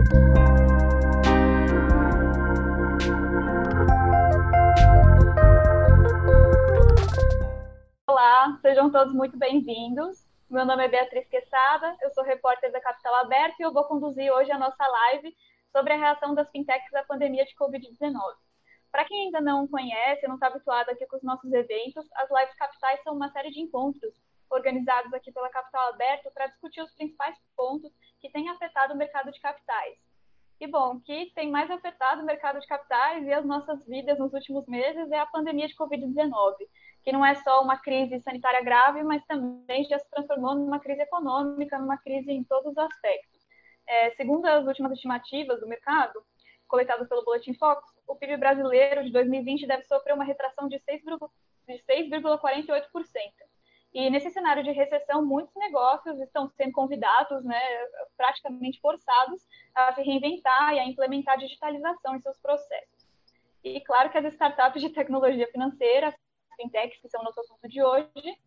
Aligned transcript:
Olá, 0.00 0.08
sejam 8.62 8.90
todos 8.90 9.12
muito 9.12 9.36
bem-vindos. 9.36 10.26
Meu 10.48 10.64
nome 10.64 10.86
é 10.86 10.88
Beatriz 10.88 11.28
Quesada, 11.28 11.94
eu 12.00 12.08
sou 12.14 12.24
repórter 12.24 12.72
da 12.72 12.80
Capital 12.80 13.14
Aberta 13.16 13.56
e 13.60 13.62
eu 13.62 13.74
vou 13.74 13.84
conduzir 13.84 14.32
hoje 14.32 14.50
a 14.50 14.58
nossa 14.58 14.86
live 14.86 15.36
sobre 15.70 15.92
a 15.92 15.96
reação 15.96 16.34
das 16.34 16.50
fintechs 16.50 16.94
à 16.94 17.04
pandemia 17.04 17.44
de 17.44 17.54
Covid-19. 17.56 18.14
Para 18.90 19.04
quem 19.04 19.26
ainda 19.26 19.42
não 19.42 19.68
conhece, 19.68 20.26
não 20.26 20.36
está 20.36 20.46
habituado 20.46 20.88
aqui 20.88 21.06
com 21.06 21.16
os 21.16 21.22
nossos 21.22 21.52
eventos, 21.52 22.08
as 22.14 22.30
lives 22.30 22.54
capitais 22.54 23.02
são 23.02 23.14
uma 23.14 23.30
série 23.32 23.50
de 23.50 23.60
encontros 23.60 24.14
organizados 24.50 25.12
aqui 25.14 25.32
pela 25.32 25.48
Capital 25.48 25.88
Aberta 25.90 26.30
para 26.32 26.46
discutir 26.48 26.82
os 26.82 26.92
principais 26.94 27.36
pontos 27.56 27.92
que 28.20 28.30
têm 28.30 28.48
afetado 28.48 28.94
o 28.94 28.96
mercado 28.96 29.30
de 29.30 29.40
capitais. 29.40 29.98
E 30.60 30.66
bom, 30.66 30.96
o 30.96 31.00
que 31.00 31.32
tem 31.34 31.50
mais 31.50 31.70
afetado 31.70 32.20
o 32.20 32.26
mercado 32.26 32.60
de 32.60 32.66
capitais 32.66 33.26
e 33.26 33.32
as 33.32 33.46
nossas 33.46 33.82
vidas 33.86 34.18
nos 34.18 34.34
últimos 34.34 34.66
meses 34.66 35.10
é 35.10 35.18
a 35.18 35.24
pandemia 35.24 35.66
de 35.66 35.74
Covid-19, 35.74 36.54
que 37.02 37.12
não 37.12 37.24
é 37.24 37.34
só 37.36 37.62
uma 37.62 37.78
crise 37.78 38.20
sanitária 38.20 38.62
grave, 38.62 39.02
mas 39.02 39.24
também 39.24 39.84
já 39.84 39.98
se 39.98 40.10
transformou 40.10 40.54
numa 40.54 40.78
crise 40.78 41.00
econômica, 41.00 41.78
numa 41.78 41.96
crise 41.96 42.30
em 42.30 42.44
todos 42.44 42.72
os 42.72 42.78
aspectos. 42.78 43.40
É, 43.86 44.10
segundo 44.10 44.44
as 44.44 44.66
últimas 44.66 44.92
estimativas 44.92 45.60
do 45.60 45.66
mercado, 45.66 46.22
coletadas 46.68 47.08
pelo 47.08 47.24
Boletim 47.24 47.54
Focus, 47.54 47.90
o 48.06 48.14
PIB 48.14 48.36
brasileiro 48.36 49.02
de 49.02 49.10
2020 49.12 49.66
deve 49.66 49.84
sofrer 49.84 50.14
uma 50.14 50.24
retração 50.24 50.68
de 50.68 50.76
6,48%. 50.76 51.30
E 53.92 54.08
nesse 54.08 54.30
cenário 54.30 54.62
de 54.62 54.70
recessão, 54.70 55.24
muitos 55.24 55.54
negócios 55.56 56.20
estão 56.20 56.48
sendo 56.50 56.72
convidados, 56.72 57.44
né, 57.44 57.60
praticamente 58.16 58.80
forçados, 58.80 59.44
a 59.74 59.92
se 59.92 60.02
reinventar 60.02 60.74
e 60.74 60.78
a 60.78 60.86
implementar 60.86 61.38
digitalização 61.38 62.14
em 62.14 62.20
seus 62.20 62.38
processos. 62.38 63.08
E 63.64 63.80
claro 63.80 64.10
que 64.10 64.18
as 64.18 64.24
startups 64.26 64.80
de 64.80 64.90
tecnologia 64.90 65.48
financeira, 65.48 66.14
fintechs, 66.56 67.00
que 67.00 67.08
são 67.08 67.22
nosso 67.22 67.40
assunto 67.40 67.68
de 67.68 67.82
hoje, 67.82 68.38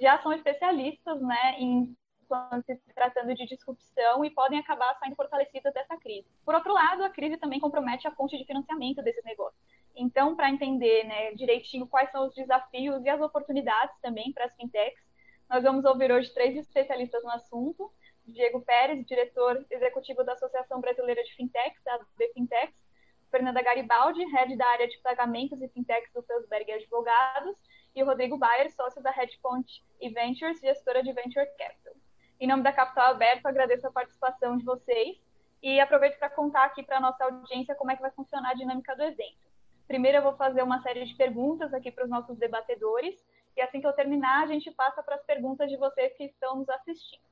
já 0.00 0.20
são 0.20 0.32
especialistas 0.32 1.20
né, 1.22 1.56
em 1.58 1.96
quando 2.28 2.62
se 2.64 2.76
tratando 2.94 3.34
de 3.34 3.46
disrupção 3.46 4.24
e 4.24 4.30
podem 4.30 4.58
acabar 4.58 4.98
saindo 4.98 5.16
fortalecidas 5.16 5.72
dessa 5.72 5.96
crise. 5.96 6.26
Por 6.44 6.54
outro 6.54 6.72
lado, 6.72 7.04
a 7.04 7.10
crise 7.10 7.36
também 7.36 7.60
compromete 7.60 8.06
a 8.06 8.10
fonte 8.10 8.36
de 8.36 8.44
financiamento 8.44 9.02
desses 9.02 9.24
negócios. 9.24 9.60
Então, 9.96 10.36
para 10.36 10.50
entender 10.50 11.04
né, 11.04 11.32
direitinho 11.32 11.86
quais 11.86 12.10
são 12.10 12.26
os 12.26 12.34
desafios 12.34 13.02
e 13.04 13.08
as 13.08 13.20
oportunidades 13.20 13.98
também 14.02 14.30
para 14.32 14.44
as 14.44 14.54
fintechs, 14.54 15.02
nós 15.48 15.62
vamos 15.62 15.84
ouvir 15.86 16.12
hoje 16.12 16.32
três 16.34 16.54
especialistas 16.56 17.22
no 17.24 17.30
assunto. 17.30 17.90
Diego 18.26 18.60
Pérez, 18.60 19.06
diretor 19.06 19.64
executivo 19.70 20.22
da 20.22 20.34
Associação 20.34 20.80
Brasileira 20.80 21.22
de 21.22 21.34
Fintechs, 21.34 21.86
a 21.86 21.98
BFintechs, 22.18 22.84
Fernanda 23.30 23.62
Garibaldi, 23.62 24.24
head 24.32 24.56
da 24.56 24.66
área 24.66 24.88
de 24.88 24.98
pagamentos 24.98 25.62
e 25.62 25.68
fintechs 25.68 26.12
do 26.12 26.22
Felsberg 26.22 26.72
Advogados, 26.72 27.56
e 27.94 28.02
o 28.02 28.06
Rodrigo 28.06 28.36
Bayer, 28.36 28.70
sócio 28.72 29.02
da 29.02 29.10
Hedgepoint 29.10 29.82
e 30.00 30.10
Ventures, 30.10 30.60
gestora 30.60 31.02
de 31.02 31.12
Venture 31.12 31.46
Capital. 31.56 31.94
Em 32.38 32.46
nome 32.46 32.62
da 32.62 32.72
Capital 32.72 33.12
Aberto, 33.12 33.46
agradeço 33.46 33.86
a 33.86 33.92
participação 33.92 34.58
de 34.58 34.64
vocês 34.64 35.16
e 35.62 35.80
aproveito 35.80 36.18
para 36.18 36.28
contar 36.28 36.64
aqui 36.64 36.82
para 36.82 36.98
a 36.98 37.00
nossa 37.00 37.24
audiência 37.24 37.74
como 37.74 37.90
é 37.90 37.96
que 37.96 38.02
vai 38.02 38.10
funcionar 38.10 38.50
a 38.50 38.54
dinâmica 38.54 38.94
do 38.94 39.02
evento. 39.02 39.45
Primeiro, 39.86 40.18
eu 40.18 40.22
vou 40.22 40.36
fazer 40.36 40.62
uma 40.62 40.82
série 40.82 41.04
de 41.04 41.14
perguntas 41.14 41.72
aqui 41.72 41.90
para 41.90 42.04
os 42.04 42.10
nossos 42.10 42.36
debatedores 42.38 43.14
e 43.56 43.60
assim 43.62 43.80
que 43.80 43.86
eu 43.86 43.92
terminar, 43.92 44.42
a 44.42 44.46
gente 44.46 44.70
passa 44.72 45.02
para 45.02 45.14
as 45.14 45.24
perguntas 45.24 45.70
de 45.70 45.76
vocês 45.76 46.12
que 46.16 46.24
estão 46.24 46.56
nos 46.56 46.68
assistindo. 46.68 47.22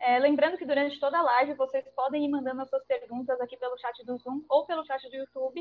É, 0.00 0.18
lembrando 0.18 0.56
que 0.56 0.66
durante 0.66 1.00
toda 1.00 1.18
a 1.18 1.22
live 1.22 1.54
vocês 1.54 1.84
podem 1.94 2.24
ir 2.24 2.28
mandando 2.28 2.62
as 2.62 2.68
suas 2.68 2.84
perguntas 2.84 3.40
aqui 3.40 3.56
pelo 3.56 3.78
chat 3.78 4.04
do 4.04 4.16
Zoom 4.18 4.44
ou 4.48 4.64
pelo 4.66 4.84
chat 4.84 5.08
do 5.08 5.16
YouTube 5.16 5.60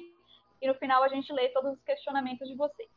e 0.61 0.67
no 0.67 0.75
final 0.75 1.03
a 1.03 1.07
gente 1.07 1.31
lê 1.33 1.49
todos 1.49 1.73
os 1.73 1.83
questionamentos 1.83 2.47
de 2.47 2.55
vocês. 2.55 2.89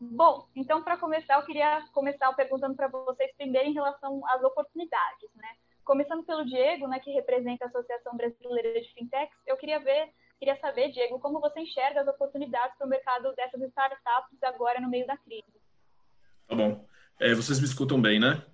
Bom, 0.00 0.46
então 0.54 0.82
para 0.82 0.96
começar, 0.96 1.36
eu 1.36 1.44
queria 1.44 1.82
começar 1.92 2.32
perguntando 2.34 2.74
para 2.74 2.88
vocês 2.88 3.34
primeiro 3.36 3.68
em 3.68 3.74
relação 3.74 4.20
às 4.28 4.42
oportunidades, 4.42 5.34
né? 5.34 5.48
Começando 5.84 6.24
pelo 6.24 6.44
Diego, 6.44 6.88
né, 6.88 6.98
que 6.98 7.12
representa 7.12 7.64
a 7.64 7.68
Associação 7.68 8.16
Brasileira 8.16 8.80
de 8.80 8.92
Fintechs, 8.92 9.38
eu 9.46 9.56
queria 9.56 9.78
ver, 9.78 10.12
queria 10.38 10.58
saber, 10.60 10.90
Diego, 10.92 11.18
como 11.18 11.40
você 11.40 11.60
enxerga 11.60 12.00
as 12.02 12.08
oportunidades 12.08 12.76
para 12.76 12.86
o 12.86 12.90
mercado 12.90 13.34
dessas 13.34 13.60
startups 13.62 14.42
agora 14.42 14.80
no 14.80 14.88
meio 14.88 15.06
da 15.06 15.16
crise. 15.16 15.44
Tá 16.46 16.54
bom. 16.54 16.86
É, 17.18 17.34
vocês 17.34 17.58
me 17.58 17.66
escutam 17.66 18.00
bem, 18.00 18.20
né? 18.20 18.44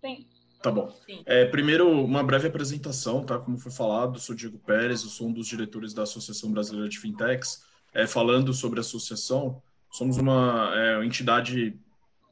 Sim. 0.00 0.26
Tá 0.62 0.70
bom. 0.70 0.94
É, 1.24 1.46
primeiro, 1.46 1.90
uma 1.90 2.22
breve 2.22 2.48
apresentação, 2.48 3.24
tá? 3.24 3.38
Como 3.38 3.58
foi 3.58 3.72
falado, 3.72 4.20
sou 4.20 4.34
Diego 4.34 4.58
Pérez, 4.58 5.02
eu 5.02 5.08
sou 5.08 5.28
um 5.28 5.32
dos 5.32 5.46
diretores 5.46 5.94
da 5.94 6.02
Associação 6.02 6.52
Brasileira 6.52 6.88
de 6.88 6.98
Fintechs. 6.98 7.64
É, 7.92 8.06
falando 8.06 8.52
sobre 8.52 8.78
a 8.78 8.82
associação, 8.82 9.62
Somos 9.90 10.18
uma 10.18 10.72
é, 10.74 11.04
entidade 11.04 11.76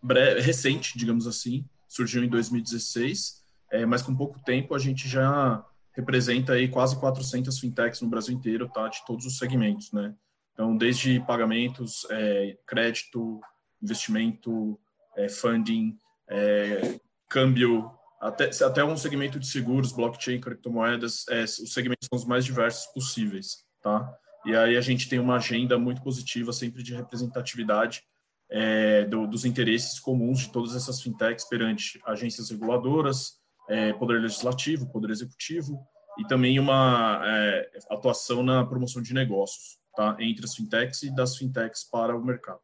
breve, 0.01 0.41
recente, 0.41 0.97
digamos 0.97 1.27
assim, 1.27 1.65
surgiu 1.89 2.23
em 2.23 2.29
2016, 2.29 3.43
é, 3.73 3.85
mas 3.85 4.01
com 4.01 4.15
pouco 4.15 4.39
tempo 4.45 4.75
a 4.75 4.79
gente 4.79 5.09
já 5.09 5.65
representa 5.99 6.53
aí 6.53 6.69
quase 6.69 6.99
400 7.01 7.59
fintechs 7.59 8.01
no 8.01 8.09
Brasil 8.09 8.33
inteiro, 8.33 8.69
tá? 8.69 8.87
De 8.87 9.05
todos 9.05 9.27
os 9.27 9.37
segmentos, 9.37 9.91
né? 9.91 10.15
Então, 10.53 10.77
desde 10.77 11.19
pagamentos, 11.21 12.07
é, 12.11 12.57
crédito, 12.65 13.41
investimento, 13.83 14.79
é, 15.17 15.29
funding, 15.29 15.99
é, 16.29 17.01
câmbio, 17.29 17.91
até, 18.21 18.51
até 18.65 18.85
um 18.85 18.97
segmento 18.97 19.41
de 19.41 19.47
seguros, 19.49 19.93
blockchain, 19.93 20.41
criptomoedas, 20.41 21.27
é, 21.31 21.43
os 21.43 21.73
segmentos 21.73 22.07
são 22.09 22.17
os 22.17 22.25
mais 22.25 22.45
diversos 22.45 22.87
possíveis, 22.93 23.65
tá? 23.83 24.09
E 24.47 24.55
aí 24.55 24.77
a 24.77 24.81
gente 24.81 25.09
tem 25.09 25.19
uma 25.19 25.37
agenda 25.37 25.77
muito 25.79 26.01
positiva 26.01 26.53
sempre 26.53 26.83
de 26.83 26.95
representatividade 26.95 28.03
é, 28.49 29.05
do, 29.05 29.27
dos 29.27 29.45
interesses 29.45 29.99
comuns 29.99 30.41
de 30.41 30.53
todas 30.53 30.77
essas 30.77 31.03
fintechs 31.03 31.45
perante 31.49 32.01
agências 32.07 32.51
reguladoras, 32.51 33.39
é, 33.69 33.93
poder 33.93 34.21
legislativo, 34.21 34.91
poder 34.91 35.11
executivo 35.11 35.79
e 36.19 36.27
também 36.27 36.59
uma 36.59 37.21
é, 37.25 37.71
atuação 37.91 38.43
na 38.43 38.65
promoção 38.65 39.01
de 39.01 39.15
negócios, 39.15 39.79
tá? 39.95 40.17
Entre 40.19 40.45
as 40.45 40.55
fintechs 40.55 41.03
e 41.03 41.15
das 41.15 41.37
fintechs 41.37 41.85
para 41.85 42.17
o 42.17 42.25
mercado. 42.25 42.61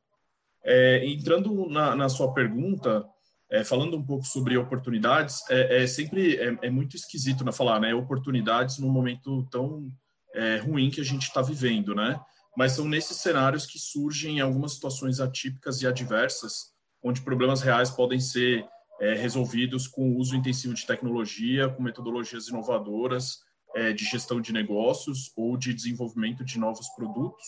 É, 0.65 1.07
entrando 1.07 1.69
na, 1.69 1.95
na, 1.95 2.09
sua 2.09 2.33
pergunta, 2.33 3.07
é, 3.51 3.63
falando 3.63 3.97
um 3.97 4.03
pouco 4.03 4.25
sobre 4.25 4.57
oportunidades, 4.57 5.43
é, 5.51 5.83
é 5.83 5.87
sempre 5.87 6.37
é, 6.37 6.71
muito 6.71 6.97
esquisito 6.97 7.45
né, 7.45 7.53
falar, 7.53 7.79
né? 7.79 7.95
Oportunidades 7.95 8.79
num 8.79 8.91
momento 8.91 9.47
tão 9.51 9.89
é, 10.35 10.57
ruim 10.57 10.91
que 10.91 11.01
a 11.01 11.05
gente 11.05 11.23
está 11.23 11.41
vivendo, 11.43 11.95
né? 11.95 12.19
Mas 12.57 12.73
são 12.73 12.89
nesses 12.89 13.19
cenários 13.19 13.67
que 13.67 13.79
surgem 13.79 14.41
algumas 14.41 14.73
situações 14.73 15.21
atípicas 15.21 15.83
e 15.83 15.87
adversas, 15.87 16.73
onde 17.03 17.21
problemas 17.21 17.61
reais 17.63 17.91
podem 17.91 18.19
ser 18.19 18.67
é, 19.05 19.13
resolvidos 19.13 19.87
com 19.87 20.13
o 20.13 20.17
uso 20.17 20.35
intensivo 20.35 20.73
de 20.73 20.87
tecnologia, 20.87 21.69
com 21.69 21.83
metodologias 21.83 22.49
inovadoras 22.49 23.41
é, 23.77 23.93
de 23.93 24.03
gestão 24.03 24.41
de 24.41 24.51
negócios 24.51 25.31
ou 25.37 25.59
de 25.59 25.75
desenvolvimento 25.75 26.43
de 26.43 26.59
novos 26.59 26.89
produtos. 26.97 27.45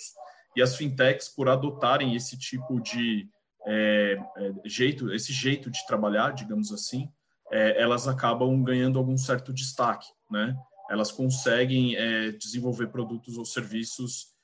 E 0.55 0.61
as 0.61 0.77
fintechs, 0.77 1.31
por 1.31 1.49
adotarem 1.49 2.15
esse 2.15 2.39
tipo 2.39 2.79
de 2.79 3.31
é, 3.67 4.19
é 4.37 4.69
jeito, 4.69 5.11
esse 5.11 5.33
jeito 5.33 5.71
de 5.71 5.85
trabalhar, 5.87 6.33
digamos 6.35 6.71
assim, 6.73 7.09
é, 7.51 7.81
elas 7.81 8.07
acabam 8.07 8.63
ganhando 8.63 8.99
algum 8.99 9.17
certo 9.17 9.51
destaque, 9.51 10.09
né? 10.31 10.55
elas 10.91 11.11
conseguem 11.11 11.97
é, 11.97 12.33
desenvolver 12.33 12.89
produtos 12.89 13.39
ou 13.39 13.45
serviços 13.47 14.35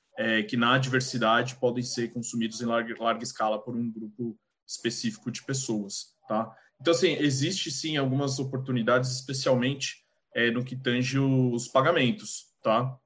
que 0.49 0.59
na 0.59 0.77
diversidade 0.77 1.57
podem 1.57 1.83
ser 1.83 2.13
consumidos 2.13 2.61
em 2.61 2.67
larga, 2.67 2.95
larga, 3.03 3.25
escala 3.25 3.59
por 3.59 3.75
um 3.75 3.91
grupo 3.91 4.39
específico 4.69 5.31
de 5.31 5.43
pessoas, 5.43 6.15
tá? 6.29 6.55
Então, 6.83 6.93
assim, 6.93 7.13
existe 7.13 7.71
sim 7.71 7.97
algumas 7.97 8.41
oportunidades, 8.41 9.13
especialmente 9.13 10.05
é, 10.35 10.51
no 10.51 10.65
que 10.65 10.75
tange 10.75 11.17
os 11.17 11.69
pagamentos, 11.69 12.47
tá? 12.61 12.99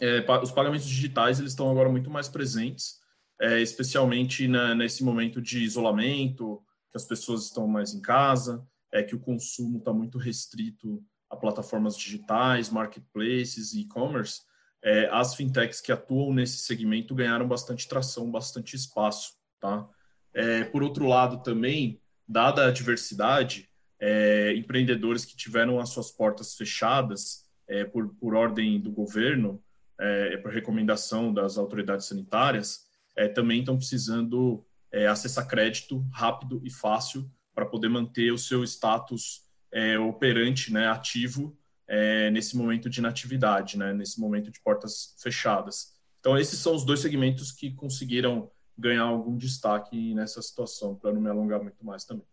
É, 0.00 0.24
os 0.42 0.50
pagamentos 0.50 0.86
digitais, 0.86 1.38
eles 1.38 1.52
estão 1.52 1.70
agora 1.70 1.90
muito 1.90 2.08
mais 2.08 2.26
presentes, 2.26 2.94
é, 3.38 3.60
especialmente 3.60 4.48
na, 4.48 4.74
nesse 4.74 5.04
momento 5.04 5.42
de 5.42 5.62
isolamento, 5.62 6.62
que 6.90 6.96
as 6.96 7.04
pessoas 7.04 7.44
estão 7.44 7.66
mais 7.68 7.92
em 7.92 8.00
casa, 8.00 8.66
é 8.90 9.02
que 9.02 9.14
o 9.14 9.20
consumo 9.20 9.76
está 9.76 9.92
muito 9.92 10.16
restrito 10.16 11.04
a 11.28 11.36
plataformas 11.36 11.98
digitais, 11.98 12.70
marketplaces, 12.70 13.74
e-commerce, 13.74 14.40
é, 14.82 15.06
as 15.12 15.34
fintechs 15.34 15.82
que 15.82 15.92
atuam 15.92 16.32
nesse 16.32 16.60
segmento 16.60 17.14
ganharam 17.14 17.46
bastante 17.46 17.86
tração, 17.86 18.30
bastante 18.30 18.74
espaço, 18.74 19.34
tá? 19.60 19.86
É, 20.32 20.64
por 20.64 20.82
outro 20.82 21.06
lado, 21.06 21.42
também, 21.42 22.01
dada 22.32 22.66
a 22.66 22.72
diversidade, 22.72 23.68
é, 24.00 24.54
empreendedores 24.56 25.24
que 25.24 25.36
tiveram 25.36 25.78
as 25.78 25.90
suas 25.90 26.10
portas 26.10 26.56
fechadas 26.56 27.44
é, 27.68 27.84
por, 27.84 28.08
por 28.16 28.34
ordem 28.34 28.80
do 28.80 28.90
governo, 28.90 29.62
é, 30.00 30.36
por 30.38 30.50
recomendação 30.52 31.32
das 31.32 31.58
autoridades 31.58 32.06
sanitárias, 32.06 32.80
é, 33.14 33.28
também 33.28 33.60
estão 33.60 33.76
precisando 33.76 34.66
acessar 35.08 35.48
crédito 35.48 36.04
rápido 36.12 36.60
e 36.62 36.70
fácil 36.70 37.30
para 37.54 37.64
poder 37.64 37.88
manter 37.88 38.30
o 38.30 38.36
seu 38.36 38.62
status 38.62 39.42
é, 39.72 39.98
operante, 39.98 40.72
né, 40.72 40.86
ativo, 40.88 41.56
é, 41.88 42.30
nesse 42.30 42.56
momento 42.56 42.88
de 42.88 43.00
inatividade, 43.00 43.78
né, 43.78 43.92
nesse 43.92 44.20
momento 44.20 44.50
de 44.50 44.60
portas 44.60 45.16
fechadas. 45.22 45.92
Então, 46.20 46.38
esses 46.38 46.58
são 46.58 46.74
os 46.74 46.84
dois 46.84 47.00
segmentos 47.00 47.50
que 47.50 47.72
conseguiram 47.72 48.50
ganhar 48.82 49.04
algum 49.04 49.36
destaque 49.36 50.12
nessa 50.14 50.42
situação, 50.42 50.96
para 50.96 51.12
não 51.12 51.20
me 51.20 51.30
alongar 51.30 51.62
muito 51.62 51.84
mais 51.84 52.04
também. 52.04 52.26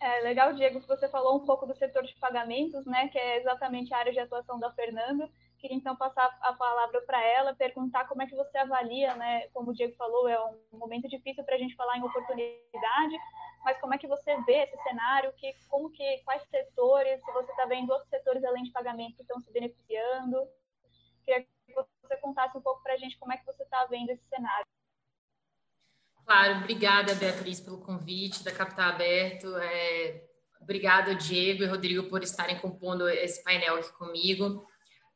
É 0.00 0.20
legal, 0.20 0.52
Diego, 0.52 0.80
que 0.80 0.88
você 0.88 1.08
falou 1.08 1.36
um 1.36 1.46
pouco 1.46 1.66
do 1.66 1.74
setor 1.74 2.02
de 2.02 2.14
pagamentos, 2.16 2.84
né, 2.84 3.08
que 3.08 3.18
é 3.18 3.38
exatamente 3.38 3.92
a 3.92 3.98
área 3.98 4.12
de 4.12 4.18
atuação 4.18 4.58
da 4.58 4.70
Fernanda. 4.72 5.30
Queria 5.58 5.76
então 5.76 5.96
passar 5.96 6.26
a 6.42 6.52
palavra 6.52 7.00
para 7.02 7.22
ela, 7.26 7.54
perguntar 7.54 8.06
como 8.06 8.20
é 8.20 8.26
que 8.26 8.36
você 8.36 8.58
avalia, 8.58 9.14
né, 9.14 9.48
como 9.48 9.70
o 9.70 9.74
Diego 9.74 9.94
falou, 9.96 10.28
é 10.28 10.38
um 10.72 10.78
momento 10.78 11.08
difícil 11.08 11.42
para 11.44 11.54
a 11.54 11.58
gente 11.58 11.74
falar 11.74 11.96
em 11.96 12.02
oportunidade, 12.02 13.16
mas 13.64 13.80
como 13.80 13.94
é 13.94 13.98
que 13.98 14.06
você 14.06 14.38
vê 14.42 14.64
esse 14.64 14.76
cenário, 14.82 15.32
que, 15.38 15.54
como 15.70 15.90
que, 15.90 16.18
quais 16.24 16.42
setores, 16.50 17.24
se 17.24 17.32
você 17.32 17.50
está 17.50 17.64
vendo 17.64 17.90
outros 17.90 18.10
setores 18.10 18.44
além 18.44 18.64
de 18.64 18.72
pagamentos 18.72 19.16
que 19.16 19.22
estão 19.22 19.40
se 19.40 19.50
beneficiando, 19.52 20.36
queria 21.24 21.44
que 21.44 21.53
você 22.06 22.16
contasse 22.16 22.56
um 22.56 22.60
pouco 22.60 22.82
para 22.82 22.94
a 22.94 22.96
gente 22.96 23.18
como 23.18 23.32
é 23.32 23.36
que 23.36 23.46
você 23.46 23.62
está 23.62 23.84
vendo 23.86 24.10
esse 24.10 24.24
cenário. 24.28 24.66
Claro, 26.24 26.58
obrigada, 26.60 27.14
Beatriz, 27.14 27.60
pelo 27.60 27.78
convite 27.78 28.42
da 28.42 28.50
Capital 28.50 28.90
Aberto. 28.90 29.54
É, 29.56 30.24
obrigada, 30.60 31.14
Diego 31.14 31.62
e 31.62 31.66
Rodrigo, 31.66 32.08
por 32.08 32.22
estarem 32.22 32.58
compondo 32.58 33.08
esse 33.08 33.42
painel 33.44 33.76
aqui 33.76 33.92
comigo. 33.92 34.66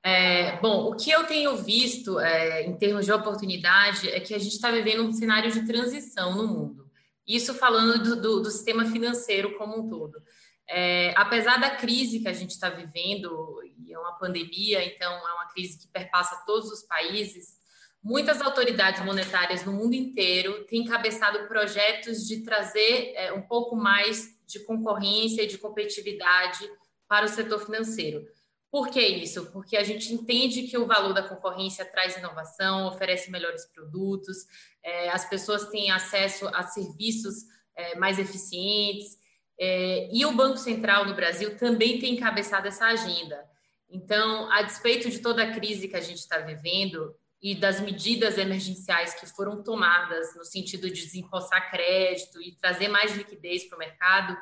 É, 0.03 0.59
bom, 0.61 0.91
o 0.91 0.97
que 0.97 1.11
eu 1.11 1.27
tenho 1.27 1.57
visto 1.57 2.21
é, 2.21 2.63
em 2.65 2.77
termos 2.77 3.05
de 3.05 3.13
oportunidade 3.13 4.09
é 4.11 4.21
que 4.21 4.35
a 4.35 4.39
gente 4.39 4.53
está 4.53 4.71
vivendo 4.71 5.03
um 5.03 5.13
cenário 5.13 5.51
de 5.51 5.67
transição 5.67 6.37
no 6.37 6.47
mundo. 6.47 6.89
Isso 7.27 7.55
falando 7.55 8.03
do, 8.03 8.21
do, 8.21 8.41
do 8.41 8.51
sistema 8.51 8.85
financeiro 8.87 9.57
como 9.57 9.79
um 9.79 9.89
todo. 9.89 10.23
É, 10.69 11.15
apesar 11.17 11.59
da 11.59 11.71
crise 11.71 12.21
que 12.21 12.29
a 12.29 12.33
gente 12.33 12.51
está 12.51 12.69
vivendo, 12.69 13.63
é 13.91 13.99
uma 13.99 14.19
pandemia, 14.19 14.85
então 14.85 15.11
é 15.11 15.33
uma 15.33 15.49
crise 15.49 15.79
que 15.79 15.89
perpassa 15.89 16.43
todos 16.47 16.71
os 16.71 16.83
países, 16.83 17.59
Muitas 18.03 18.41
autoridades 18.41 19.05
monetárias 19.05 19.65
no 19.65 19.73
mundo 19.73 19.95
inteiro 19.95 20.65
têm 20.67 20.83
encabeçado 20.83 21.49
projetos 21.49 22.27
de 22.27 22.43
trazer 22.43 23.13
é, 23.15 23.33
um 23.33 23.43
pouco 23.43 23.75
mais 23.75 24.39
de 24.47 24.61
concorrência 24.61 25.43
e 25.43 25.47
de 25.47 25.59
competitividade 25.59 26.71
para 27.09 27.27
o 27.27 27.29
setor 27.29 27.59
financeiro. 27.59 28.25
Por 28.71 28.89
que 28.89 29.01
isso? 29.01 29.51
Porque 29.51 29.77
a 29.77 29.83
gente 29.83 30.13
entende 30.13 30.63
que 30.63 30.79
o 30.79 30.87
valor 30.87 31.13
da 31.13 31.27
concorrência 31.27 31.85
traz 31.85 32.17
inovação, 32.17 32.87
oferece 32.87 33.31
melhores 33.31 33.67
produtos, 33.67 34.39
é, 34.83 35.11
as 35.11 35.29
pessoas 35.29 35.69
têm 35.69 35.91
acesso 35.91 36.47
a 36.49 36.63
serviços 36.63 37.35
é, 37.75 37.97
mais 37.97 38.19
eficientes, 38.19 39.19
é, 39.59 40.09
e 40.13 40.25
o 40.25 40.33
Banco 40.33 40.57
Central 40.57 41.05
no 41.05 41.15
Brasil 41.15 41.57
também 41.57 41.99
tem 41.99 42.15
encabeçado 42.15 42.69
essa 42.69 42.87
agenda. 42.87 43.45
Então, 43.91 44.51
a 44.53 44.63
despeito 44.63 45.09
de 45.09 45.21
toda 45.21 45.43
a 45.43 45.53
crise 45.53 45.89
que 45.89 45.97
a 45.97 46.01
gente 46.01 46.19
está 46.19 46.39
vivendo, 46.39 47.15
e 47.41 47.55
das 47.55 47.81
medidas 47.81 48.37
emergenciais 48.37 49.15
que 49.15 49.27
foram 49.27 49.63
tomadas 49.63 50.35
no 50.37 50.45
sentido 50.45 50.91
de 50.91 51.05
desempossar 51.05 51.71
crédito 51.71 52.43
e 52.43 52.57
trazer 52.57 52.89
mais 52.89 53.17
liquidez 53.17 53.69
para 53.69 53.77
o 53.77 53.79
mercado, 53.79 54.37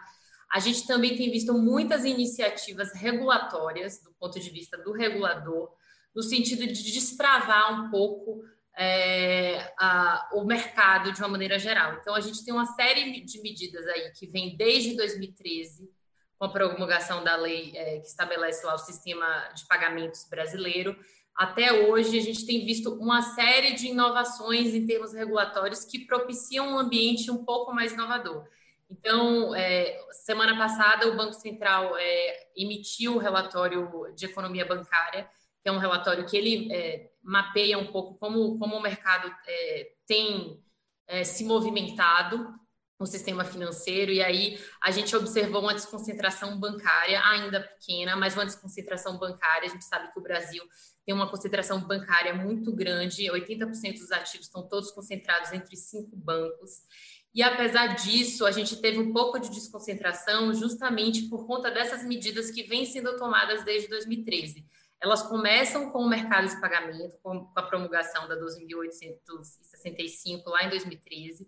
a 0.50 0.58
gente 0.58 0.86
também 0.86 1.16
tem 1.16 1.30
visto 1.30 1.52
muitas 1.52 2.04
iniciativas 2.04 2.94
regulatórias, 2.94 4.02
do 4.02 4.12
ponto 4.12 4.40
de 4.40 4.48
vista 4.48 4.78
do 4.78 4.92
regulador, 4.92 5.70
no 6.14 6.22
sentido 6.22 6.66
de 6.66 6.92
destravar 6.92 7.80
um 7.80 7.90
pouco 7.90 8.42
é, 8.78 9.74
a, 9.78 10.30
o 10.32 10.44
mercado 10.44 11.12
de 11.12 11.20
uma 11.20 11.28
maneira 11.28 11.58
geral. 11.58 11.98
Então, 12.00 12.14
a 12.14 12.20
gente 12.20 12.44
tem 12.44 12.54
uma 12.54 12.66
série 12.66 13.20
de 13.20 13.42
medidas 13.42 13.86
aí 13.88 14.10
que 14.12 14.26
vem 14.26 14.56
desde 14.56 14.96
2013, 14.96 15.90
com 16.38 16.46
a 16.46 16.52
promulgação 16.52 17.24
da 17.24 17.36
lei 17.36 17.72
é, 17.74 17.98
que 18.00 18.06
estabelece 18.06 18.64
lá 18.66 18.74
o 18.74 18.78
sistema 18.78 19.26
de 19.54 19.66
pagamentos 19.66 20.26
brasileiro, 20.28 20.96
até 21.36 21.70
hoje, 21.70 22.18
a 22.18 22.22
gente 22.22 22.46
tem 22.46 22.64
visto 22.64 22.94
uma 22.94 23.20
série 23.20 23.74
de 23.74 23.88
inovações 23.88 24.74
em 24.74 24.86
termos 24.86 25.12
regulatórios 25.12 25.84
que 25.84 26.06
propiciam 26.06 26.72
um 26.72 26.78
ambiente 26.78 27.30
um 27.30 27.44
pouco 27.44 27.74
mais 27.74 27.92
inovador. 27.92 28.48
Então, 28.90 29.54
é, 29.54 30.00
semana 30.12 30.56
passada, 30.56 31.08
o 31.08 31.16
Banco 31.16 31.34
Central 31.34 31.94
é, 31.98 32.48
emitiu 32.56 33.16
o 33.16 33.18
relatório 33.18 34.14
de 34.14 34.24
economia 34.24 34.64
bancária, 34.64 35.28
que 35.62 35.68
é 35.68 35.72
um 35.72 35.78
relatório 35.78 36.24
que 36.24 36.36
ele 36.38 36.72
é, 36.72 37.10
mapeia 37.22 37.76
um 37.76 37.88
pouco 37.88 38.14
como, 38.18 38.58
como 38.58 38.76
o 38.76 38.82
mercado 38.82 39.30
é, 39.46 39.92
tem 40.06 40.62
é, 41.06 41.22
se 41.22 41.44
movimentado 41.44 42.48
no 42.98 43.06
sistema 43.06 43.44
financeiro, 43.44 44.10
e 44.10 44.22
aí 44.22 44.58
a 44.82 44.90
gente 44.90 45.14
observou 45.14 45.60
uma 45.60 45.74
desconcentração 45.74 46.58
bancária, 46.58 47.22
ainda 47.24 47.60
pequena, 47.60 48.16
mas 48.16 48.34
uma 48.34 48.46
desconcentração 48.46 49.18
bancária. 49.18 49.68
A 49.68 49.70
gente 49.70 49.84
sabe 49.84 50.10
que 50.12 50.18
o 50.18 50.22
Brasil 50.22 50.62
tem 51.04 51.14
uma 51.14 51.30
concentração 51.30 51.78
bancária 51.80 52.34
muito 52.34 52.74
grande, 52.74 53.30
80% 53.30 53.98
dos 53.98 54.10
ativos 54.10 54.46
estão 54.46 54.66
todos 54.66 54.90
concentrados 54.90 55.52
entre 55.52 55.76
cinco 55.76 56.16
bancos. 56.16 56.80
E 57.34 57.42
apesar 57.42 57.88
disso, 57.88 58.46
a 58.46 58.50
gente 58.50 58.80
teve 58.80 58.98
um 58.98 59.12
pouco 59.12 59.38
de 59.38 59.50
desconcentração 59.50 60.54
justamente 60.54 61.28
por 61.28 61.46
conta 61.46 61.70
dessas 61.70 62.02
medidas 62.02 62.50
que 62.50 62.62
vêm 62.62 62.86
sendo 62.86 63.14
tomadas 63.16 63.62
desde 63.62 63.88
2013. 63.88 64.64
Elas 65.02 65.22
começam 65.22 65.90
com 65.90 65.98
o 65.98 66.08
mercado 66.08 66.48
de 66.48 66.58
pagamento, 66.58 67.18
com 67.22 67.52
a 67.54 67.62
promulgação 67.62 68.26
da 68.26 68.36
12.865 68.36 70.46
lá 70.46 70.64
em 70.64 70.70
2013. 70.70 71.46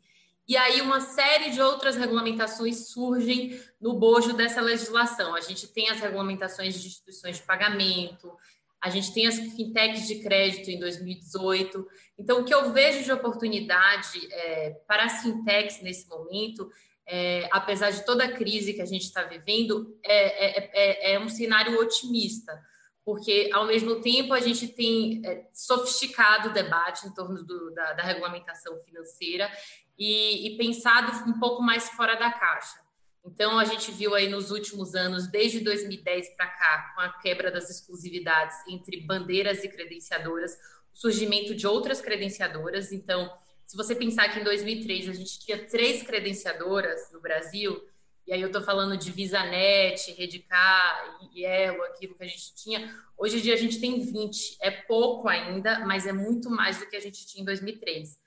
E 0.49 0.57
aí 0.57 0.81
uma 0.81 1.01
série 1.01 1.51
de 1.51 1.61
outras 1.61 1.95
regulamentações 1.95 2.89
surgem 2.89 3.61
no 3.79 3.99
bojo 3.99 4.33
dessa 4.33 4.63
legislação. 4.63 5.35
A 5.35 5.43
gente 5.43 5.69
tem 5.69 5.91
as 5.91 6.01
regulamentações 6.01 6.81
de 6.81 6.87
instituições 6.87 7.37
de 7.37 7.43
pagamento, 7.43 8.35
a 8.81 8.89
gente 8.89 9.13
tem 9.13 9.27
as 9.27 9.37
fintechs 9.37 10.07
de 10.07 10.21
crédito 10.21 10.71
em 10.71 10.79
2018. 10.79 11.87
Então, 12.19 12.41
o 12.41 12.45
que 12.45 12.55
eu 12.55 12.73
vejo 12.73 13.05
de 13.05 13.13
oportunidade 13.13 14.27
é, 14.33 14.71
para 14.87 15.05
as 15.05 15.23
fintechs 15.23 15.83
nesse 15.83 16.09
momento, 16.09 16.71
é, 17.07 17.49
apesar 17.51 17.91
de 17.91 18.05
toda 18.07 18.25
a 18.25 18.33
crise 18.33 18.73
que 18.73 18.83
a 18.83 18.87
gente 18.87 19.05
está 19.05 19.25
vivendo, 19.25 19.99
é, 20.03 20.15
é, 20.15 20.71
é, 20.73 21.13
é, 21.15 21.21
um 21.21 21.29
cenário 21.29 21.79
otimista, 21.79 22.59
porque, 23.05 23.51
ao 23.53 23.67
mesmo 23.67 24.01
tempo, 24.01 24.33
a 24.33 24.41
gente 24.41 24.69
tem 24.69 25.23
é, 25.25 25.47
sofisticado 25.53 26.51
o 26.51 26.53
debate 26.53 27.07
em 27.07 27.15
torno 27.15 27.43
do, 27.43 27.71
da, 27.73 27.95
da, 27.95 28.03
regulamentação 28.03 28.79
financeira 28.85 29.51
e, 29.99 30.47
e 30.47 30.57
pensado 30.57 31.29
um 31.29 31.39
pouco 31.39 31.63
mais 31.63 31.89
fora 31.91 32.15
da 32.15 32.31
caixa. 32.31 32.79
Então, 33.25 33.59
a 33.59 33.65
gente 33.65 33.91
viu 33.91 34.15
aí 34.15 34.29
nos 34.29 34.51
últimos 34.51 34.95
anos, 34.95 35.27
desde 35.27 35.61
2010 35.61 36.37
para 36.37 36.47
cá, 36.47 36.93
com 36.95 37.01
a 37.03 37.13
quebra 37.19 37.51
das 37.51 37.69
exclusividades 37.69 38.57
entre 38.69 39.01
bandeiras 39.01 39.63
e 39.65 39.69
credenciadoras, 39.69 40.57
o 40.95 40.97
surgimento 40.97 41.55
de 41.55 41.67
outras 41.67 42.01
credenciadoras. 42.01 42.93
Então, 42.93 43.31
se 43.67 43.77
você 43.77 43.95
pensar 43.95 44.31
que 44.31 44.41
em 44.41 44.45
2003 44.45 45.11
a 45.11 45.13
gente 45.13 45.41
tinha 45.41 45.67
três 45.67 46.03
credenciadoras 46.03 47.13
no 47.13 47.21
Brasil, 47.21 47.87
e 48.27 48.33
aí 48.33 48.41
eu 48.41 48.49
estou 48.49 48.63
falando 48.63 48.97
de 48.97 49.11
VisaNet, 49.11 50.13
Redcar, 50.13 51.19
Elo, 51.35 51.83
aquilo 51.85 52.15
que 52.15 52.25
a 52.25 52.27
gente 52.27 52.55
tinha, 52.55 52.95
hoje 53.17 53.39
em 53.39 53.41
dia 53.41 53.55
a 53.55 53.59
gente 53.59 53.81
tem 53.81 54.01
20. 54.01 54.59
É 54.61 54.71
pouco 54.71 55.29
ainda, 55.29 55.81
mas 55.81 56.07
é 56.07 56.13
muito 56.13 56.51
mais 56.51 56.79
do 56.79 56.87
que 56.87 56.97
a 56.97 57.01
gente 57.01 57.27
tinha 57.27 57.43
em 57.43 57.45
2003. 57.45 58.19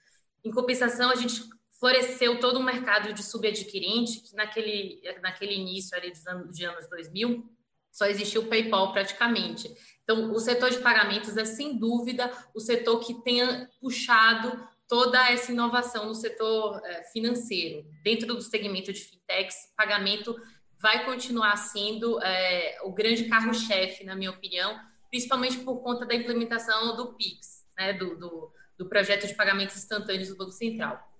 Em 0.43 0.51
compensação, 0.51 1.11
a 1.11 1.15
gente 1.15 1.43
floresceu 1.81 2.39
todo 2.39 2.59
um 2.59 2.63
mercado 2.63 3.11
de 3.11 3.23
subadquirente 3.23 4.19
que 4.19 4.35
naquele, 4.35 5.01
naquele 5.19 5.55
início 5.55 5.97
ali 5.97 6.11
dos 6.11 6.25
anos, 6.27 6.55
de 6.55 6.63
anos 6.63 6.87
2000 6.87 7.43
só 7.91 8.05
existia 8.05 8.39
o 8.39 8.45
PayPal 8.45 8.93
praticamente. 8.93 9.69
Então, 10.03 10.31
o 10.31 10.39
setor 10.39 10.69
de 10.69 10.77
pagamentos 10.77 11.35
é 11.35 11.43
sem 11.43 11.77
dúvida 11.77 12.31
o 12.53 12.59
setor 12.59 12.99
que 12.99 13.15
tenha 13.23 13.67
puxado 13.81 14.63
toda 14.87 15.27
essa 15.29 15.51
inovação 15.51 16.05
no 16.05 16.13
setor 16.13 16.79
é, 16.85 17.03
financeiro. 17.05 17.83
Dentro 18.03 18.35
do 18.35 18.41
segmento 18.41 18.93
de 18.93 19.01
fintechs, 19.01 19.73
pagamento 19.75 20.35
vai 20.79 21.03
continuar 21.03 21.57
sendo 21.57 22.21
é, 22.21 22.79
o 22.83 22.93
grande 22.93 23.25
carro-chefe, 23.25 24.03
na 24.03 24.15
minha 24.15 24.29
opinião, 24.29 24.79
principalmente 25.09 25.57
por 25.59 25.81
conta 25.81 26.05
da 26.05 26.13
implementação 26.13 26.95
do 26.95 27.13
PIX, 27.15 27.65
né, 27.77 27.93
do, 27.93 28.15
do, 28.17 28.53
do 28.77 28.87
projeto 28.87 29.27
de 29.27 29.33
pagamentos 29.33 29.75
instantâneos 29.75 30.29
do 30.29 30.37
Banco 30.37 30.51
Central. 30.51 31.10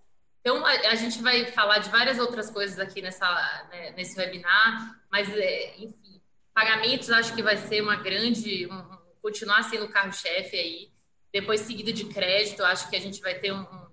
Então, 0.41 0.65
a, 0.65 0.71
a, 0.71 0.95
gente 0.95 1.21
vai 1.21 1.45
falar 1.45 1.77
de 1.77 1.89
várias 1.89 2.17
outras 2.17 2.49
coisas 2.49 2.79
aqui 2.79 2.99
nessa, 3.01 3.27
né, 3.71 3.91
nesse 3.91 4.19
webinar, 4.19 4.99
mas, 5.11 5.29
é, 5.29 5.77
enfim, 5.77 6.19
pagamentos 6.53 7.11
acho 7.11 7.35
que 7.35 7.43
vai 7.43 7.57
ser 7.57 7.81
uma 7.81 7.95
grande, 7.95 8.67
um, 8.67 8.97
continuar 9.21 9.63
sendo 9.63 9.85
o 9.85 9.89
carro-chefe 9.89 10.57
aí. 10.57 10.91
Depois, 11.31 11.61
seguido 11.61 11.93
de 11.93 12.05
crédito, 12.05 12.63
acho 12.63 12.89
que 12.89 12.95
a 12.95 12.99
gente 12.99 13.21
vai 13.21 13.35
ter 13.35 13.53
um, 13.53 13.61
um, 13.61 13.87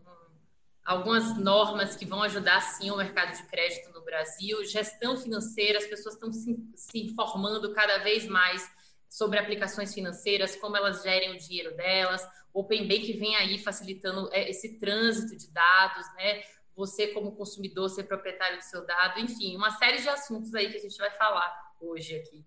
algumas 0.84 1.36
normas 1.38 1.94
que 1.94 2.06
vão 2.06 2.22
ajudar, 2.22 2.62
sim, 2.62 2.90
o 2.90 2.96
mercado 2.96 3.36
de 3.36 3.42
crédito 3.44 3.92
no 3.92 4.02
Brasil. 4.02 4.64
Gestão 4.64 5.18
financeira, 5.18 5.78
as 5.78 5.86
pessoas 5.86 6.14
estão 6.14 6.32
se, 6.32 6.56
se 6.74 6.98
informando 6.98 7.74
cada 7.74 7.98
vez 7.98 8.26
mais 8.26 8.68
sobre 9.08 9.38
aplicações 9.38 9.94
financeiras, 9.94 10.56
como 10.56 10.76
elas 10.76 11.02
gerem 11.02 11.34
o 11.34 11.38
dinheiro 11.38 11.76
delas 11.76 12.26
o 12.52 12.60
Open 12.60 12.88
Bank 12.88 13.12
vem 13.12 13.36
aí 13.36 13.58
facilitando 13.58 14.28
é, 14.32 14.50
esse 14.50 14.78
trânsito 14.78 15.36
de 15.36 15.52
dados, 15.52 16.06
né? 16.14 16.42
Você 16.74 17.08
como 17.08 17.36
consumidor 17.36 17.88
ser 17.88 18.04
proprietário 18.04 18.58
do 18.58 18.64
seu 18.64 18.86
dado, 18.86 19.20
enfim, 19.20 19.56
uma 19.56 19.70
série 19.72 20.00
de 20.00 20.08
assuntos 20.08 20.54
aí 20.54 20.70
que 20.70 20.76
a 20.76 20.80
gente 20.80 20.96
vai 20.96 21.10
falar 21.10 21.74
hoje 21.80 22.16
aqui. 22.16 22.44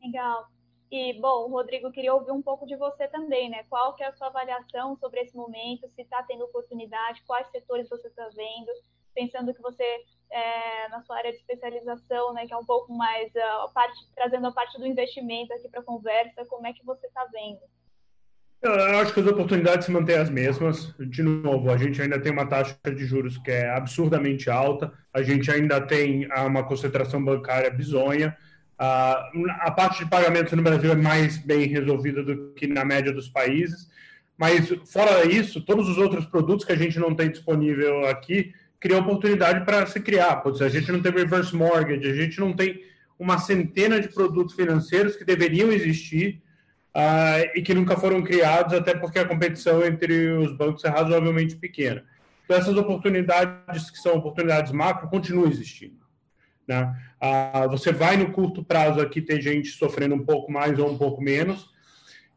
Legal. 0.00 0.46
E, 0.90 1.20
bom, 1.20 1.48
Rodrigo, 1.48 1.92
queria 1.92 2.14
ouvir 2.14 2.32
um 2.32 2.42
pouco 2.42 2.66
de 2.66 2.74
você 2.76 3.06
também, 3.08 3.50
né? 3.50 3.64
Qual 3.64 3.94
que 3.94 4.02
é 4.02 4.06
a 4.06 4.12
sua 4.12 4.28
avaliação 4.28 4.96
sobre 4.96 5.20
esse 5.20 5.36
momento, 5.36 5.88
se 5.90 6.02
está 6.02 6.22
tendo 6.22 6.44
oportunidade, 6.44 7.22
quais 7.26 7.48
setores 7.50 7.88
você 7.88 8.08
está 8.08 8.28
vendo, 8.28 8.72
pensando 9.14 9.52
que 9.52 9.60
você, 9.60 10.04
é, 10.30 10.88
na 10.88 11.00
sua 11.02 11.16
área 11.16 11.32
de 11.32 11.38
especialização, 11.38 12.32
né, 12.34 12.46
que 12.46 12.52
é 12.52 12.56
um 12.56 12.64
pouco 12.64 12.92
mais, 12.92 13.34
a 13.36 13.68
parte, 13.74 13.98
trazendo 14.14 14.46
a 14.46 14.52
parte 14.52 14.78
do 14.78 14.86
investimento 14.86 15.52
aqui 15.54 15.68
para 15.68 15.80
a 15.80 15.84
conversa, 15.84 16.44
como 16.46 16.66
é 16.66 16.72
que 16.72 16.84
você 16.84 17.06
está 17.06 17.24
vendo? 17.32 17.60
Eu 18.60 18.98
acho 18.98 19.14
que 19.14 19.20
as 19.20 19.26
oportunidades 19.26 19.86
se 19.86 19.92
mantêm 19.92 20.16
as 20.16 20.28
mesmas. 20.28 20.92
De 20.98 21.22
novo, 21.22 21.70
a 21.70 21.76
gente 21.76 22.02
ainda 22.02 22.20
tem 22.20 22.32
uma 22.32 22.44
taxa 22.44 22.76
de 22.84 23.06
juros 23.06 23.38
que 23.38 23.52
é 23.52 23.70
absurdamente 23.70 24.50
alta, 24.50 24.92
a 25.14 25.22
gente 25.22 25.48
ainda 25.48 25.80
tem 25.80 26.26
ah, 26.32 26.44
uma 26.44 26.64
concentração 26.64 27.24
bancária 27.24 27.70
bizonha. 27.70 28.36
Ah, 28.76 29.30
a 29.60 29.70
parte 29.70 30.02
de 30.02 30.10
pagamentos 30.10 30.52
no 30.52 30.62
Brasil 30.62 30.90
é 30.90 30.96
mais 30.96 31.38
bem 31.38 31.68
resolvida 31.68 32.22
do 32.24 32.52
que 32.54 32.66
na 32.66 32.84
média 32.84 33.12
dos 33.12 33.28
países, 33.28 33.88
mas 34.36 34.68
fora 34.92 35.24
isso, 35.24 35.64
todos 35.64 35.88
os 35.88 35.96
outros 35.96 36.26
produtos 36.26 36.64
que 36.64 36.72
a 36.72 36.76
gente 36.76 36.98
não 36.98 37.14
tem 37.14 37.30
disponível 37.30 38.06
aqui 38.06 38.52
criam 38.80 39.00
oportunidade 39.00 39.64
para 39.64 39.86
se 39.86 40.00
criar. 40.00 40.36
Putz, 40.36 40.62
a 40.62 40.68
gente 40.68 40.90
não 40.92 41.00
tem 41.00 41.12
reverse 41.12 41.54
mortgage, 41.54 42.08
a 42.08 42.14
gente 42.14 42.38
não 42.38 42.52
tem 42.52 42.82
uma 43.18 43.38
centena 43.38 44.00
de 44.00 44.08
produtos 44.08 44.54
financeiros 44.54 45.16
que 45.16 45.24
deveriam 45.24 45.72
existir 45.72 46.40
uh, 46.94 47.50
e 47.54 47.62
que 47.62 47.74
nunca 47.74 47.96
foram 47.96 48.22
criados, 48.22 48.74
até 48.74 48.94
porque 48.94 49.18
a 49.18 49.24
competição 49.24 49.84
entre 49.84 50.30
os 50.30 50.56
bancos 50.56 50.84
é 50.84 50.88
razoavelmente 50.88 51.56
pequena. 51.56 52.04
Então, 52.44 52.56
essas 52.56 52.76
oportunidades, 52.76 53.90
que 53.90 53.98
são 53.98 54.16
oportunidades 54.16 54.72
macro, 54.72 55.08
continuam 55.08 55.48
existindo. 55.48 55.98
Né? 56.66 56.94
Uh, 57.20 57.68
você 57.68 57.92
vai 57.92 58.16
no 58.16 58.30
curto 58.30 58.62
prazo 58.62 59.00
aqui 59.00 59.20
ter 59.20 59.40
gente 59.40 59.68
sofrendo 59.70 60.14
um 60.14 60.24
pouco 60.24 60.50
mais 60.50 60.78
ou 60.78 60.90
um 60.90 60.96
pouco 60.96 61.20
menos. 61.20 61.70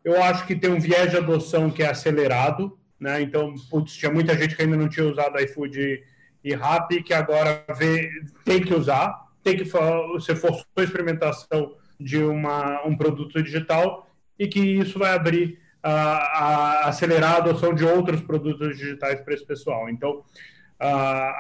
Eu 0.04 0.22
acho 0.24 0.48
que 0.48 0.56
tem 0.56 0.72
um 0.72 0.80
viés 0.80 1.12
de 1.12 1.18
adoção 1.18 1.70
que 1.70 1.84
é 1.84 1.90
acelerado. 1.90 2.78
Né? 3.00 3.22
Então, 3.22 3.54
putz, 3.70 3.94
tinha 3.94 4.12
muita 4.12 4.36
gente 4.38 4.56
que 4.56 4.62
ainda 4.62 4.76
não 4.76 4.90
tinha 4.90 5.06
usado 5.06 5.40
iFood 5.40 6.04
e 6.44 6.54
Rappi, 6.54 7.04
que 7.04 7.14
agora 7.14 7.64
vê, 7.78 8.10
tem 8.44 8.62
que 8.62 8.74
usar, 8.74 9.28
tem 9.44 9.58
que 9.58 9.64
você 9.64 10.36
forçou 10.36 10.66
a 10.76 10.84
experimentação 10.84 11.76
de 12.00 12.18
uma, 12.24 12.86
um 12.86 12.96
produto 12.96 13.42
digital 13.42 14.08
e 14.38 14.48
que 14.48 14.60
isso 14.60 14.98
vai 14.98 15.14
abrir 15.14 15.60
a, 15.84 15.92
a 15.92 16.90
acelerar 16.90 17.34
a 17.34 17.38
adoção 17.38 17.74
de 17.74 17.86
outros 17.86 18.22
produtos 18.22 18.78
digitais 18.78 19.22
para 19.22 19.34
esse 19.34 19.46
pessoal. 19.46 19.90
Então, 19.90 20.24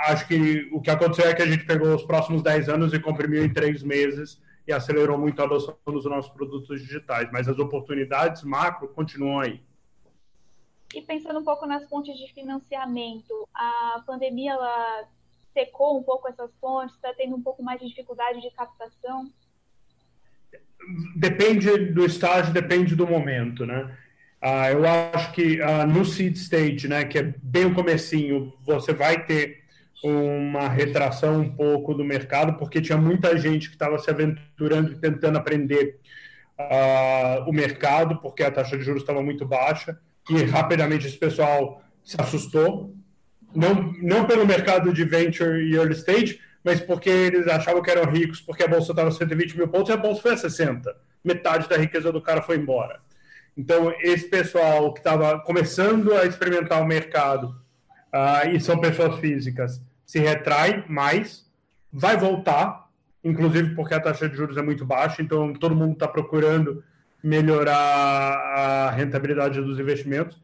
acho 0.06 0.28
que 0.28 0.70
o 0.72 0.80
que 0.80 0.90
aconteceu 0.90 1.30
é 1.30 1.34
que 1.34 1.42
a 1.42 1.48
gente 1.48 1.66
pegou 1.66 1.96
os 1.96 2.04
próximos 2.04 2.44
10 2.44 2.70
anos 2.70 2.94
e 2.94 3.00
comprimiu 3.00 3.44
em 3.44 3.52
três 3.52 3.82
meses 3.82 4.40
e 4.68 4.72
acelerou 4.72 5.18
muito 5.18 5.42
a 5.42 5.46
adoção 5.46 5.76
dos 5.88 6.06
nossos 6.06 6.32
produtos 6.32 6.82
digitais, 6.82 7.30
mas 7.32 7.48
as 7.48 7.58
oportunidades 7.58 8.44
macro 8.44 8.88
continuam 8.90 9.40
aí. 9.40 9.62
E 10.94 11.02
pensando 11.02 11.40
um 11.40 11.44
pouco 11.44 11.66
nas 11.66 11.88
fontes 11.88 12.18
de 12.18 12.34
financiamento, 12.34 13.48
a 13.54 14.04
pandemia 14.06 14.54
ela 14.54 15.08
secou 15.54 16.00
um 16.00 16.04
pouco 16.04 16.28
essas 16.28 16.52
fontes, 16.60 16.96
está 16.96 17.14
tendo 17.14 17.36
um 17.36 17.42
pouco 17.42 17.64
mais 17.64 17.80
de 17.80 17.88
dificuldade 17.88 18.42
de 18.42 18.52
captação? 18.52 19.32
depende 21.16 21.78
do 21.78 22.06
estágio, 22.06 22.54
depende 22.54 22.96
do 22.96 23.08
momento, 23.08 23.66
né? 23.66 23.92
Uh, 24.42 24.72
eu 24.72 24.86
acho 24.88 25.32
que 25.34 25.62
uh, 25.62 25.86
no 25.88 26.04
seed 26.04 26.36
stage, 26.36 26.88
né, 26.88 27.06
que 27.06 27.20
é 27.20 27.34
bem 27.44 27.66
o 27.66 27.76
comecinho, 27.76 28.52
você 28.66 28.92
vai 28.92 29.24
ter 29.24 29.62
uma 30.04 30.68
retração 30.68 31.42
um 31.42 31.56
pouco 31.56 31.94
do 31.94 32.04
mercado, 32.04 32.58
porque 32.58 32.82
tinha 32.82 32.98
muita 32.98 33.38
gente 33.38 33.68
que 33.70 33.76
estava 33.76 34.00
se 34.00 34.10
aventurando 34.10 34.94
e 34.94 34.96
tentando 34.96 35.38
aprender 35.38 36.00
uh, 36.60 37.48
o 37.48 37.54
mercado, 37.54 38.20
porque 38.20 38.42
a 38.42 38.50
taxa 38.50 38.76
de 38.76 38.84
juros 38.84 39.04
estava 39.04 39.22
muito 39.22 39.46
baixa, 39.46 40.00
e 40.32 40.44
rapidamente 40.46 41.08
esse 41.08 41.18
pessoal 41.18 41.84
se 42.04 42.16
assustou, 42.20 42.96
não, 43.54 43.94
não 44.02 44.26
pelo 44.26 44.46
mercado 44.46 44.94
de 44.94 45.04
venture 45.04 45.62
e 45.62 45.76
early 45.76 45.94
stage, 45.94 46.40
mas 46.64 46.80
porque 46.80 47.10
eles 47.10 47.48
achavam 47.48 47.82
que 47.82 47.92
eram 47.92 48.10
ricos, 48.10 48.40
porque 48.40 48.64
a 48.64 48.68
bolsa 48.68 48.92
estava 48.92 49.12
120 49.12 49.58
mil 49.58 49.68
pontos 49.68 49.90
e 49.90 49.94
a 49.94 49.98
bolsa 49.98 50.22
foi 50.22 50.34
a 50.34 50.38
60. 50.38 50.96
Metade 51.24 51.68
da 51.68 51.76
riqueza 51.76 52.12
do 52.12 52.22
cara 52.22 52.42
foi 52.42 52.58
embora. 52.58 53.00
Então, 53.58 53.94
esse 54.00 54.30
pessoal 54.30 54.94
que 54.94 55.00
estava 55.00 55.40
começando 55.40 56.14
a 56.14 56.26
experimentar 56.26 56.82
o 56.82 56.86
mercado, 56.86 57.56
uh, 58.14 58.48
e 58.54 58.60
são 58.60 58.80
pessoas 58.80 59.20
físicas, 59.20 59.82
se 60.06 60.20
retrai 60.20 60.86
mais, 60.88 61.46
vai 61.92 62.16
voltar, 62.16 62.90
inclusive 63.24 63.76
porque 63.76 63.94
a 63.94 64.00
taxa 64.00 64.30
de 64.30 64.36
juros 64.36 64.56
é 64.56 64.62
muito 64.62 64.86
baixa, 64.86 65.22
então 65.22 65.54
todo 65.54 65.76
mundo 65.76 65.94
está 65.94 66.08
procurando 66.08 66.84
melhorar 67.24 67.76
a 67.76 68.92
rentabilidade 68.92 69.62
dos 69.62 69.80
investimentos. 69.80 70.42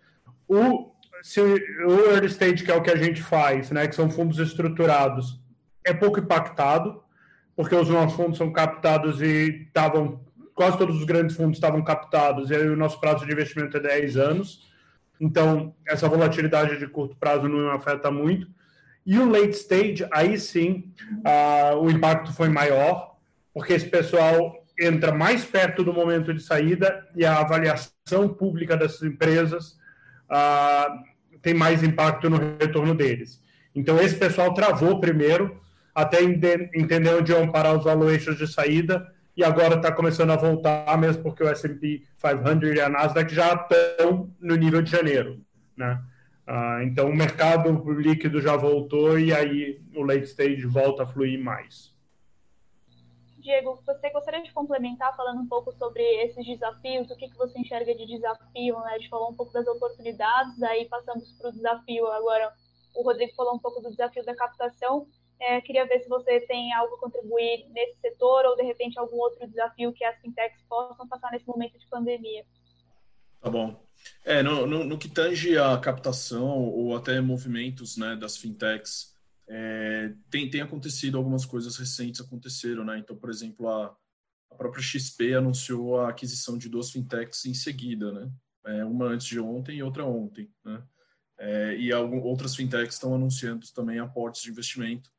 O, 0.47 0.91
se, 1.21 1.41
o 1.41 2.11
early 2.11 2.27
stage, 2.27 2.63
que 2.63 2.71
é 2.71 2.75
o 2.75 2.81
que 2.81 2.91
a 2.91 2.95
gente 2.95 3.21
faz, 3.21 3.71
né, 3.71 3.87
que 3.87 3.95
são 3.95 4.09
fundos 4.09 4.39
estruturados, 4.39 5.39
é 5.83 5.93
pouco 5.93 6.19
impactado, 6.19 7.01
porque 7.55 7.75
os 7.75 7.89
nossos 7.89 8.15
fundos 8.15 8.37
são 8.37 8.51
captados 8.51 9.21
e 9.21 9.65
estavam, 9.67 10.21
quase 10.53 10.77
todos 10.77 10.97
os 10.97 11.05
grandes 11.05 11.35
fundos 11.35 11.57
estavam 11.57 11.83
captados, 11.83 12.51
e 12.51 12.55
aí 12.55 12.67
o 12.67 12.75
nosso 12.75 12.99
prazo 12.99 13.25
de 13.25 13.31
investimento 13.31 13.77
é 13.77 13.79
10 13.79 14.17
anos. 14.17 14.67
Então, 15.19 15.73
essa 15.87 16.07
volatilidade 16.07 16.77
de 16.77 16.87
curto 16.87 17.15
prazo 17.15 17.47
não 17.47 17.71
afeta 17.71 18.11
muito. 18.11 18.47
E 19.03 19.17
o 19.17 19.29
late 19.29 19.53
stage, 19.53 20.07
aí 20.11 20.37
sim, 20.37 20.93
uh, 21.25 21.77
o 21.77 21.89
impacto 21.89 22.31
foi 22.33 22.49
maior, 22.49 23.15
porque 23.53 23.73
esse 23.73 23.87
pessoal 23.87 24.53
entra 24.79 25.11
mais 25.11 25.43
perto 25.43 25.83
do 25.83 25.93
momento 25.93 26.33
de 26.33 26.41
saída 26.41 27.07
e 27.15 27.25
a 27.25 27.39
avaliação 27.39 28.29
pública 28.37 28.77
dessas 28.77 29.01
empresas 29.03 29.77
uh, 30.29 31.03
tem 31.41 31.53
mais 31.53 31.83
impacto 31.83 32.29
no 32.29 32.37
retorno 32.59 32.93
deles. 32.93 33.41
Então, 33.73 33.99
esse 33.99 34.15
pessoal 34.15 34.53
travou 34.53 34.99
primeiro, 34.99 35.59
até 35.93 36.21
entender 36.21 37.13
onde 37.13 37.31
iam 37.31 37.51
parar 37.51 37.73
os 37.73 37.83
valuations 37.83 38.37
de 38.37 38.47
saída, 38.47 39.07
e 39.35 39.43
agora 39.43 39.75
está 39.75 39.91
começando 39.91 40.31
a 40.31 40.35
voltar, 40.35 40.97
mesmo 40.97 41.21
porque 41.21 41.43
o 41.43 41.47
S&P 41.47 42.03
500 42.19 42.75
e 42.75 42.81
a 42.81 42.89
Nasdaq 42.89 43.33
já 43.33 43.53
estão 43.53 44.31
no 44.41 44.55
nível 44.55 44.81
de 44.81 44.89
janeiro, 44.89 45.39
né? 45.75 46.01
Ah, 46.47 46.79
então 46.81 47.09
o 47.09 47.15
mercado 47.15 47.69
líquido 47.93 48.41
já 48.41 48.55
voltou 48.55 49.19
e 49.19 49.33
aí 49.33 49.81
o 49.93 50.01
late 50.01 50.23
stage 50.23 50.65
volta 50.65 51.03
a 51.03 51.05
fluir 51.05 51.39
mais. 51.39 51.93
Diego, 53.47 53.81
você 53.85 54.09
gostaria 54.09 54.43
de 54.43 54.51
complementar 54.51 55.15
falando 55.15 55.39
um 55.39 55.47
pouco 55.47 55.71
sobre 55.71 56.03
esses 56.21 56.45
desafios, 56.45 57.09
o 57.09 57.15
que, 57.15 57.29
que 57.29 57.37
você 57.37 57.57
enxerga 57.57 57.95
de 57.95 58.05
desafio, 58.05 58.77
né? 58.81 58.99
Gente 58.99 59.09
falou 59.09 59.31
um 59.31 59.33
pouco 59.33 59.53
das 59.53 59.65
oportunidades, 59.65 60.61
aí 60.61 60.83
passamos 60.89 61.31
para 61.31 61.49
o 61.49 61.53
desafio 61.53 62.07
agora. 62.07 62.53
O 62.93 63.03
Rodrigo 63.03 63.33
falou 63.35 63.55
um 63.55 63.59
pouco 63.59 63.79
do 63.79 63.89
desafio 63.89 64.25
da 64.25 64.35
captação. 64.35 65.07
É, 65.39 65.61
queria 65.61 65.87
ver 65.87 66.01
se 66.01 66.09
você 66.09 66.41
tem 66.41 66.73
algo 66.73 66.95
a 66.95 66.99
contribuir 66.99 67.69
nesse 67.69 67.97
setor 68.01 68.45
ou, 68.47 68.57
de 68.57 68.63
repente, 68.63 68.99
algum 68.99 69.15
outro 69.15 69.47
desafio 69.47 69.93
que 69.93 70.03
as 70.03 70.19
fintechs 70.19 70.61
possam 70.67 71.07
passar 71.07 71.31
nesse 71.31 71.47
momento 71.47 71.79
de 71.79 71.87
pandemia. 71.87 72.45
Tá 73.39 73.49
bom. 73.49 73.81
É, 74.25 74.43
no, 74.43 74.67
no, 74.67 74.83
no 74.83 74.97
que 74.97 75.07
tange 75.07 75.57
a 75.57 75.77
captação 75.77 76.67
ou 76.67 76.97
até 76.97 77.21
movimentos 77.21 77.95
né, 77.95 78.13
das 78.17 78.35
fintechs, 78.35 79.16
é, 79.49 80.13
tem, 80.29 80.49
tem 80.49 80.61
acontecido 80.61 81.17
algumas 81.17 81.45
coisas 81.45 81.77
recentes 81.77 82.19
aconteceram, 82.19 82.83
né? 82.83 82.97
Então, 82.99 83.15
por 83.15 83.29
exemplo, 83.29 83.69
a, 83.69 83.95
a 84.51 84.55
própria 84.55 84.83
XP 84.83 85.33
anunciou 85.35 85.99
a 85.99 86.09
aquisição 86.09 86.57
de 86.57 86.67
duas 86.67 86.91
fintechs 86.91 87.45
em 87.45 87.53
seguida, 87.53 88.11
né? 88.11 88.31
É, 88.65 88.83
uma 88.83 89.05
antes 89.05 89.27
de 89.27 89.39
ontem 89.39 89.77
e 89.77 89.83
outra 89.83 90.05
ontem, 90.05 90.51
né? 90.65 90.83
É, 91.39 91.77
e 91.77 91.91
algum, 91.91 92.19
outras 92.21 92.55
fintechs 92.55 92.95
estão 92.95 93.13
anunciando 93.13 93.65
também 93.73 93.99
aportes 93.99 94.41
de 94.41 94.49
investimento 94.49 95.11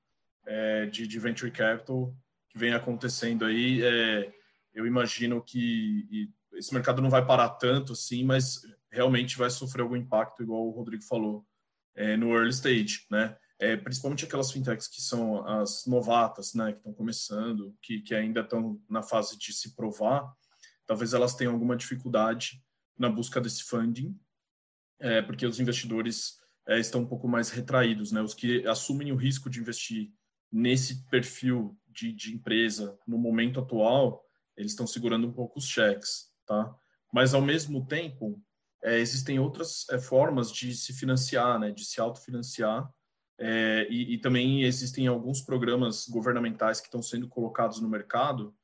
é, 0.45 0.87
de, 0.87 1.07
de, 1.07 1.19
venture 1.19 1.51
capital 1.51 2.13
que 2.51 2.59
vem 2.59 2.75
acontecendo 2.75 3.45
aí. 3.45 3.83
É, 3.83 4.33
eu 4.75 4.87
imagino 4.87 5.41
que 5.43 6.29
esse 6.55 6.75
mercado 6.75 7.01
não 7.01 7.09
vai 7.09 7.25
parar 7.25 7.51
tanto 7.51 7.93
assim, 7.93 8.25
mas 8.25 8.61
realmente 8.91 9.39
vai 9.39 9.49
sofrer 9.49 9.83
algum 9.83 9.97
impacto, 9.97 10.43
igual 10.43 10.67
o 10.67 10.71
Rodrigo 10.71 11.05
falou, 11.05 11.47
é, 11.95 12.17
no 12.17 12.35
early 12.35 12.51
stage, 12.51 13.07
né? 13.11 13.37
É, 13.61 13.77
principalmente 13.77 14.25
aquelas 14.25 14.53
fintechs 14.53 14.87
que 14.87 15.01
são 15.01 15.47
as 15.47 15.85
novatas, 15.87 16.55
né, 16.55 16.73
que 16.73 16.79
estão 16.79 16.93
começando, 16.93 17.77
que, 17.83 18.01
que 18.01 18.15
ainda 18.15 18.41
estão 18.41 18.81
na 18.89 19.03
fase 19.03 19.37
de 19.37 19.53
se 19.53 19.75
provar, 19.75 20.33
talvez 20.87 21.13
elas 21.13 21.35
tenham 21.35 21.53
alguma 21.53 21.77
dificuldade 21.77 22.63
na 22.97 23.09
busca 23.09 23.41
desse 23.41 23.65
funding, 23.65 24.17
é, 25.01 25.23
porque 25.23 25.47
os 25.47 25.59
investidores 25.59 26.39
é, 26.67 26.79
estão 26.79 27.03
um 27.03 27.07
pouco 27.07 27.27
mais 27.27 27.51
retraídos, 27.51 28.13
né? 28.13 28.21
Os 28.21 28.35
que 28.35 28.67
assumem 28.67 29.13
o 29.13 29.17
risco 29.17 29.49
de 29.49 29.61
investir 29.61 30.13
nesse 30.53 31.05
perfil 31.07 31.79
de, 31.87 32.13
de 32.13 32.35
empresa 32.35 32.99
no 33.07 33.19
momento 33.19 33.61
atual, 33.61 34.23
eles 34.57 34.73
estão 34.73 34.87
segurando 34.87 35.27
um 35.27 35.33
pouco 35.33 35.59
os 35.59 35.67
cheques, 35.67 36.31
tá? 36.47 36.75
Mas 37.13 37.33
ao 37.33 37.41
mesmo 37.41 37.87
tempo, 37.87 38.43
é, 38.83 38.99
existem 38.99 39.39
outras 39.39 39.89
é, 39.91 39.99
formas 39.99 40.53
de 40.53 40.75
se 40.75 40.93
financiar, 40.93 41.59
né? 41.59 41.71
De 41.71 41.85
se 41.85 42.01
autofinanciar. 42.01 42.89
É, 43.41 43.87
e, 43.89 44.15
e 44.15 44.19
também 44.19 44.65
existem 44.65 45.07
alguns 45.07 45.41
programas 45.41 46.09
governamentais 46.09 46.81
que 46.81 46.89
estão 46.89 47.03
sendo 47.03 47.29
colocados 47.29 47.81
no 47.81 47.89
mercado 47.89 48.55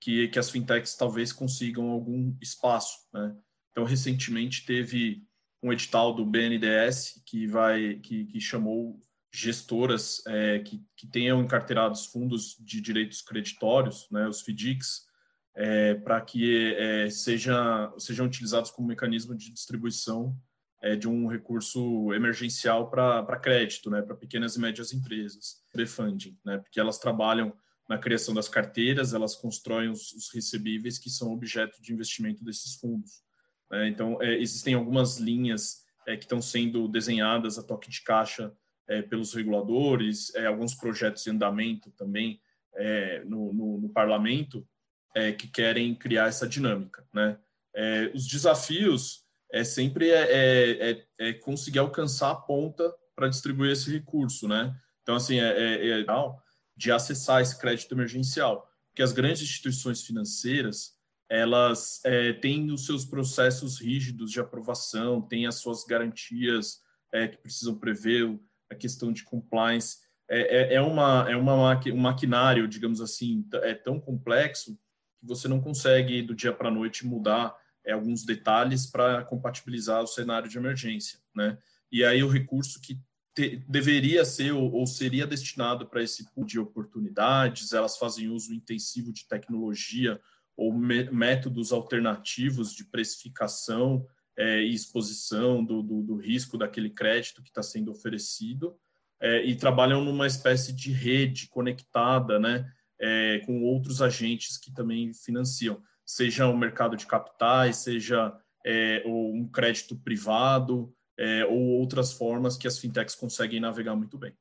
que, 0.00 0.28
que 0.28 0.38
as 0.38 0.50
fintechs 0.50 0.96
talvez 0.96 1.32
consigam 1.32 1.88
algum 1.88 2.36
espaço. 2.40 2.98
Né? 3.12 3.34
Então, 3.70 3.84
recentemente 3.84 4.66
teve 4.66 5.22
um 5.62 5.72
edital 5.72 6.14
do 6.14 6.26
BNDES 6.26 7.22
que 7.24 7.46
vai 7.46 7.94
que, 8.00 8.26
que 8.26 8.40
chamou 8.40 9.00
gestoras 9.32 10.22
é, 10.26 10.60
que, 10.60 10.80
que 10.96 11.06
tenham 11.08 11.42
encarteirados 11.42 12.06
fundos 12.06 12.56
de 12.60 12.80
direitos 12.80 13.20
creditórios, 13.20 14.06
né, 14.10 14.28
os 14.28 14.42
FDICs, 14.42 15.06
é, 15.56 15.94
para 15.94 16.20
que 16.20 16.74
é, 16.74 17.10
seja, 17.10 17.92
sejam 17.98 18.26
utilizados 18.26 18.70
como 18.70 18.86
mecanismo 18.86 19.34
de 19.34 19.50
distribuição 19.50 20.36
é, 20.84 20.94
de 20.94 21.08
um 21.08 21.26
recurso 21.26 22.12
emergencial 22.12 22.90
para 22.90 23.38
crédito, 23.38 23.88
né, 23.88 24.02
para 24.02 24.14
pequenas 24.14 24.54
e 24.54 24.60
médias 24.60 24.92
empresas, 24.92 25.64
prefunding, 25.72 26.38
né, 26.44 26.58
porque 26.58 26.78
elas 26.78 26.98
trabalham 26.98 27.56
na 27.88 27.96
criação 27.96 28.34
das 28.34 28.50
carteiras, 28.50 29.14
elas 29.14 29.34
constroem 29.34 29.88
os, 29.88 30.12
os 30.12 30.30
recebíveis 30.30 30.98
que 30.98 31.08
são 31.08 31.32
objeto 31.32 31.80
de 31.80 31.94
investimento 31.94 32.44
desses 32.44 32.74
fundos. 32.74 33.22
Né? 33.70 33.88
Então, 33.88 34.20
é, 34.20 34.34
existem 34.34 34.74
algumas 34.74 35.16
linhas 35.16 35.84
é, 36.06 36.18
que 36.18 36.24
estão 36.24 36.42
sendo 36.42 36.86
desenhadas 36.86 37.58
a 37.58 37.62
toque 37.62 37.88
de 37.88 38.02
caixa 38.02 38.52
é, 38.86 39.00
pelos 39.00 39.32
reguladores, 39.32 40.34
é, 40.34 40.44
alguns 40.44 40.74
projetos 40.74 41.26
em 41.26 41.30
andamento 41.30 41.90
também 41.92 42.42
é, 42.74 43.24
no, 43.24 43.54
no, 43.54 43.80
no, 43.80 43.88
parlamento 43.88 44.68
que 45.38 45.46
querem 45.46 45.94
criar 45.94 46.26
essa 46.26 46.44
dinâmica. 46.48 47.06
Né? 47.14 47.38
os 48.12 48.26
desafios 48.26 49.23
é 49.54 49.62
sempre 49.62 50.10
é, 50.10 50.32
é, 50.32 50.90
é, 50.90 51.06
é 51.28 51.32
conseguir 51.32 51.78
alcançar 51.78 52.32
a 52.32 52.34
ponta 52.34 52.92
para 53.14 53.28
distribuir 53.28 53.70
esse 53.70 53.88
recurso, 53.88 54.48
né? 54.48 54.76
Então, 55.00 55.14
assim, 55.14 55.38
é, 55.38 55.46
é, 55.46 56.00
é 56.00 56.04
de 56.76 56.90
acessar 56.90 57.40
esse 57.40 57.56
crédito 57.56 57.94
emergencial, 57.94 58.68
porque 58.90 59.02
as 59.02 59.12
grandes 59.12 59.42
instituições 59.42 60.02
financeiras, 60.02 60.94
elas 61.30 62.00
é, 62.04 62.32
têm 62.32 62.72
os 62.72 62.84
seus 62.84 63.04
processos 63.04 63.80
rígidos 63.80 64.32
de 64.32 64.40
aprovação, 64.40 65.22
têm 65.22 65.46
as 65.46 65.54
suas 65.54 65.84
garantias 65.84 66.80
é, 67.12 67.28
que 67.28 67.38
precisam 67.38 67.78
prever 67.78 68.36
a 68.68 68.74
questão 68.74 69.12
de 69.12 69.22
compliance. 69.22 69.98
É, 70.28 70.74
é, 70.74 70.74
é 70.74 70.80
uma, 70.80 71.30
é 71.30 71.36
uma 71.36 71.80
um 71.92 71.96
maquinário, 71.96 72.66
digamos 72.66 73.00
assim, 73.00 73.46
é 73.62 73.72
tão 73.72 74.00
complexo 74.00 74.74
que 75.20 75.26
você 75.28 75.46
não 75.46 75.60
consegue, 75.60 76.22
do 76.22 76.34
dia 76.34 76.52
para 76.52 76.70
a 76.70 76.72
noite, 76.72 77.06
mudar 77.06 77.56
é, 77.86 77.92
alguns 77.92 78.24
detalhes 78.24 78.86
para 78.86 79.24
compatibilizar 79.24 80.02
o 80.02 80.06
cenário 80.06 80.48
de 80.48 80.58
emergência, 80.58 81.18
né? 81.34 81.58
E 81.90 82.04
aí 82.04 82.22
o 82.22 82.28
recurso 82.28 82.80
que 82.80 82.98
te, 83.34 83.56
deveria 83.68 84.24
ser 84.24 84.52
ou, 84.52 84.72
ou 84.72 84.86
seria 84.86 85.26
destinado 85.26 85.86
para 85.86 86.02
esse 86.02 86.30
pool 86.32 86.44
de 86.44 86.58
oportunidades, 86.58 87.72
elas 87.72 87.96
fazem 87.96 88.28
uso 88.28 88.54
intensivo 88.54 89.12
de 89.12 89.26
tecnologia 89.26 90.20
ou 90.56 90.72
me, 90.72 91.10
métodos 91.10 91.72
alternativos 91.72 92.72
de 92.72 92.84
precificação 92.84 94.06
é, 94.36 94.62
e 94.62 94.74
exposição 94.74 95.64
do, 95.64 95.82
do, 95.82 96.02
do, 96.02 96.16
risco 96.16 96.58
daquele 96.58 96.90
crédito 96.90 97.42
que 97.42 97.48
está 97.48 97.62
sendo 97.62 97.90
oferecido, 97.90 98.76
é, 99.20 99.44
e 99.44 99.56
trabalham 99.56 100.04
numa 100.04 100.26
espécie 100.26 100.72
de 100.72 100.92
rede 100.92 101.48
conectada, 101.48 102.38
né, 102.38 102.70
é, 103.00 103.40
com 103.40 103.62
outros 103.62 104.02
agentes 104.02 104.58
que 104.58 104.72
também 104.72 105.12
financiam 105.12 105.80
seja 106.04 106.46
o 106.46 106.56
mercado 106.56 106.96
de 106.96 107.06
capitais, 107.06 107.76
seja 107.76 108.38
é, 108.64 109.02
um 109.06 109.48
crédito 109.48 109.96
privado, 109.96 110.94
é, 111.16 111.44
ou 111.46 111.78
outras 111.78 112.12
formas 112.12 112.56
que 112.56 112.66
as 112.66 112.78
fintechs 112.78 113.14
conseguem 113.14 113.60
navegar 113.60 113.94
muito 113.94 114.18
bem. 114.18 114.36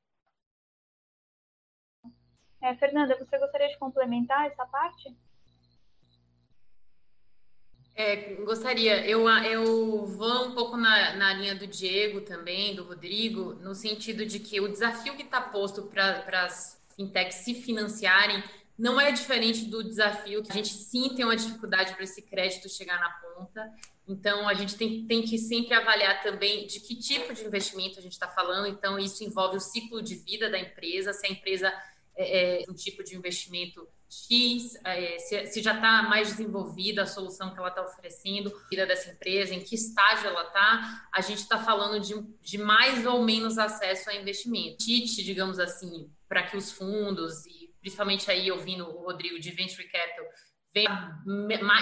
É, 2.61 2.73
Fernanda, 2.75 3.17
você 3.17 3.37
gostaria 3.37 3.67
de 3.67 3.77
complementar 3.77 4.47
essa 4.47 4.65
parte? 4.65 5.15
É, 7.95 8.35
gostaria. 8.35 9.05
Eu, 9.05 9.29
eu 9.29 10.05
vou 10.05 10.47
um 10.47 10.55
pouco 10.55 10.77
na, 10.77 11.15
na 11.15 11.33
linha 11.33 11.53
do 11.53 11.67
Diego 11.67 12.21
também, 12.21 12.75
do 12.75 12.83
Rodrigo, 12.83 13.53
no 13.55 13.75
sentido 13.75 14.25
de 14.25 14.39
que 14.39 14.59
o 14.59 14.67
desafio 14.67 15.15
que 15.15 15.23
está 15.23 15.41
posto 15.41 15.83
para 15.83 16.45
as 16.45 16.81
fintechs 16.95 17.37
se 17.37 17.53
financiarem 17.53 18.41
não 18.77 18.99
é 18.99 19.11
diferente 19.11 19.65
do 19.65 19.83
desafio 19.83 20.43
que 20.43 20.51
a 20.51 20.55
gente 20.55 20.73
sim 20.73 21.09
tem 21.15 21.25
uma 21.25 21.35
dificuldade 21.35 21.93
para 21.93 22.03
esse 22.03 22.21
crédito 22.21 22.67
chegar 22.69 22.99
na 22.99 23.09
ponta. 23.09 23.71
Então, 24.07 24.47
a 24.47 24.53
gente 24.53 24.75
tem, 24.75 25.05
tem 25.05 25.21
que 25.21 25.37
sempre 25.37 25.73
avaliar 25.73 26.21
também 26.21 26.67
de 26.67 26.79
que 26.79 26.95
tipo 26.95 27.33
de 27.33 27.45
investimento 27.45 27.99
a 27.99 28.01
gente 28.01 28.13
está 28.13 28.27
falando. 28.27 28.67
Então, 28.67 28.99
isso 28.99 29.23
envolve 29.23 29.57
o 29.57 29.61
ciclo 29.61 30.01
de 30.01 30.15
vida 30.15 30.49
da 30.49 30.59
empresa, 30.59 31.13
se 31.13 31.25
a 31.25 31.29
empresa 31.29 31.73
é, 32.15 32.63
é 32.63 32.69
um 32.69 32.73
tipo 32.73 33.03
de 33.03 33.15
investimento 33.15 33.87
X, 34.09 34.75
é, 34.83 35.17
se, 35.17 35.47
se, 35.47 35.61
já 35.61 35.73
está 35.73 36.03
mais 36.03 36.29
desenvolvida 36.29 37.01
a 37.01 37.07
solução 37.07 37.51
que 37.51 37.57
ela 37.57 37.69
está 37.69 37.81
oferecendo, 37.81 38.53
vida 38.69 38.85
dessa 38.85 39.09
empresa, 39.09 39.55
em 39.55 39.61
que 39.61 39.73
estágio 39.73 40.27
ela 40.27 40.43
está, 40.43 41.07
a 41.11 41.21
gente 41.21 41.39
está 41.39 41.57
falando 41.57 41.99
de, 41.99 42.13
de 42.41 42.57
mais 42.59 43.05
ou 43.07 43.23
menos 43.23 43.57
acesso 43.57 44.09
a 44.09 44.15
investimento. 44.15 44.77
TIT, 44.77 45.23
digamos 45.23 45.59
assim, 45.59 46.11
para 46.27 46.43
que 46.43 46.55
os 46.55 46.71
fundos 46.71 47.45
e 47.47 47.62
principalmente 47.83 48.31
aí 48.31 48.49
ouvindo 48.49 48.87
o 48.87 49.03
Rodrigo 49.03 49.37
de 49.37 49.51
Venture 49.51 49.87
Capital, 49.89 50.25
vem 50.73 50.87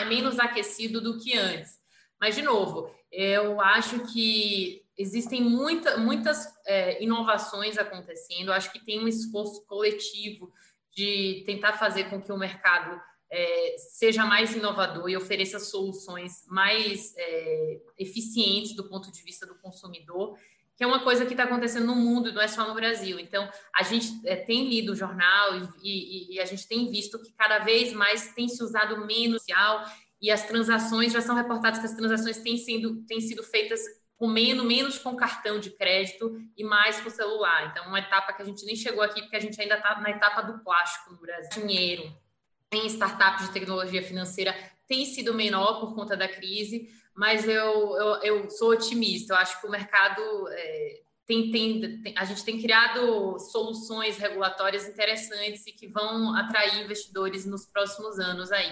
menos 0.10 0.40
aquecido 0.40 1.00
do 1.00 1.20
que 1.20 1.38
antes. 1.38 1.80
Mas, 2.20 2.36
de 2.36 2.42
novo, 2.42 2.94
eu 3.12 3.62
acho 3.62 4.12
que 4.12 4.84
existem 4.98 5.42
muita, 5.42 5.98
muitas 5.98 6.48
é, 6.66 7.02
inovações 7.04 7.78
acontecendo, 7.78 8.48
eu 8.48 8.54
acho 8.54 8.72
que 8.72 8.84
tem 8.84 9.00
um 9.00 9.08
esforço 9.08 9.64
coletivo 9.68 10.52
de 10.92 11.44
tentar 11.46 11.74
fazer 11.74 12.06
com 12.10 12.20
que 12.20 12.32
o 12.32 12.38
mercado 12.38 13.00
é, 13.32 13.76
seja 13.78 14.26
mais 14.26 14.56
inovador 14.56 15.08
e 15.08 15.16
ofereça 15.16 15.60
soluções 15.60 16.44
mais 16.48 17.14
é, 17.16 17.80
eficientes 17.98 18.76
do 18.76 18.90
ponto 18.90 19.12
de 19.12 19.24
vista 19.24 19.46
do 19.46 19.58
consumidor 19.60 20.36
que 20.82 20.86
é 20.86 20.88
uma 20.88 21.04
coisa 21.04 21.28
que 21.28 21.34
está 21.34 21.44
acontecendo 21.44 21.86
no 21.86 21.96
mundo, 21.96 22.34
não 22.34 22.41
é 22.41 22.48
só 22.48 22.67
no 22.67 22.74
Brasil. 22.74 23.20
Então, 23.20 23.48
a 23.72 23.84
gente 23.84 24.20
é, 24.26 24.36
tem 24.36 24.67
lido 24.67 24.94
o 24.94 24.96
jornal 24.96 25.56
e, 25.56 25.70
e, 25.84 26.34
e, 26.34 26.39
a 26.39 26.46
gente 26.46 26.67
tem 26.67 26.89
visto 26.89 27.22
que 27.22 27.32
cada 27.34 27.60
vez 27.60 27.94
mais 27.94 28.34
tem 28.34 28.48
se 28.48 28.63
usado 28.63 29.06
menos 29.06 29.44
social 29.44 29.86
e 30.20 30.32
as 30.32 30.44
transações, 30.48 31.13
já 31.13 31.22
são 31.22 31.36
reportadas 31.36 31.78
que 31.78 31.86
as 31.86 31.94
transações 31.94 32.39
têm 32.39 32.58
sido, 32.58 33.06
têm 33.06 33.22
sido 33.22 33.44
feitas 33.44 33.80
com 34.17 34.26
menos, 34.26 34.65
menos 34.65 34.98
com 34.98 35.15
cartão 35.15 35.60
de 35.60 35.70
crédito 35.70 36.36
e 36.58 36.63
mais 36.63 37.00
com 37.00 37.12
celular. 37.12 37.70
Então, 37.70 37.86
uma 37.86 38.00
etapa 38.00 38.34
que 38.34 38.41
a 38.41 38.46
gente 38.46 38.65
nem 38.65 38.76
chegou 38.76 39.04
aqui, 39.04 39.22
porque 39.22 39.36
a 39.36 39.39
gente 39.39 39.62
ainda 39.62 39.76
está 39.76 40.02
na 40.02 40.10
etapa 40.10 40.41
do 40.41 40.63
plástico 40.63 41.12
no 41.12 41.22
Brasil. 41.22 41.62
Dinheiro 41.62 42.12
em 42.74 42.88
startups 42.88 43.46
de 43.46 43.54
tecnologia 43.54 44.02
financeira 44.02 44.56
tem 44.88 45.06
sido 45.06 45.32
menor 45.32 45.80
por 45.80 45.94
conta 45.94 46.17
da 46.17 46.28
crise, 46.28 46.89
mas 47.15 47.47
eu, 47.47 47.95
eu, 47.97 48.24
eu 48.24 48.50
sou 48.50 48.71
otimista. 48.71 49.34
Eu 49.34 49.38
acho 49.38 49.60
que 49.60 49.67
o 49.67 49.71
mercado 49.71 50.21
é, 50.50 51.02
tem, 51.26 51.52
tem, 51.52 52.02
tem, 52.02 52.17
a 52.17 52.26
gente 52.26 52.43
tem 52.43 52.62
criado 52.62 53.39
soluções 53.39 54.17
regulatórias 54.17 54.88
interessantes 54.88 55.65
e 55.67 55.71
que 55.71 55.88
vão 55.88 56.36
atrair 56.36 56.84
investidores 56.84 57.45
nos 57.45 57.65
próximos 57.65 58.19
anos 58.19 58.52
aí. 58.52 58.71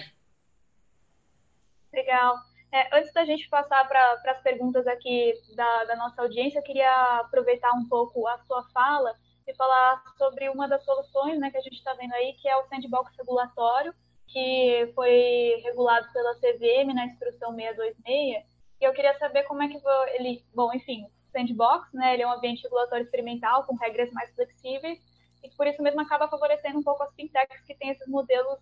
Legal. 1.92 2.36
É, 2.72 2.96
antes 2.96 3.12
da 3.12 3.24
gente 3.24 3.48
passar 3.48 3.86
para 3.88 4.22
as 4.26 4.42
perguntas 4.42 4.86
aqui 4.86 5.34
da, 5.56 5.84
da 5.84 5.96
nossa 5.96 6.22
audiência, 6.22 6.58
eu 6.58 6.62
queria 6.62 7.20
aproveitar 7.20 7.72
um 7.72 7.88
pouco 7.88 8.26
a 8.28 8.38
sua 8.44 8.62
fala 8.70 9.12
e 9.46 9.54
falar 9.56 10.02
sobre 10.16 10.48
uma 10.48 10.68
das 10.68 10.84
soluções 10.84 11.38
né, 11.40 11.50
que 11.50 11.56
a 11.56 11.62
gente 11.62 11.76
está 11.76 11.94
vendo 11.94 12.12
aí, 12.14 12.34
que 12.34 12.48
é 12.48 12.56
o 12.56 12.64
sandbox 12.68 13.12
regulatório, 13.18 13.92
que 14.32 14.92
foi 14.94 15.60
regulado 15.64 16.06
pela 16.12 16.34
CVM 16.36 16.94
na 16.94 17.06
instrução 17.06 17.54
626, 17.54 18.44
e 18.80 18.84
eu 18.84 18.92
queria 18.92 19.18
saber 19.18 19.42
como 19.44 19.62
é 19.62 19.68
que 19.68 19.80
ele, 20.14 20.44
bom, 20.54 20.72
enfim, 20.72 21.06
sandbox, 21.32 21.92
né, 21.92 22.14
ele 22.14 22.22
é 22.22 22.26
um 22.26 22.32
ambiente 22.32 22.62
regulatório 22.62 23.04
experimental 23.04 23.64
com 23.64 23.76
regras 23.76 24.10
mais 24.12 24.32
flexíveis, 24.34 24.98
e 25.42 25.50
por 25.56 25.66
isso 25.66 25.82
mesmo 25.82 26.00
acaba 26.00 26.28
favorecendo 26.28 26.78
um 26.78 26.82
pouco 26.82 27.02
as 27.02 27.14
fintechs 27.14 27.64
que 27.64 27.74
têm 27.74 27.90
esses 27.90 28.06
modelos 28.06 28.58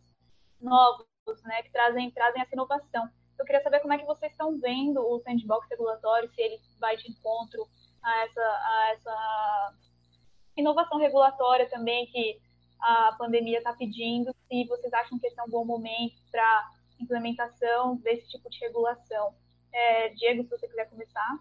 novos, 0.61 1.07
né, 1.45 1.63
que 1.63 1.71
trazem, 1.71 2.11
trazem 2.11 2.43
essa 2.43 2.55
inovação. 2.55 3.09
Eu 3.39 3.45
queria 3.45 3.63
saber 3.63 3.81
como 3.81 3.93
é 3.93 3.99
que 3.99 4.07
vocês 4.07 4.33
estão 4.33 4.59
vendo 4.59 5.01
o 5.01 5.21
sandbox 5.21 5.69
regulatório, 5.71 6.29
se 6.31 6.41
ele 6.41 6.59
vai 6.81 6.97
de 6.97 7.11
encontro 7.11 7.69
a 8.03 8.25
essa, 8.25 8.41
a 8.41 8.91
essa 8.93 9.75
inovação 10.57 10.99
regulatória 10.99 11.69
também 11.69 12.07
que 12.07 12.41
a 12.81 13.15
pandemia 13.19 13.59
está 13.59 13.73
pedindo, 13.73 14.35
se 14.49 14.65
vocês 14.67 14.93
acham 14.93 15.19
que 15.19 15.27
esse 15.27 15.39
é 15.39 15.43
um 15.43 15.51
bom 15.51 15.65
momento 15.65 16.23
para 16.31 16.71
implementação 17.01 17.97
desse 17.97 18.29
tipo 18.29 18.49
de 18.51 18.59
regulação. 18.59 19.35
É, 19.73 20.09
Diego, 20.11 20.43
se 20.43 20.51
você 20.51 20.69
quiser 20.69 20.89
começar. 20.89 21.39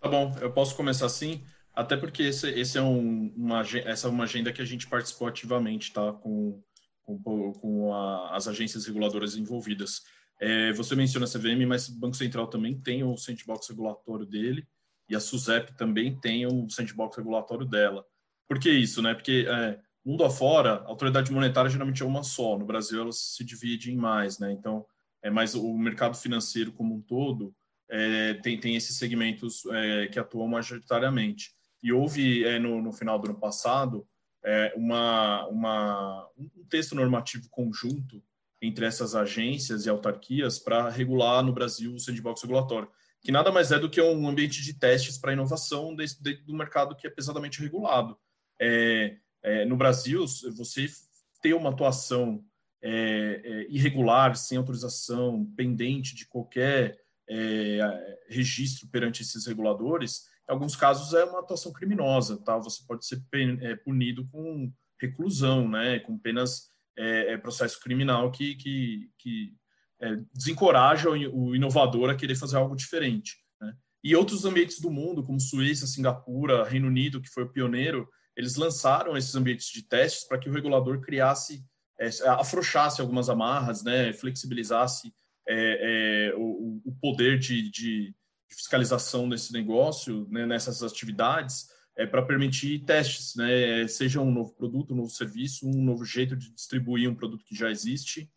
Tá 0.00 0.08
bom, 0.08 0.34
eu 0.40 0.52
posso 0.52 0.76
começar 0.76 1.08
sim, 1.08 1.44
até 1.74 1.96
porque 1.96 2.24
esse, 2.24 2.48
esse 2.50 2.78
é 2.78 2.82
um, 2.82 3.32
uma, 3.36 3.62
essa 3.84 4.06
é 4.06 4.10
uma 4.10 4.24
agenda 4.24 4.52
que 4.52 4.62
a 4.62 4.64
gente 4.64 4.86
participou 4.86 5.28
ativamente, 5.28 5.92
tá? 5.92 6.12
Com, 6.12 6.62
com, 7.02 7.52
com 7.52 7.94
a, 7.94 8.36
as 8.36 8.46
agências 8.46 8.86
reguladoras 8.86 9.36
envolvidas. 9.36 10.02
É, 10.40 10.72
você 10.72 10.94
menciona 10.94 11.26
a 11.26 11.28
CVM, 11.28 11.66
mas 11.66 11.88
o 11.88 11.98
Banco 11.98 12.16
Central 12.16 12.46
também 12.46 12.78
tem 12.78 13.02
o 13.02 13.16
sandbox 13.16 13.68
regulatório 13.68 14.26
dele, 14.26 14.66
e 15.08 15.14
a 15.14 15.20
SUSEP 15.20 15.76
também 15.76 16.18
tem 16.18 16.46
o 16.46 16.68
sandbox 16.68 17.16
regulatório 17.16 17.66
dela. 17.66 18.04
Por 18.48 18.58
que 18.58 18.70
isso, 18.70 19.02
né? 19.02 19.14
Porque 19.14 19.46
é, 19.48 19.80
mundo 20.04 20.24
afora, 20.24 20.74
a 20.74 20.88
autoridade 20.88 21.32
monetária 21.32 21.70
geralmente 21.70 22.02
é 22.02 22.06
uma 22.06 22.22
só. 22.22 22.58
No 22.58 22.66
Brasil, 22.66 23.00
ela 23.00 23.12
se 23.12 23.44
divide 23.44 23.92
em 23.92 23.96
mais, 23.96 24.38
né? 24.38 24.52
Então, 24.52 24.84
é 25.22 25.30
mais 25.30 25.54
o 25.54 25.72
mercado 25.76 26.16
financeiro 26.16 26.72
como 26.72 26.94
um 26.94 27.00
todo 27.00 27.54
é, 27.88 28.34
tem, 28.34 28.58
tem 28.58 28.76
esses 28.76 28.96
segmentos 28.96 29.64
é, 29.66 30.08
que 30.08 30.18
atuam 30.18 30.48
majoritariamente. 30.48 31.52
E 31.82 31.92
houve, 31.92 32.44
é, 32.44 32.58
no, 32.58 32.82
no 32.82 32.92
final 32.92 33.18
do 33.18 33.30
ano 33.30 33.38
passado, 33.38 34.06
é, 34.44 34.72
uma, 34.76 35.46
uma, 35.48 36.28
um 36.36 36.66
texto 36.68 36.94
normativo 36.94 37.48
conjunto 37.50 38.22
entre 38.60 38.86
essas 38.86 39.14
agências 39.14 39.84
e 39.84 39.90
autarquias 39.90 40.58
para 40.58 40.88
regular 40.88 41.42
no 41.42 41.52
Brasil 41.52 41.94
o 41.94 41.98
sandbox 41.98 42.42
regulatório, 42.42 42.88
que 43.20 43.32
nada 43.32 43.52
mais 43.52 43.72
é 43.72 43.78
do 43.78 43.90
que 43.90 44.00
um 44.00 44.28
ambiente 44.28 44.62
de 44.62 44.74
testes 44.74 45.18
para 45.18 45.32
inovação 45.32 45.94
dentro 45.94 46.44
do 46.44 46.54
mercado 46.54 46.96
que 46.96 47.06
é 47.06 47.10
pesadamente 47.10 47.60
regulado. 47.60 48.18
É, 48.60 49.16
é, 49.44 49.64
no 49.64 49.76
Brasil, 49.76 50.24
você 50.56 50.86
ter 51.40 51.54
uma 51.54 51.70
atuação 51.70 52.42
é, 52.82 52.90
é, 53.44 53.66
irregular, 53.70 54.34
sem 54.34 54.58
autorização, 54.58 55.44
pendente 55.56 56.16
de 56.16 56.26
qualquer 56.26 56.98
é, 57.28 58.18
registro 58.28 58.88
perante 58.88 59.22
esses 59.22 59.46
reguladores, 59.46 60.22
em 60.48 60.52
alguns 60.52 60.74
casos 60.74 61.14
é 61.14 61.24
uma 61.24 61.40
atuação 61.40 61.72
criminosa, 61.72 62.36
tá? 62.38 62.58
Você 62.58 62.82
pode 62.86 63.06
ser 63.06 63.22
punido 63.84 64.26
com 64.28 64.70
reclusão, 65.00 65.68
né? 65.68 65.98
Com 66.00 66.18
penas 66.18 66.68
é, 66.96 67.32
é 67.32 67.38
processo 67.38 67.80
criminal 67.80 68.30
que, 68.30 68.54
que, 68.56 69.10
que 69.18 69.54
é, 70.00 70.16
desencoraja 70.34 71.10
o 71.10 71.54
inovador 71.54 72.10
a 72.10 72.14
querer 72.14 72.34
fazer 72.34 72.56
algo 72.56 72.76
diferente. 72.76 73.38
Né? 73.60 73.74
E 74.02 74.14
outros 74.14 74.44
ambientes 74.44 74.80
do 74.80 74.90
mundo, 74.90 75.22
como 75.22 75.40
Suíça, 75.40 75.86
Singapura, 75.86 76.64
Reino 76.64 76.88
Unido, 76.88 77.20
que 77.20 77.30
foi 77.30 77.44
o 77.44 77.52
pioneiro, 77.52 78.08
eles 78.36 78.56
lançaram 78.56 79.16
esses 79.16 79.34
ambientes 79.34 79.68
de 79.68 79.82
testes 79.82 80.24
para 80.26 80.38
que 80.38 80.48
o 80.48 80.52
regulador 80.52 81.00
criasse, 81.00 81.64
é, 81.98 82.08
afrouxasse 82.28 83.00
algumas 83.00 83.28
amarras, 83.28 83.82
né? 83.82 84.12
flexibilizasse 84.12 85.14
é, 85.46 86.30
é, 86.30 86.34
o, 86.36 86.80
o, 86.84 86.94
poder 87.00 87.38
de, 87.38 87.70
de, 87.70 88.14
fiscalização 88.50 89.28
desse 89.28 89.52
negócio, 89.52 90.28
né? 90.30 90.46
nessas 90.46 90.82
atividades, 90.82 91.68
é, 91.96 92.06
para 92.06 92.22
permitir 92.22 92.84
testes, 92.84 93.34
né? 93.36 93.86
seja 93.86 94.20
um 94.20 94.30
novo 94.30 94.54
produto, 94.54 94.94
um 94.94 94.96
novo 94.96 95.10
serviço, 95.10 95.66
um 95.68 95.82
novo 95.82 96.04
jeito 96.04 96.36
de 96.36 96.52
distribuir 96.52 97.08
um 97.08 97.14
produto 97.14 97.44
que 97.44 97.54
já 97.54 97.70
existe, 97.70 98.30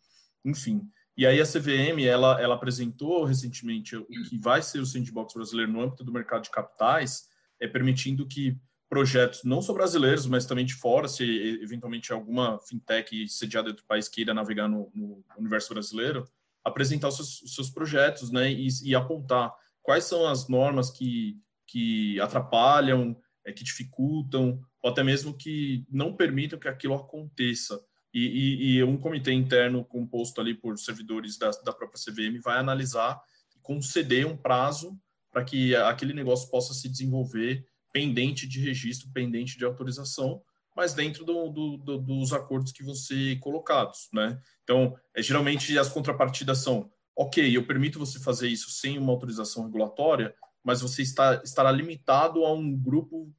enfim. 0.44 0.82
E 1.16 1.26
aí 1.26 1.40
a 1.40 1.44
CVM, 1.44 2.04
ela, 2.06 2.40
ela 2.40 2.54
apresentou 2.54 3.24
recentemente 3.24 3.96
o 3.96 4.06
que 4.06 4.38
vai 4.38 4.62
ser 4.62 4.78
o 4.78 4.86
sandbox 4.86 5.34
brasileiro 5.34 5.72
no 5.72 5.82
âmbito 5.82 6.04
do 6.04 6.12
mercado 6.12 6.44
de 6.44 6.50
capitais, 6.50 7.24
é, 7.60 7.66
permitindo 7.66 8.24
que 8.24 8.56
projetos 8.88 9.44
não 9.44 9.60
só 9.60 9.72
brasileiros, 9.72 10.26
mas 10.26 10.46
também 10.46 10.64
de 10.64 10.74
fora, 10.74 11.08
se 11.08 11.24
eventualmente 11.62 12.12
alguma 12.12 12.58
fintech 12.60 13.28
sediada 13.28 13.72
do 13.72 13.84
país 13.84 14.08
queira 14.08 14.32
navegar 14.32 14.68
no, 14.68 14.90
no 14.94 15.22
universo 15.36 15.74
brasileiro, 15.74 16.26
apresentar 16.64 17.08
os 17.08 17.16
seus, 17.16 17.42
os 17.42 17.54
seus 17.54 17.70
projetos 17.70 18.30
né, 18.30 18.50
e, 18.50 18.68
e, 18.84 18.94
apontar 18.94 19.54
quais 19.82 20.04
são 20.04 20.26
as 20.26 20.48
normas 20.48 20.90
que, 20.90 21.38
que 21.66 22.20
atrapalham, 22.20 23.16
é, 23.44 23.52
que 23.52 23.62
dificultam, 23.62 24.60
ou 24.82 24.90
até 24.90 25.02
mesmo 25.02 25.36
que 25.36 25.84
não 25.90 26.14
permitam 26.14 26.58
que 26.58 26.68
aquilo 26.68 26.94
aconteça. 26.94 27.80
E, 28.12 28.20
e, 28.20 28.76
e 28.76 28.84
um 28.84 28.96
comitê 28.96 29.32
interno 29.32 29.84
composto 29.84 30.40
ali 30.40 30.54
por 30.54 30.78
servidores 30.78 31.36
da, 31.36 31.50
da 31.62 31.72
própria 31.72 32.00
CVM 32.02 32.40
vai 32.42 32.58
analisar 32.58 33.20
e 33.54 33.60
conceder 33.60 34.26
um 34.26 34.36
prazo 34.36 34.98
para 35.30 35.44
que 35.44 35.76
aquele 35.76 36.14
negócio 36.14 36.50
possa 36.50 36.72
se 36.72 36.88
desenvolver 36.88 37.66
pendente 37.92 38.46
de 38.46 38.60
registro, 38.60 39.10
pendente 39.12 39.56
de 39.56 39.64
autorização, 39.64 40.42
mas 40.76 40.94
dentro 40.94 41.24
do, 41.24 41.48
do, 41.48 41.76
do, 41.76 41.98
dos 41.98 42.32
acordos 42.32 42.72
que 42.72 42.84
vão 42.84 42.94
ser 42.94 43.38
colocados, 43.40 44.08
né? 44.12 44.40
Então, 44.62 44.96
é, 45.14 45.22
geralmente 45.22 45.76
as 45.78 45.88
contrapartidas 45.88 46.58
são, 46.58 46.90
ok, 47.16 47.56
eu 47.56 47.66
permito 47.66 47.98
você 47.98 48.20
fazer 48.20 48.48
isso 48.48 48.70
sem 48.70 48.96
uma 48.96 49.12
autorização 49.12 49.64
regulatória, 49.64 50.34
mas 50.62 50.80
você 50.80 51.02
está, 51.02 51.40
estará 51.42 51.72
limitado 51.72 52.44
a 52.44 52.52
um 52.52 52.76
grupo 52.76 53.32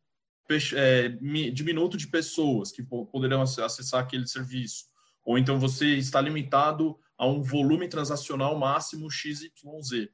é, 0.76 1.10
diminuto 1.54 1.96
de 1.96 2.08
pessoas 2.08 2.72
que 2.72 2.84
poderão 2.84 3.42
acessar 3.42 4.02
aquele 4.02 4.28
serviço. 4.28 4.86
Ou 5.24 5.38
então 5.38 5.60
você 5.60 5.96
está 5.96 6.20
limitado 6.20 6.98
a 7.18 7.28
um 7.28 7.42
volume 7.42 7.88
transacional 7.88 8.58
máximo 8.58 9.12
XYZ. 9.12 10.10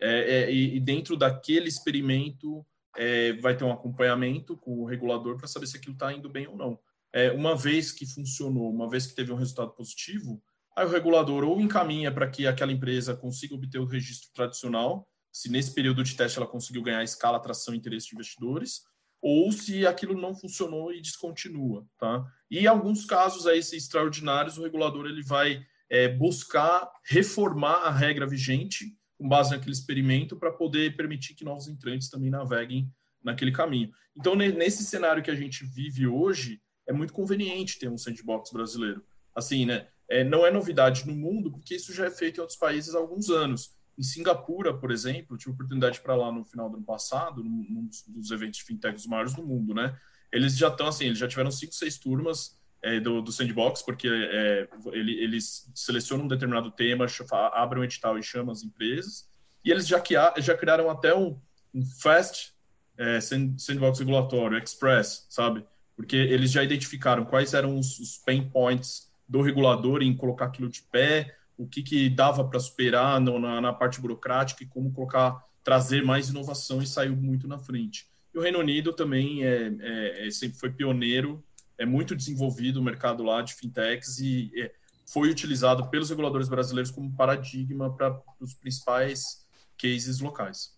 É, 0.00 0.42
é, 0.42 0.52
e, 0.52 0.78
dentro 0.78 1.16
daquele 1.16 1.68
experimento 1.68 2.64
é, 2.98 3.32
vai 3.34 3.56
ter 3.56 3.62
um 3.62 3.70
acompanhamento 3.70 4.56
com 4.56 4.80
o 4.80 4.84
regulador 4.84 5.36
para 5.36 5.46
saber 5.46 5.68
se 5.68 5.76
aquilo 5.76 5.92
está 5.94 6.12
indo 6.12 6.28
bem 6.28 6.48
ou 6.48 6.56
não. 6.56 6.78
É, 7.12 7.30
uma 7.30 7.56
vez 7.56 7.92
que 7.92 8.04
funcionou, 8.04 8.68
uma 8.70 8.90
vez 8.90 9.06
que 9.06 9.14
teve 9.14 9.32
um 9.32 9.36
resultado 9.36 9.70
positivo, 9.70 10.42
aí 10.76 10.84
o 10.84 10.90
regulador 10.90 11.44
ou 11.44 11.60
encaminha 11.60 12.10
para 12.10 12.28
que 12.28 12.44
aquela 12.44 12.72
empresa 12.72 13.16
consiga 13.16 13.54
obter 13.54 13.78
o 13.78 13.86
registro 13.86 14.30
tradicional, 14.34 15.08
se 15.32 15.48
nesse 15.48 15.72
período 15.72 16.02
de 16.02 16.16
teste 16.16 16.38
ela 16.38 16.46
conseguiu 16.46 16.82
ganhar 16.82 17.04
escala, 17.04 17.36
atração 17.36 17.72
e 17.72 17.78
interesse 17.78 18.08
de 18.08 18.16
investidores, 18.16 18.82
ou 19.22 19.52
se 19.52 19.86
aquilo 19.86 20.20
não 20.20 20.34
funcionou 20.34 20.92
e 20.92 21.00
descontinua, 21.00 21.86
tá? 21.98 22.24
E 22.50 22.60
em 22.60 22.66
alguns 22.66 23.04
casos 23.04 23.46
aí 23.46 23.60
extraordinários, 23.60 24.58
o 24.58 24.62
regulador 24.62 25.06
ele 25.06 25.22
vai 25.22 25.64
é, 25.88 26.08
buscar 26.08 26.90
reformar 27.04 27.84
a 27.84 27.90
regra 27.90 28.26
vigente 28.26 28.97
com 29.18 29.28
base 29.28 29.50
naquele 29.50 29.72
experimento 29.72 30.36
para 30.36 30.52
poder 30.52 30.96
permitir 30.96 31.34
que 31.34 31.44
novos 31.44 31.66
entrantes 31.66 32.08
também 32.08 32.30
naveguem 32.30 32.90
naquele 33.22 33.50
caminho. 33.50 33.90
Então, 34.16 34.34
nesse 34.34 34.84
cenário 34.84 35.22
que 35.22 35.30
a 35.30 35.34
gente 35.34 35.64
vive 35.64 36.06
hoje, 36.06 36.62
é 36.86 36.92
muito 36.92 37.12
conveniente 37.12 37.78
ter 37.78 37.88
um 37.88 37.98
sandbox 37.98 38.50
brasileiro. 38.52 39.04
Assim, 39.34 39.66
né? 39.66 39.88
É, 40.08 40.24
não 40.24 40.46
é 40.46 40.50
novidade 40.50 41.06
no 41.06 41.14
mundo, 41.14 41.50
porque 41.50 41.74
isso 41.74 41.92
já 41.92 42.06
é 42.06 42.10
feito 42.10 42.38
em 42.38 42.40
outros 42.40 42.58
países 42.58 42.94
há 42.94 42.98
alguns 42.98 43.28
anos. 43.28 43.76
Em 43.98 44.02
Singapura, 44.02 44.72
por 44.72 44.90
exemplo, 44.90 45.36
tive 45.36 45.52
oportunidade 45.52 46.00
para 46.00 46.16
lá 46.16 46.32
no 46.32 46.44
final 46.44 46.70
do 46.70 46.76
ano 46.76 46.84
passado, 46.84 47.42
num 47.44 47.88
dos 48.06 48.30
eventos 48.30 48.58
de 48.58 48.64
fintechs 48.64 49.06
maiores 49.06 49.34
do 49.34 49.44
mundo, 49.44 49.74
né? 49.74 49.98
Eles 50.32 50.56
já 50.56 50.68
estão 50.68 50.86
assim, 50.86 51.06
eles 51.06 51.18
já 51.18 51.26
tiveram 51.28 51.50
cinco, 51.50 51.74
seis 51.74 51.98
turmas 51.98 52.57
é, 52.82 53.00
do, 53.00 53.20
do, 53.20 53.32
sandbox, 53.32 53.82
porque 53.82 54.08
é, 54.08 54.68
ele, 54.92 55.20
eles 55.20 55.70
selecionam 55.74 56.24
um 56.24 56.28
determinado 56.28 56.70
tema, 56.70 57.06
abrem 57.52 57.82
um 57.82 57.84
edital 57.84 58.18
e 58.18 58.22
chamam 58.22 58.52
as 58.52 58.62
empresas, 58.62 59.28
e 59.64 59.70
eles 59.70 59.86
já, 59.86 60.02
já 60.38 60.56
criaram 60.56 60.88
até 60.88 61.14
um, 61.14 61.38
um 61.74 61.84
fast 61.84 62.52
é, 62.96 63.20
sandbox 63.20 63.98
regulatório, 63.98 64.58
express, 64.58 65.26
sabe? 65.28 65.64
Porque 65.96 66.16
eles 66.16 66.50
já 66.50 66.62
identificaram 66.62 67.24
quais 67.24 67.54
eram 67.54 67.78
os, 67.78 67.98
os 67.98 68.18
pain 68.18 68.48
points 68.48 69.10
do 69.28 69.42
regulador 69.42 70.02
em 70.02 70.16
colocar 70.16 70.46
aquilo 70.46 70.68
de 70.68 70.82
pé, 70.82 71.36
o 71.56 71.66
que, 71.66 71.82
que 71.82 72.08
dava 72.08 72.44
para 72.44 72.60
superar 72.60 73.20
no, 73.20 73.38
na, 73.38 73.60
na, 73.60 73.72
parte 73.72 74.00
burocrática 74.00 74.62
e 74.62 74.66
como 74.66 74.92
colocar, 74.92 75.44
trazer 75.62 76.04
mais 76.04 76.28
inovação 76.28 76.80
e 76.80 76.86
saiu 76.86 77.16
muito 77.16 77.48
na 77.48 77.58
frente. 77.58 78.08
E 78.32 78.38
o 78.38 78.40
Reino 78.40 78.60
Unido 78.60 78.92
também 78.92 79.44
é, 79.44 79.72
é, 79.80 80.28
é 80.28 80.30
sempre 80.30 80.58
foi 80.58 80.70
pioneiro, 80.70 81.44
é 81.78 81.86
muito 81.86 82.14
desenvolvido 82.14 82.80
o 82.80 82.82
mercado 82.82 83.22
lá 83.22 83.40
de 83.40 83.54
fintechs 83.54 84.18
e 84.18 84.50
é, 84.60 84.74
foi 85.06 85.30
utilizado 85.30 85.88
pelos 85.88 86.10
reguladores 86.10 86.48
brasileiros 86.48 86.90
como 86.90 87.14
paradigma 87.14 87.94
para 87.96 88.20
os 88.40 88.52
principais 88.54 89.46
cases 89.80 90.20
locais. 90.20 90.76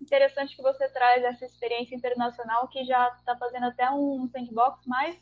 Interessante 0.00 0.54
que 0.54 0.62
você 0.62 0.88
traz 0.90 1.24
essa 1.24 1.44
experiência 1.44 1.94
internacional 1.94 2.68
que 2.68 2.84
já 2.84 3.08
está 3.18 3.36
fazendo 3.36 3.66
até 3.66 3.90
um 3.90 4.28
sandbox 4.28 4.86
mais 4.86 5.16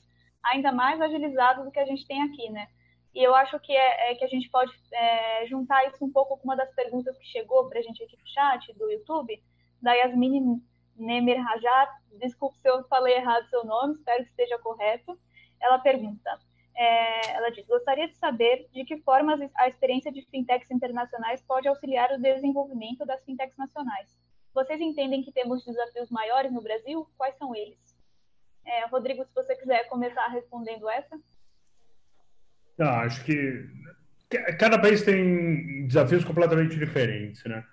ainda 0.45 0.71
mais 0.71 1.01
agilizado 1.01 1.65
do 1.65 1.71
que 1.71 1.79
a 1.79 1.87
gente 1.87 2.07
tem 2.07 2.23
aqui, 2.23 2.49
né? 2.51 2.69
E 3.15 3.23
eu 3.23 3.35
acho 3.35 3.59
que, 3.61 3.73
é, 3.73 4.13
é 4.13 4.15
que 4.15 4.25
a 4.25 4.29
gente 4.29 4.49
pode 4.51 4.73
é, 4.93 5.47
juntar 5.47 5.87
isso 5.89 6.05
um 6.05 6.13
pouco 6.13 6.37
com 6.37 6.45
uma 6.45 6.57
das 6.57 6.73
perguntas 6.75 7.17
que 7.17 7.27
chegou 7.27 7.69
para 7.69 7.79
a 7.79 7.83
gente 7.83 8.03
aqui 8.03 8.17
no 8.17 8.27
chat 8.29 8.73
do 8.75 8.91
YouTube, 8.91 9.43
da 9.81 9.95
Yasmine 9.95 10.63
Nemer 10.99 11.43
Rajat. 11.43 11.91
Desculpe 12.19 12.59
se 12.59 12.69
eu 12.69 12.85
falei 12.85 13.15
errado 13.15 13.49
seu 13.49 13.65
nome, 13.65 13.95
espero 13.95 14.25
que 14.25 14.31
esteja 14.31 14.59
correto. 14.59 15.19
Ela 15.61 15.79
pergunta, 15.79 16.39
é, 16.77 17.35
ela 17.35 17.51
diz, 17.51 17.67
gostaria 17.67 18.07
de 18.07 18.17
saber 18.17 18.69
de 18.73 18.85
que 18.85 18.99
forma 18.99 19.39
a 19.57 19.69
experiência 19.69 20.13
de 20.13 20.23
fintechs 20.31 20.71
internacionais 20.71 21.43
pode 21.43 21.67
auxiliar 21.67 22.11
o 22.13 22.21
desenvolvimento 22.21 23.05
das 23.07 23.25
fintechs 23.25 23.57
nacionais. 23.57 24.17
Vocês 24.55 24.81
entendem 24.81 25.23
que 25.23 25.33
temos 25.33 25.65
desafios 25.65 26.11
maiores 26.11 26.53
no 26.53 26.63
Brasil? 26.63 27.07
Quais 27.17 27.37
são 27.37 27.55
eles? 27.55 27.79
É, 28.65 28.87
Rodrigo, 28.87 29.25
se 29.25 29.35
você 29.35 29.55
quiser 29.57 29.89
começar 29.89 30.27
respondendo 30.29 30.89
essa. 30.89 31.19
Não, 32.77 32.89
acho 32.89 33.25
que 33.25 33.67
cada 34.59 34.79
país 34.79 35.03
tem 35.03 35.87
desafios 35.87 36.25
completamente 36.25 36.77
diferentes, 36.77 37.43
né? 37.45 37.65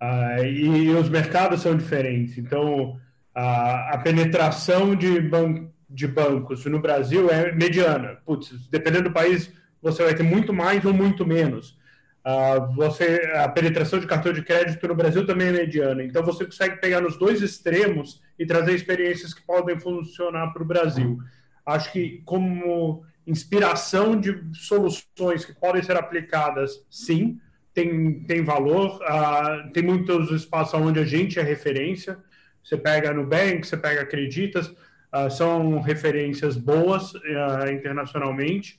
Ah, 0.00 0.40
e 0.42 0.88
os 0.90 1.10
mercados 1.10 1.60
são 1.60 1.76
diferentes. 1.76 2.38
Então, 2.38 2.98
a, 3.34 3.94
a 3.94 3.98
penetração 3.98 4.96
de, 4.96 5.20
ban 5.20 5.68
de 5.88 6.08
bancos 6.08 6.64
no 6.64 6.80
Brasil 6.80 7.28
é 7.28 7.52
mediana. 7.52 8.18
Putz, 8.24 8.68
dependendo 8.70 9.10
do 9.10 9.12
país, 9.12 9.52
você 9.82 10.02
vai 10.02 10.14
ter 10.14 10.22
muito 10.22 10.52
mais 10.52 10.84
ou 10.86 10.94
muito 10.94 11.26
menos. 11.26 11.78
Ah, 12.24 12.58
você, 12.74 13.30
a 13.34 13.48
penetração 13.48 13.98
de 13.98 14.06
cartão 14.06 14.32
de 14.32 14.42
crédito 14.42 14.88
no 14.88 14.94
Brasil 14.94 15.26
também 15.26 15.48
é 15.48 15.52
mediana. 15.52 16.02
Então, 16.02 16.22
você 16.22 16.46
consegue 16.46 16.80
pegar 16.80 17.02
nos 17.02 17.18
dois 17.18 17.42
extremos 17.42 18.22
e 18.38 18.46
trazer 18.46 18.74
experiências 18.74 19.34
que 19.34 19.42
podem 19.42 19.78
funcionar 19.78 20.52
para 20.52 20.62
o 20.62 20.66
Brasil. 20.66 21.18
Acho 21.66 21.92
que 21.92 22.22
como 22.24 23.04
inspiração 23.26 24.18
de 24.18 24.42
soluções 24.54 25.44
que 25.44 25.52
podem 25.52 25.82
ser 25.82 25.96
aplicadas, 25.96 26.84
sim, 26.90 27.38
tem, 27.74 28.20
tem 28.20 28.42
valor. 28.42 29.00
Uh, 29.00 29.72
tem 29.72 29.82
muitos 29.82 30.30
espaços 30.30 30.74
onde 30.74 30.98
a 30.98 31.04
gente 31.04 31.38
é 31.38 31.42
referência. 31.42 32.18
Você 32.62 32.76
pega 32.76 33.12
Nubank, 33.12 33.66
você 33.66 33.76
pega 33.76 34.02
Acreditas, 34.02 34.68
uh, 34.68 35.30
são 35.30 35.80
referências 35.80 36.56
boas 36.56 37.14
uh, 37.14 37.70
internacionalmente. 37.72 38.78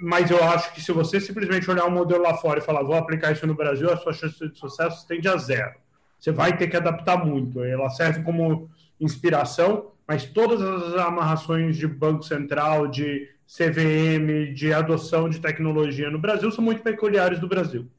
mas 0.00 0.30
eu 0.30 0.42
acho 0.44 0.72
que 0.72 0.80
se 0.80 0.92
você 0.92 1.20
simplesmente 1.20 1.68
olhar 1.70 1.84
um 1.86 1.90
modelo 1.90 2.22
lá 2.22 2.34
fora 2.34 2.60
e 2.60 2.62
falar, 2.62 2.82
vou 2.82 2.94
aplicar 2.94 3.32
isso 3.32 3.46
no 3.46 3.54
Brasil, 3.54 3.92
a 3.92 3.96
sua 3.96 4.12
chance 4.12 4.38
de 4.48 4.56
sucesso 4.56 5.06
tende 5.06 5.28
a 5.28 5.36
zero. 5.36 5.74
Você 6.18 6.30
vai 6.30 6.56
ter 6.56 6.68
que 6.68 6.76
adaptar 6.76 7.24
muito. 7.24 7.64
Ela 7.64 7.88
serve 7.90 8.22
como 8.22 8.70
inspiração, 9.00 9.92
mas 10.06 10.24
todas 10.24 10.60
as 10.60 10.94
amarrações 11.00 11.76
de 11.76 11.88
Banco 11.88 12.22
Central, 12.22 12.86
de 12.88 13.28
CVM, 13.50 14.54
de 14.54 14.72
adoção 14.72 15.28
de 15.28 15.40
tecnologia 15.40 16.08
no 16.08 16.20
Brasil 16.20 16.52
são 16.52 16.62
muito 16.62 16.82
peculiares 16.82 17.40
do 17.40 17.48
Brasil. 17.48 17.90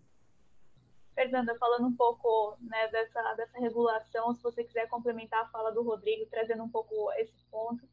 Fernanda, 1.14 1.54
falando 1.60 1.88
um 1.88 1.96
pouco 1.96 2.58
né, 2.62 2.88
dessa, 2.88 3.34
dessa 3.34 3.60
regulação, 3.60 4.34
se 4.34 4.42
você 4.42 4.64
quiser 4.64 4.88
complementar 4.88 5.42
a 5.42 5.48
fala 5.48 5.72
do 5.72 5.84
Rodrigo, 5.84 6.26
trazendo 6.32 6.64
um 6.64 6.70
pouco 6.70 7.12
esse 7.18 7.34
ponto. 7.52 7.84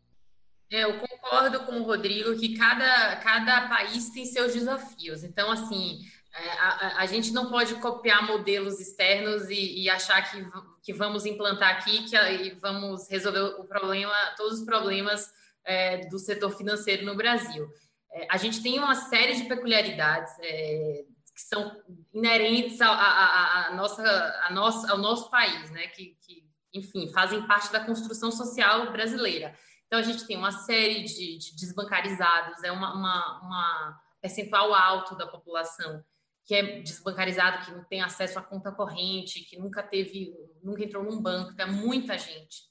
É, 0.70 0.84
eu 0.84 1.00
concordo 1.00 1.64
com 1.64 1.80
o 1.80 1.82
Rodrigo 1.82 2.38
que 2.38 2.56
cada, 2.56 3.16
cada 3.16 3.68
país 3.68 4.08
tem 4.10 4.24
seus 4.24 4.52
desafios. 4.54 5.24
Então, 5.24 5.50
assim, 5.50 5.98
é, 6.32 6.50
a, 6.50 7.02
a, 7.02 7.06
gente 7.06 7.32
não 7.32 7.50
pode 7.50 7.74
copiar 7.76 8.24
modelos 8.24 8.78
externos 8.78 9.50
e, 9.50 9.82
e, 9.82 9.90
achar 9.90 10.22
que, 10.30 10.46
que 10.82 10.92
vamos 10.92 11.26
implantar 11.26 11.70
aqui 11.70 12.04
que, 12.04 12.16
e 12.16 12.50
vamos 12.50 13.10
resolver 13.10 13.40
o 13.58 13.64
problema, 13.64 14.14
todos 14.36 14.60
os 14.60 14.64
problemas 14.64 15.32
é, 15.68 15.98
do 16.06 16.18
setor 16.18 16.50
financeiro 16.50 17.04
no 17.04 17.14
Brasil. 17.14 17.68
É, 18.10 18.26
a 18.30 18.38
gente 18.38 18.62
tem 18.62 18.78
uma 18.78 18.94
série 18.94 19.34
de 19.36 19.44
peculiaridades 19.44 20.32
é, 20.40 21.04
que 21.34 21.42
são 21.42 21.70
inerentes 22.12 22.80
a, 22.80 22.88
a, 22.88 23.66
a, 23.66 23.76
nossa, 23.76 24.02
a 24.02 24.90
ao 24.90 24.98
nosso 24.98 25.30
país, 25.30 25.70
né? 25.70 25.86
Que, 25.88 26.16
que, 26.22 26.48
enfim, 26.72 27.12
fazem 27.12 27.46
parte 27.46 27.70
da 27.70 27.84
construção 27.84 28.32
social 28.32 28.90
brasileira. 28.90 29.54
Então, 29.86 29.98
a 29.98 30.02
gente 30.02 30.26
tem 30.26 30.36
uma 30.36 30.52
série 30.52 31.04
de, 31.04 31.38
de 31.38 31.56
desbancarizados, 31.56 32.62
é 32.64 32.72
uma, 32.72 32.94
uma, 32.94 33.40
uma 33.42 34.00
percentual 34.20 34.74
alto 34.74 35.16
da 35.16 35.26
população 35.26 36.02
que 36.44 36.54
é 36.54 36.80
desbancarizado, 36.80 37.66
que 37.66 37.72
não 37.72 37.84
tem 37.84 38.00
acesso 38.00 38.38
à 38.38 38.42
conta 38.42 38.72
corrente, 38.72 39.44
que 39.44 39.58
nunca 39.58 39.82
teve, 39.82 40.32
nunca 40.62 40.82
entrou 40.82 41.04
num 41.04 41.20
banco, 41.20 41.52
então 41.52 41.66
é 41.66 41.70
muita 41.70 42.16
gente. 42.16 42.62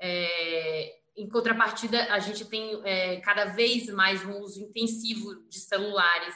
É, 0.00 1.01
em 1.16 1.28
contrapartida, 1.28 2.12
a 2.12 2.18
gente 2.18 2.44
tem 2.46 2.80
é, 2.84 3.20
cada 3.20 3.46
vez 3.46 3.86
mais 3.88 4.24
um 4.24 4.38
uso 4.40 4.60
intensivo 4.60 5.46
de 5.48 5.58
celulares. 5.58 6.34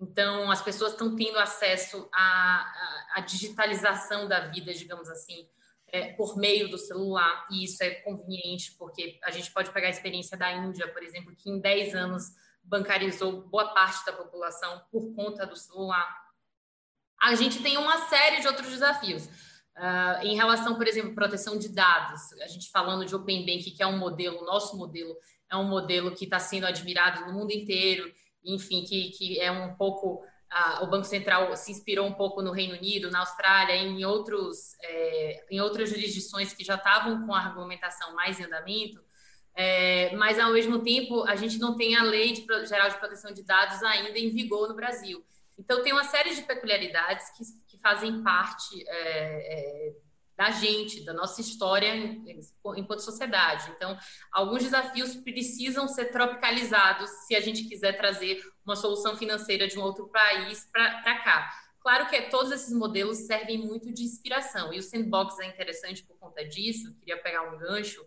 Então, 0.00 0.50
as 0.50 0.62
pessoas 0.62 0.92
estão 0.92 1.14
tendo 1.16 1.38
acesso 1.38 2.08
à, 2.12 2.72
à, 3.16 3.20
digitalização 3.20 4.28
da 4.28 4.48
vida, 4.48 4.72
digamos 4.72 5.08
assim, 5.08 5.48
é, 5.88 6.12
por 6.12 6.36
meio 6.36 6.68
do 6.68 6.78
celular. 6.78 7.46
E 7.50 7.64
isso 7.64 7.82
é 7.82 7.90
conveniente, 7.96 8.74
porque 8.78 9.18
a 9.24 9.30
gente 9.30 9.50
pode 9.52 9.70
pegar 9.70 9.88
a 9.88 9.90
experiência 9.90 10.36
da 10.36 10.52
Índia, 10.52 10.88
por 10.88 11.02
exemplo, 11.02 11.34
que 11.36 11.50
em 11.50 11.60
10 11.60 11.94
anos 11.94 12.24
bancarizou 12.62 13.48
boa 13.48 13.72
parte 13.72 14.04
da 14.04 14.12
população 14.12 14.82
por 14.90 15.14
conta 15.14 15.46
do 15.46 15.56
celular. 15.56 16.08
A 17.20 17.34
gente 17.34 17.62
tem 17.62 17.76
uma 17.76 18.08
série 18.08 18.40
de 18.40 18.46
outros 18.46 18.68
desafios. 18.68 19.28
Uh, 19.80 20.26
em 20.26 20.36
relação, 20.36 20.74
por 20.74 20.86
exemplo, 20.86 21.14
proteção 21.14 21.56
de 21.58 21.70
dados, 21.70 22.34
a 22.42 22.46
gente 22.48 22.70
falando 22.70 23.06
de 23.06 23.16
Open 23.16 23.46
Bank, 23.46 23.70
que 23.70 23.82
é 23.82 23.86
um 23.86 23.96
modelo, 23.96 24.44
nosso 24.44 24.76
modelo, 24.76 25.16
é 25.50 25.56
um 25.56 25.64
modelo 25.64 26.14
que 26.14 26.24
está 26.24 26.38
sendo 26.38 26.66
admirado 26.66 27.24
no 27.24 27.32
mundo 27.32 27.50
inteiro, 27.50 28.12
enfim, 28.44 28.84
que, 28.84 29.08
que 29.12 29.40
é 29.40 29.50
um 29.50 29.74
pouco. 29.76 30.22
Uh, 30.52 30.84
o 30.84 30.86
Banco 30.86 31.04
Central 31.04 31.56
se 31.56 31.72
inspirou 31.72 32.06
um 32.06 32.12
pouco 32.12 32.42
no 32.42 32.52
Reino 32.52 32.74
Unido, 32.74 33.10
na 33.10 33.20
Austrália, 33.20 33.74
em, 33.74 34.04
outros, 34.04 34.74
é, 34.82 35.46
em 35.50 35.60
outras 35.60 35.88
jurisdições 35.88 36.52
que 36.52 36.62
já 36.62 36.74
estavam 36.74 37.24
com 37.24 37.32
a 37.32 37.40
regulamentação 37.40 38.14
mais 38.14 38.38
em 38.38 38.44
andamento, 38.44 39.00
é, 39.54 40.14
mas 40.16 40.40
ao 40.40 40.52
mesmo 40.52 40.80
tempo 40.80 41.22
a 41.22 41.36
gente 41.36 41.56
não 41.58 41.76
tem 41.76 41.94
a 41.94 42.02
lei 42.02 42.32
de, 42.32 42.44
geral 42.66 42.90
de 42.90 42.98
proteção 42.98 43.32
de 43.32 43.44
dados 43.44 43.80
ainda 43.84 44.18
em 44.18 44.28
vigor 44.28 44.68
no 44.68 44.74
Brasil. 44.74 45.24
Então 45.60 45.82
tem 45.82 45.92
uma 45.92 46.04
série 46.04 46.34
de 46.34 46.42
peculiaridades 46.42 47.26
que 47.68 47.78
fazem 47.78 48.22
parte 48.22 48.82
é, 48.88 49.88
é, 49.88 49.92
da 50.34 50.50
gente, 50.50 51.04
da 51.04 51.12
nossa 51.12 51.42
história 51.42 51.94
enquanto 52.76 53.00
sociedade. 53.00 53.70
Então, 53.76 53.96
alguns 54.32 54.62
desafios 54.62 55.14
precisam 55.16 55.86
ser 55.86 56.06
tropicalizados 56.06 57.10
se 57.26 57.36
a 57.36 57.40
gente 57.40 57.64
quiser 57.64 57.92
trazer 57.98 58.42
uma 58.64 58.74
solução 58.74 59.16
financeira 59.18 59.68
de 59.68 59.78
um 59.78 59.82
outro 59.82 60.08
país 60.08 60.66
para 60.72 61.22
cá. 61.22 61.50
Claro 61.80 62.08
que 62.08 62.22
todos 62.22 62.52
esses 62.52 62.72
modelos 62.72 63.18
servem 63.18 63.58
muito 63.58 63.92
de 63.92 64.02
inspiração, 64.02 64.72
e 64.72 64.78
o 64.78 64.82
sandbox 64.82 65.38
é 65.40 65.46
interessante 65.46 66.02
por 66.04 66.18
conta 66.18 66.42
disso, 66.46 66.94
queria 66.98 67.16
pegar 67.22 67.42
um 67.42 67.58
gancho, 67.58 68.04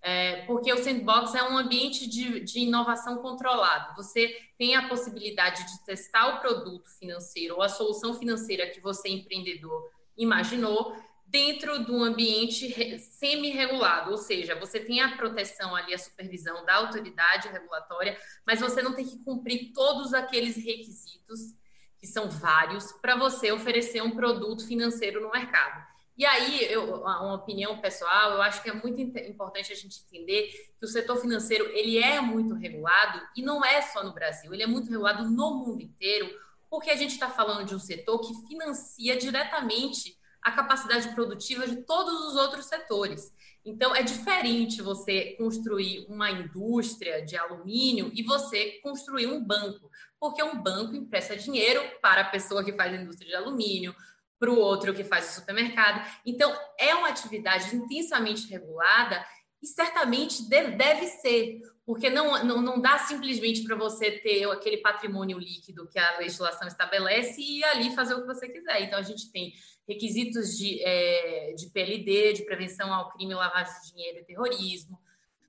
é, 0.00 0.42
porque 0.46 0.72
o 0.72 0.82
sandbox 0.82 1.34
é 1.34 1.42
um 1.42 1.58
ambiente 1.58 2.08
de, 2.08 2.40
de, 2.40 2.60
inovação 2.60 3.18
controlado. 3.18 3.96
Você 3.96 4.34
tem 4.56 4.76
a 4.76 4.88
possibilidade 4.88 5.66
de 5.70 5.84
testar 5.84 6.36
o 6.36 6.40
produto 6.40 6.88
financeiro 6.98 7.56
ou 7.56 7.62
a 7.62 7.68
solução 7.68 8.14
financeira 8.14 8.70
que 8.70 8.80
você, 8.80 9.08
empreendedor, 9.08 9.90
imaginou 10.16 10.96
dentro 11.26 11.84
de 11.84 11.90
um 11.90 12.02
ambiente 12.02 12.98
semi-regulado, 12.98 14.10
ou 14.10 14.16
seja, 14.16 14.58
você 14.58 14.80
tem 14.80 15.00
a 15.00 15.16
proteção 15.16 15.76
ali, 15.76 15.92
a 15.92 15.98
supervisão 15.98 16.64
da 16.64 16.76
autoridade 16.76 17.48
regulatória, 17.48 18.18
mas 18.46 18.60
você 18.60 18.80
não 18.80 18.94
tem 18.94 19.04
que 19.04 19.22
cumprir 19.22 19.72
todos 19.74 20.14
aqueles 20.14 20.56
requisitos, 20.56 21.54
que 21.98 22.06
são 22.06 22.30
vários, 22.30 22.92
para 22.92 23.16
você 23.16 23.52
oferecer 23.52 24.02
um 24.02 24.12
produto 24.12 24.66
financeiro 24.66 25.20
no 25.20 25.30
mercado. 25.30 25.84
E 26.18 26.26
aí, 26.26 26.64
eu, 26.64 26.96
uma 26.96 27.34
opinião 27.34 27.78
pessoal, 27.80 28.32
eu 28.32 28.42
acho 28.42 28.60
que 28.60 28.68
é 28.68 28.72
muito 28.72 29.00
importante 29.00 29.72
a 29.72 29.76
gente 29.76 30.02
entender 30.04 30.48
que 30.76 30.84
o 30.84 30.88
setor 30.88 31.16
financeiro 31.18 31.64
ele 31.66 31.96
é 31.96 32.20
muito 32.20 32.54
regulado 32.54 33.22
e 33.36 33.40
não 33.40 33.64
é 33.64 33.80
só 33.80 34.02
no 34.02 34.12
Brasil, 34.12 34.52
ele 34.52 34.64
é 34.64 34.66
muito 34.66 34.90
regulado 34.90 35.30
no 35.30 35.64
mundo 35.64 35.80
inteiro, 35.80 36.28
porque 36.68 36.90
a 36.90 36.96
gente 36.96 37.12
está 37.12 37.30
falando 37.30 37.64
de 37.64 37.72
um 37.72 37.78
setor 37.78 38.18
que 38.18 38.34
financia 38.48 39.16
diretamente 39.16 40.18
a 40.42 40.50
capacidade 40.50 41.14
produtiva 41.14 41.68
de 41.68 41.76
todos 41.82 42.12
os 42.26 42.34
outros 42.34 42.66
setores. 42.66 43.32
Então, 43.64 43.94
é 43.94 44.02
diferente 44.02 44.82
você 44.82 45.36
construir 45.38 46.04
uma 46.08 46.32
indústria 46.32 47.24
de 47.24 47.36
alumínio 47.36 48.10
e 48.12 48.24
você 48.24 48.80
construir 48.82 49.28
um 49.28 49.44
banco, 49.44 49.88
porque 50.18 50.42
um 50.42 50.60
banco 50.60 50.96
empresta 50.96 51.36
dinheiro 51.36 51.80
para 52.02 52.22
a 52.22 52.28
pessoa 52.28 52.64
que 52.64 52.72
faz 52.72 52.92
a 52.92 52.96
indústria 52.96 53.28
de 53.28 53.36
alumínio, 53.36 53.94
para 54.38 54.50
o 54.50 54.58
outro 54.58 54.94
que 54.94 55.04
faz 55.04 55.30
o 55.30 55.34
supermercado. 55.34 56.06
Então, 56.24 56.54
é 56.78 56.94
uma 56.94 57.08
atividade 57.08 57.74
intensamente 57.74 58.48
regulada 58.48 59.24
e 59.60 59.66
certamente 59.66 60.48
deve, 60.48 61.06
ser, 61.06 61.60
porque 61.84 62.08
não, 62.08 62.44
não, 62.44 62.62
não 62.62 62.80
dá 62.80 62.98
simplesmente 62.98 63.64
para 63.64 63.74
você 63.74 64.12
ter 64.12 64.48
aquele 64.48 64.76
patrimônio 64.76 65.38
líquido 65.38 65.88
que 65.88 65.98
a 65.98 66.18
legislação 66.18 66.68
estabelece 66.68 67.40
e 67.40 67.64
ali 67.64 67.94
fazer 67.94 68.14
o 68.14 68.20
que 68.20 68.26
você 68.26 68.48
quiser. 68.48 68.82
Então, 68.82 68.98
a 68.98 69.02
gente 69.02 69.32
tem 69.32 69.52
requisitos 69.88 70.56
de, 70.56 70.80
é, 70.82 71.54
de 71.56 71.70
PLD, 71.70 72.34
de 72.34 72.44
prevenção 72.44 72.92
ao 72.94 73.10
crime, 73.10 73.34
lavagem 73.34 73.72
de 73.82 73.92
dinheiro 73.92 74.18
e 74.18 74.24
terrorismo, 74.24 75.00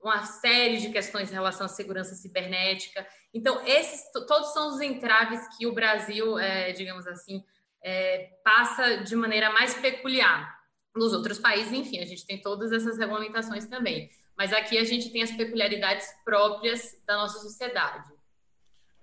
uma 0.02 0.24
série 0.24 0.78
de 0.78 0.90
questões 0.90 1.30
em 1.30 1.34
relação 1.34 1.66
à 1.66 1.68
segurança 1.68 2.14
cibernética. 2.14 3.06
Então, 3.34 3.64
esses 3.66 4.10
todos 4.26 4.52
são 4.52 4.74
os 4.74 4.80
entraves 4.80 5.40
que 5.56 5.66
o 5.66 5.74
Brasil, 5.74 6.38
é, 6.38 6.72
digamos 6.72 7.06
assim, 7.06 7.44
é, 7.82 8.30
passa 8.44 8.98
de 8.98 9.14
maneira 9.16 9.52
mais 9.52 9.74
peculiar. 9.74 10.58
Nos 10.94 11.12
outros 11.12 11.38
países, 11.38 11.72
enfim, 11.72 12.00
a 12.00 12.04
gente 12.04 12.26
tem 12.26 12.40
todas 12.40 12.72
essas 12.72 12.98
regulamentações 12.98 13.66
também. 13.66 14.10
Mas 14.36 14.52
aqui 14.52 14.78
a 14.78 14.84
gente 14.84 15.10
tem 15.10 15.22
as 15.22 15.30
peculiaridades 15.30 16.06
próprias 16.24 17.00
da 17.06 17.16
nossa 17.16 17.38
sociedade. 17.38 18.10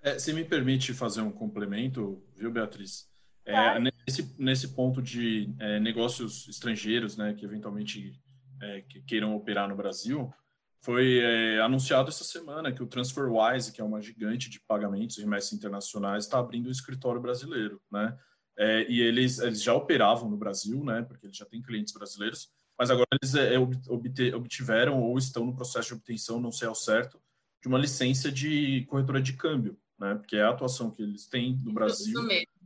É, 0.02 0.20
se 0.20 0.34
me 0.34 0.44
permite 0.44 0.94
fazer 0.94 1.22
um 1.22 1.32
complemento, 1.32 2.22
viu, 2.36 2.52
Beatriz? 2.52 3.08
É, 3.46 3.80
nesse, 3.80 4.36
nesse 4.38 4.68
ponto 4.70 5.02
de 5.02 5.50
é, 5.60 5.80
negócios 5.80 6.48
estrangeiros, 6.50 7.16
né, 7.16 7.34
que 7.34 7.46
eventualmente 7.46 8.20
é, 8.62 8.82
que 8.82 9.02
queiram 9.02 9.36
operar 9.36 9.70
no 9.70 9.76
Brasil, 9.76 10.34
foi 10.82 11.20
é, 11.20 11.62
anunciado 11.62 12.10
essa 12.10 12.24
semana 12.24 12.72
que 12.72 12.84
o 12.84 12.88
TransferWise, 12.88 13.72
que 13.72 13.80
é 13.80 13.84
uma 13.84 14.02
gigante 14.02 14.50
de 14.50 14.60
pagamentos 14.60 15.18
e 15.18 15.22
remessas 15.22 15.54
internacionais, 15.54 16.26
está 16.26 16.40
abrindo 16.40 16.68
um 16.68 16.72
escritório 16.72 17.22
brasileiro, 17.22 17.82
né? 17.92 18.18
É, 18.58 18.90
e 18.90 19.02
eles, 19.02 19.40
eles 19.40 19.62
já 19.62 19.74
operavam 19.74 20.30
no 20.30 20.38
Brasil, 20.38 20.84
né, 20.84 21.04
porque 21.04 21.28
eles 21.28 21.38
já 21.38 21.46
têm 21.46 21.62
clientes 21.62 21.94
brasileiros, 21.94 22.50
mas 22.78 22.90
agora 22.90 23.08
eles 23.22 23.36
é, 23.36 23.58
obter, 23.60 24.34
obtiveram 24.34 25.02
ou 25.02 25.18
estão 25.18 25.46
no 25.46 25.56
processo 25.56 25.90
de 25.90 25.94
obtenção, 25.94 26.40
não 26.40 26.52
sei 26.52 26.68
ao 26.68 26.76
certo, 26.76 27.22
de 27.62 27.68
uma 27.68 27.78
licença 27.78 28.32
de 28.32 28.86
corretora 28.90 29.22
de 29.22 29.34
câmbio, 29.34 29.78
né, 30.00 30.16
porque 30.16 30.36
é 30.36 30.42
a 30.42 30.50
atuação 30.50 30.90
que 30.90 31.04
eles 31.04 31.28
têm 31.28 31.60
no 31.64 31.72
Brasil. 31.72 32.14
Isso 32.14 32.24
mesmo. 32.24 32.58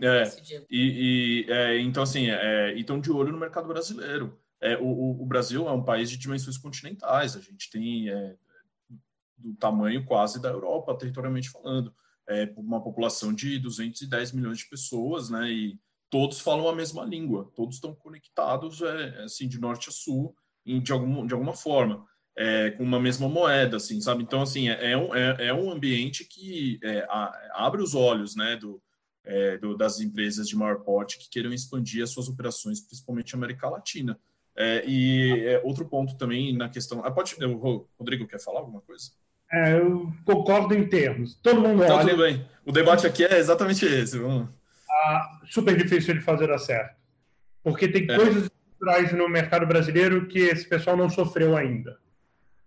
É, 0.00 0.22
e, 0.70 1.44
e 1.48 1.52
é, 1.52 1.80
então, 1.80 2.04
assim, 2.04 2.30
é, 2.30 2.72
estão 2.78 3.00
de 3.00 3.10
olho 3.10 3.32
no 3.32 3.38
mercado 3.38 3.66
brasileiro. 3.66 4.38
É, 4.60 4.76
o, 4.76 5.20
o, 5.20 5.26
Brasil 5.26 5.68
é 5.68 5.72
um 5.72 5.82
país 5.82 6.08
de 6.08 6.16
dimensões 6.16 6.56
continentais, 6.56 7.36
a 7.36 7.40
gente 7.40 7.68
tem 7.70 8.08
é, 8.08 8.36
do 9.36 9.54
tamanho 9.54 10.04
quase 10.04 10.40
da 10.40 10.50
Europa, 10.50 10.96
territorialmente 10.96 11.50
falando. 11.50 11.92
É 12.28 12.52
uma 12.56 12.82
população 12.82 13.32
de 13.32 13.58
210 13.58 14.32
milhões 14.32 14.58
de 14.58 14.68
pessoas, 14.68 15.30
né? 15.30 15.50
E 15.50 15.78
todos 16.10 16.40
falam 16.40 16.68
a 16.68 16.74
mesma 16.74 17.04
língua, 17.04 17.50
todos 17.54 17.76
estão 17.76 17.94
conectados, 17.94 18.82
é, 18.82 19.24
assim, 19.24 19.48
de 19.48 19.60
norte 19.60 19.88
a 19.88 19.92
sul, 19.92 20.34
em, 20.64 20.80
de, 20.80 20.92
algum, 20.92 21.26
de 21.26 21.34
alguma 21.34 21.54
forma, 21.54 22.04
é, 22.36 22.70
com 22.72 22.82
uma 22.82 23.00
mesma 23.00 23.28
moeda, 23.28 23.76
assim, 23.76 24.00
sabe? 24.00 24.22
Então, 24.22 24.42
assim, 24.42 24.68
é, 24.68 24.92
é 24.92 24.96
um, 24.96 25.14
é, 25.14 25.46
é 25.46 25.54
um 25.54 25.70
ambiente 25.70 26.24
que 26.24 26.78
é, 26.82 27.00
a, 27.08 27.66
abre 27.66 27.82
os 27.82 27.94
olhos, 27.94 28.36
né, 28.36 28.56
do, 28.56 28.82
do, 29.60 29.76
das 29.76 30.00
empresas 30.00 30.48
de 30.48 30.56
maior 30.56 30.80
porte 30.80 31.18
que 31.18 31.28
queiram 31.28 31.52
expandir 31.52 32.02
as 32.02 32.10
suas 32.10 32.28
operações, 32.28 32.80
principalmente 32.80 33.34
na 33.34 33.38
América 33.38 33.68
Latina. 33.68 34.18
E 34.86 35.60
outro 35.62 35.86
ponto 35.86 36.16
também 36.16 36.56
na 36.56 36.68
questão. 36.68 37.04
Ah, 37.04 37.10
pode, 37.10 37.36
o 37.44 37.86
Rodrigo 37.98 38.26
quer 38.26 38.40
falar 38.40 38.60
alguma 38.60 38.80
coisa? 38.80 39.10
É, 39.50 39.78
eu 39.78 40.12
concordo 40.24 40.74
em 40.74 40.86
termos. 40.86 41.34
Todo 41.42 41.60
mundo 41.60 41.82
então, 41.82 41.96
olha. 41.96 42.10
Tudo 42.10 42.22
bem. 42.22 42.46
O 42.64 42.72
debate 42.72 43.06
aqui 43.06 43.24
é 43.24 43.38
exatamente 43.38 43.84
esse. 43.84 44.18
Vamos... 44.18 44.48
Ah, 44.90 45.40
super 45.46 45.76
difícil 45.76 46.14
de 46.14 46.20
fazer 46.20 46.48
dar 46.48 46.58
certo. 46.58 46.96
Porque 47.62 47.88
tem 47.88 48.04
é. 48.04 48.16
coisas 48.16 48.44
estruturais 48.44 49.12
no 49.12 49.28
mercado 49.28 49.66
brasileiro 49.66 50.26
que 50.26 50.38
esse 50.38 50.68
pessoal 50.68 50.96
não 50.96 51.08
sofreu 51.08 51.56
ainda. 51.56 51.96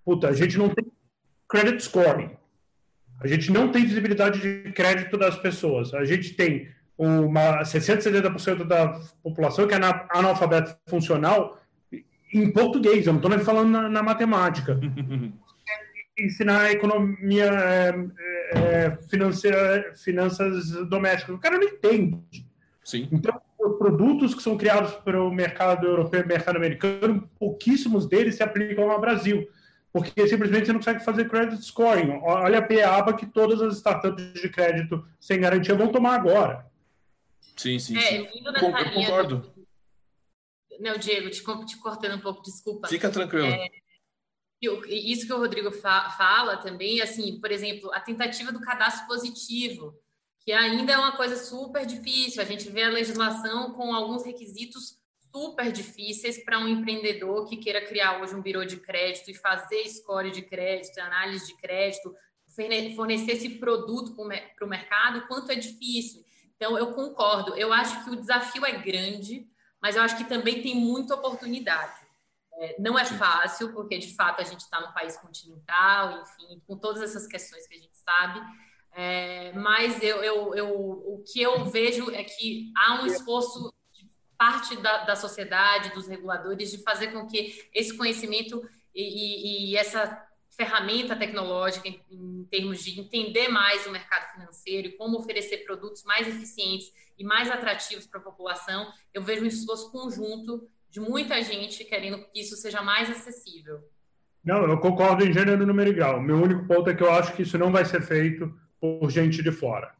Puta, 0.03 0.29
a 0.29 0.33
gente 0.33 0.57
não 0.57 0.69
tem 0.69 0.85
credit 1.47 1.83
scoring. 1.83 2.31
A 3.19 3.27
gente 3.27 3.51
não 3.51 3.71
tem 3.71 3.85
visibilidade 3.85 4.39
de 4.39 4.71
crédito 4.71 5.17
das 5.17 5.37
pessoas. 5.37 5.93
A 5.93 6.03
gente 6.05 6.33
tem 6.33 6.69
uma 6.97 7.63
60, 7.63 8.09
70% 8.09 8.63
da 8.63 8.99
população 9.23 9.67
que 9.67 9.73
é 9.73 9.79
analfabeto 10.09 10.75
funcional 10.87 11.59
em 12.33 12.49
português, 12.51 13.05
eu 13.05 13.13
não 13.13 13.19
estou 13.19 13.29
nem 13.29 13.39
falando 13.39 13.69
na, 13.69 13.89
na 13.89 14.03
matemática. 14.03 14.79
Ensinar 16.25 16.71
economia 16.71 17.45
é, 17.45 17.93
é, 18.55 18.97
financeira, 19.10 19.93
finanças 19.95 20.71
domésticas. 20.88 21.36
O 21.36 21.39
cara 21.39 21.57
não 21.57 21.67
entende. 21.67 22.45
Sim. 22.84 23.07
Então, 23.12 23.39
os 23.60 23.77
produtos 23.77 24.34
que 24.34 24.41
são 24.41 24.57
criados 24.57 24.93
para 24.93 25.21
o 25.21 25.31
mercado 25.31 25.86
europeu 25.86 26.21
e 26.21 26.25
mercado 26.25 26.57
americano, 26.57 27.29
pouquíssimos 27.39 28.07
deles 28.07 28.36
se 28.36 28.43
aplicam 28.43 28.91
ao 28.91 28.99
Brasil. 28.99 29.47
Porque 29.93 30.27
simplesmente 30.27 30.65
você 30.65 30.73
não 30.73 30.79
consegue 30.79 31.03
fazer 31.03 31.29
credit 31.29 31.63
scoring. 31.65 32.19
Olha 32.23 32.60
a 32.60 32.62
PEABA 32.62 33.13
que 33.13 33.25
todas 33.25 33.62
as 33.62 33.75
startups 33.77 34.34
de 34.34 34.49
crédito 34.49 35.05
sem 35.19 35.39
garantia 35.39 35.75
vão 35.75 35.89
tomar 35.89 36.15
agora. 36.15 36.65
Sim, 37.57 37.77
sim. 37.77 37.97
É, 37.97 38.01
sim. 38.01 38.27
indo 38.36 38.51
nessa 38.51 38.65
eu 38.65 38.91
concordo. 38.93 39.38
Do 39.38 39.62
não, 40.81 40.97
Diego, 40.97 41.29
te, 41.29 41.43
te 41.43 41.77
cortando 41.77 42.15
um 42.15 42.19
pouco, 42.19 42.41
desculpa. 42.41 42.88
Fica 42.88 43.12
tranquilo. 43.12 43.45
É, 43.45 43.67
isso 44.88 45.26
que 45.26 45.34
o 45.34 45.38
Rodrigo 45.38 45.71
fa 45.71 46.12
fala 46.12 46.58
também, 46.58 47.02
assim, 47.02 47.39
por 47.39 47.52
exemplo, 47.52 47.91
a 47.93 48.00
tentativa 48.00 48.52
do 48.52 48.62
cadastro 48.62 49.08
positivo, 49.08 49.95
que 50.39 50.52
ainda 50.52 50.93
é 50.93 50.97
uma 50.97 51.15
coisa 51.17 51.36
super 51.36 51.86
difícil. 51.86 52.41
A 52.41 52.45
gente 52.45 52.69
vê 52.69 52.84
a 52.84 52.89
legislação 52.89 53.71
com 53.74 53.93
alguns 53.93 54.24
requisitos 54.24 55.00
super 55.34 55.71
difíceis 55.71 56.43
para 56.43 56.60
um 56.60 56.67
empreendedor 56.67 57.47
que 57.47 57.58
queira 57.58 57.82
criar 57.82 58.21
hoje 58.21 58.36
um 58.36 58.41
birô 58.41 58.65
de 58.65 58.78
crédito 58.78 59.32
e 59.32 59.34
fazer 59.34 59.88
score 59.88 60.30
de 60.30 60.41
crédito, 60.41 61.00
análise 61.00 61.47
de 61.47 61.56
crédito, 61.56 62.13
fornecer 62.95 63.32
esse 63.32 63.50
produto 63.50 64.13
para 64.13 64.65
o 64.65 64.69
mercado, 64.69 65.26
quanto 65.28 65.52
é 65.52 65.56
difícil. 65.56 66.24
Então, 66.56 66.78
eu 66.78 66.93
concordo. 66.93 67.56
Eu 67.56 67.71
acho 67.74 68.04
que 68.04 68.10
o 68.12 68.15
desafio 68.15 68.65
é 68.65 68.74
grande, 68.74 69.47
mas 69.82 69.95
eu 69.95 70.04
acho 70.04 70.17
que 70.17 70.26
também 70.26 70.62
tem 70.62 70.76
muita 70.76 71.15
oportunidade. 71.15 72.00
É, 72.53 72.75
não 72.79 72.97
é 72.97 73.05
fácil, 73.05 73.73
porque 73.73 73.97
de 73.97 74.13
fato 74.15 74.41
a 74.41 74.43
gente 74.43 74.61
está 74.61 74.79
no 74.81 74.93
país 74.93 75.17
continental, 75.17 76.21
enfim, 76.21 76.61
com 76.67 76.77
todas 76.77 77.01
essas 77.01 77.25
questões 77.27 77.65
que 77.67 77.75
a 77.75 77.79
gente 77.79 77.97
sabe. 77.97 78.41
É, 78.93 79.53
mas 79.53 80.01
eu, 80.03 80.21
eu, 80.23 80.55
eu, 80.55 80.69
o 80.69 81.23
que 81.25 81.41
eu 81.41 81.65
vejo 81.65 82.11
é 82.11 82.23
que 82.23 82.71
há 82.75 83.01
um 83.01 83.05
esforço 83.05 83.73
de 83.93 84.09
parte 84.37 84.75
da, 84.77 85.05
da 85.05 85.15
sociedade, 85.15 85.93
dos 85.93 86.07
reguladores, 86.07 86.71
de 86.71 86.83
fazer 86.83 87.07
com 87.07 87.25
que 87.25 87.69
esse 87.73 87.95
conhecimento 87.95 88.61
e, 88.93 89.01
e, 89.01 89.71
e 89.71 89.77
essa 89.77 90.27
ferramenta 90.49 91.15
tecnológica 91.15 91.87
em, 91.87 92.03
em, 92.11 92.43
termos 92.51 92.83
de 92.83 92.99
entender 92.99 93.47
mais 93.47 93.87
o 93.87 93.91
mercado 93.91 94.33
financeiro 94.33 94.89
e 94.89 94.97
como 94.97 95.17
oferecer 95.17 95.59
produtos 95.59 96.03
mais 96.03 96.27
eficientes 96.27 96.91
e 97.17 97.23
mais 97.23 97.49
atrativos 97.49 98.05
para 98.05 98.19
a 98.19 98.23
população, 98.23 98.91
eu 99.13 99.23
vejo 99.23 99.43
um 99.43 99.47
esforço 99.47 99.91
conjunto 99.91 100.67
de 100.91 100.99
muita 100.99 101.41
gente 101.41 101.86
querendo 101.86 102.19
que 102.32 102.41
isso 102.41 102.58
seja 102.58 102.82
mais 102.82 103.10
acessível. 103.10 103.80
Não, 104.43 104.63
eu 104.63 104.77
concordo 104.77 105.25
em 105.25 105.32
gênero, 105.32 105.65
número 105.65 105.89
e 105.89 105.93
grau. 105.93 106.19
Meu 106.21 106.36
único 106.36 106.65
ponto 106.67 106.89
é 106.89 106.93
que 106.93 107.01
eu 107.01 107.12
acho 107.12 107.34
que 107.34 107.43
isso 107.43 107.58
não 107.58 107.71
vai 107.71 107.86
ser 107.86 108.01
feito 108.01 108.54
por 108.80 109.10
gente 109.10 109.41
de 109.41 109.51
fora. 109.51 109.91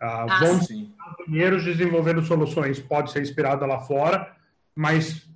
Ah, 0.00 0.26
ah, 0.28 0.38
vão 0.38 0.60
sim. 0.60 0.92
engenheiros 1.26 1.64
desenvolvendo 1.64 2.22
soluções, 2.22 2.78
pode 2.78 3.10
ser 3.10 3.22
inspirado 3.22 3.66
lá 3.66 3.80
fora, 3.80 4.34
mas 4.74 5.26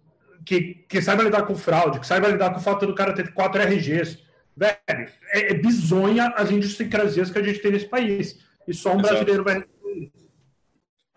que, 0.45 0.85
que 0.89 1.03
saiba 1.03 1.23
lidar 1.23 1.43
com 1.43 1.57
fraude, 1.57 1.99
que 1.99 2.07
saiba 2.07 2.29
lidar 2.29 2.51
com 2.51 2.59
o 2.59 2.63
fato 2.63 2.87
do 2.87 2.95
cara 2.95 3.13
ter 3.13 3.33
quatro 3.33 3.61
RGs. 3.61 4.23
Velho, 4.57 5.11
é, 5.33 5.53
é 5.53 5.55
bizonha 5.55 6.29
as 6.37 6.51
idiosincrasias 6.51 7.31
que 7.31 7.39
a 7.39 7.43
gente 7.43 7.59
tem 7.59 7.73
nesse 7.73 7.87
país. 7.87 8.39
E 8.69 8.75
só 8.75 8.91
um 8.91 9.01
Exato. 9.01 9.09
brasileiro 9.09 9.45
vai 9.45 9.65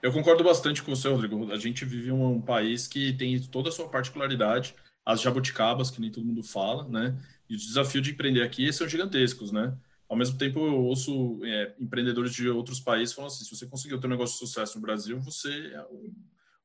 eu 0.02 0.12
concordo 0.12 0.44
bastante 0.44 0.82
com 0.82 0.96
você, 0.96 1.08
Rodrigo. 1.08 1.52
A 1.52 1.58
gente 1.58 1.84
vive 1.86 2.12
um, 2.12 2.36
um 2.36 2.42
país 2.42 2.88
que 2.88 3.14
tem 3.14 3.40
toda 3.40 3.70
a 3.70 3.72
sua 3.72 3.90
particularidade, 3.90 4.76
as 5.06 5.22
jabuticabas, 5.22 5.92
que 5.92 6.00
nem 6.00 6.12
todo 6.12 6.26
mundo 6.26 6.44
fala, 6.44 6.88
né? 6.88 7.18
E 7.50 7.56
os 7.56 7.66
desafios 7.66 8.04
de 8.04 8.12
empreender 8.12 8.44
aqui 8.44 8.72
são 8.72 8.88
gigantescos, 8.88 9.52
né? 9.52 9.76
Ao 10.08 10.18
mesmo 10.18 10.38
tempo, 10.38 10.60
eu 10.60 10.86
ouço 10.86 11.40
é, 11.44 11.74
empreendedores 11.80 12.34
de 12.34 12.50
outros 12.50 12.80
países 12.80 13.14
falando 13.14 13.32
assim: 13.32 13.44
se 13.44 13.56
você 13.56 13.66
conseguir 13.68 14.00
ter 14.00 14.08
um 14.08 14.10
negócio 14.10 14.34
de 14.34 14.40
sucesso 14.40 14.78
no 14.78 14.82
Brasil, 14.82 15.20
você 15.20 15.72
é 15.74 15.82
um, 15.92 16.14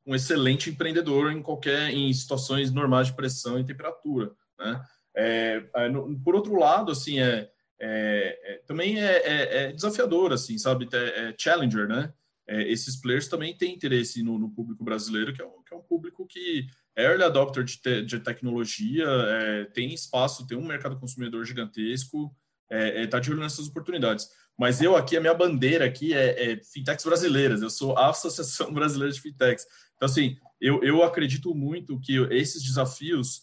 um 0.06 0.14
excelente 0.14 0.70
empreendedor 0.70 1.32
em 1.32 1.42
qualquer 1.42 1.90
em 1.90 2.12
situações 2.12 2.70
normais 2.70 3.08
de 3.08 3.14
pressão 3.14 3.58
e 3.58 3.64
temperatura, 3.64 4.30
né? 4.58 4.84
É, 5.16 5.64
é 5.76 5.88
no, 5.88 6.18
por 6.20 6.34
outro 6.34 6.58
lado, 6.58 6.90
assim, 6.90 7.20
é, 7.20 7.50
é, 7.80 8.40
é 8.44 8.62
também 8.66 8.98
é, 8.98 9.72
desafiador, 9.72 10.32
assim, 10.32 10.56
sabe? 10.56 10.88
É, 10.92 11.34
challenger, 11.38 11.88
né? 11.88 12.12
É, 12.46 12.70
esses 12.70 12.96
players 12.96 13.26
também 13.26 13.56
têm 13.56 13.74
interesse 13.74 14.22
no, 14.22 14.38
no 14.38 14.50
público 14.50 14.84
brasileiro, 14.84 15.32
que 15.32 15.40
é, 15.40 15.46
um, 15.46 15.62
que 15.62 15.72
é, 15.72 15.76
um, 15.76 15.82
público 15.82 16.26
que 16.26 16.66
é 16.94 17.04
early 17.04 17.24
adopter 17.24 17.64
de, 17.64 17.78
te, 17.78 18.02
de 18.02 18.20
tecnologia, 18.20 19.06
é, 19.06 19.64
tem 19.66 19.92
espaço, 19.94 20.46
tem 20.46 20.56
um 20.56 20.66
mercado 20.66 20.98
consumidor 20.98 21.44
gigantesco, 21.44 22.34
está 22.70 23.16
é, 23.16 23.18
é 23.18 23.20
de 23.20 23.30
olho 23.30 23.40
nessas 23.40 23.68
oportunidades. 23.68 24.28
Mas 24.58 24.80
eu 24.82 24.94
aqui, 24.94 25.16
a 25.16 25.20
minha 25.20 25.34
bandeira 25.34 25.86
aqui 25.86 26.12
é, 26.12 26.52
é 26.52 26.62
fintechs 26.62 27.04
brasileiras, 27.04 27.62
eu 27.62 27.70
sou 27.70 27.96
a 27.96 28.10
Associação 28.10 28.72
Brasileira 28.74 29.12
de 29.12 29.20
Fintechs. 29.20 29.66
Então, 29.96 30.06
assim, 30.06 30.36
eu, 30.60 30.82
eu 30.84 31.02
acredito 31.02 31.54
muito 31.54 31.98
que 31.98 32.16
esses 32.30 32.62
desafios 32.62 33.42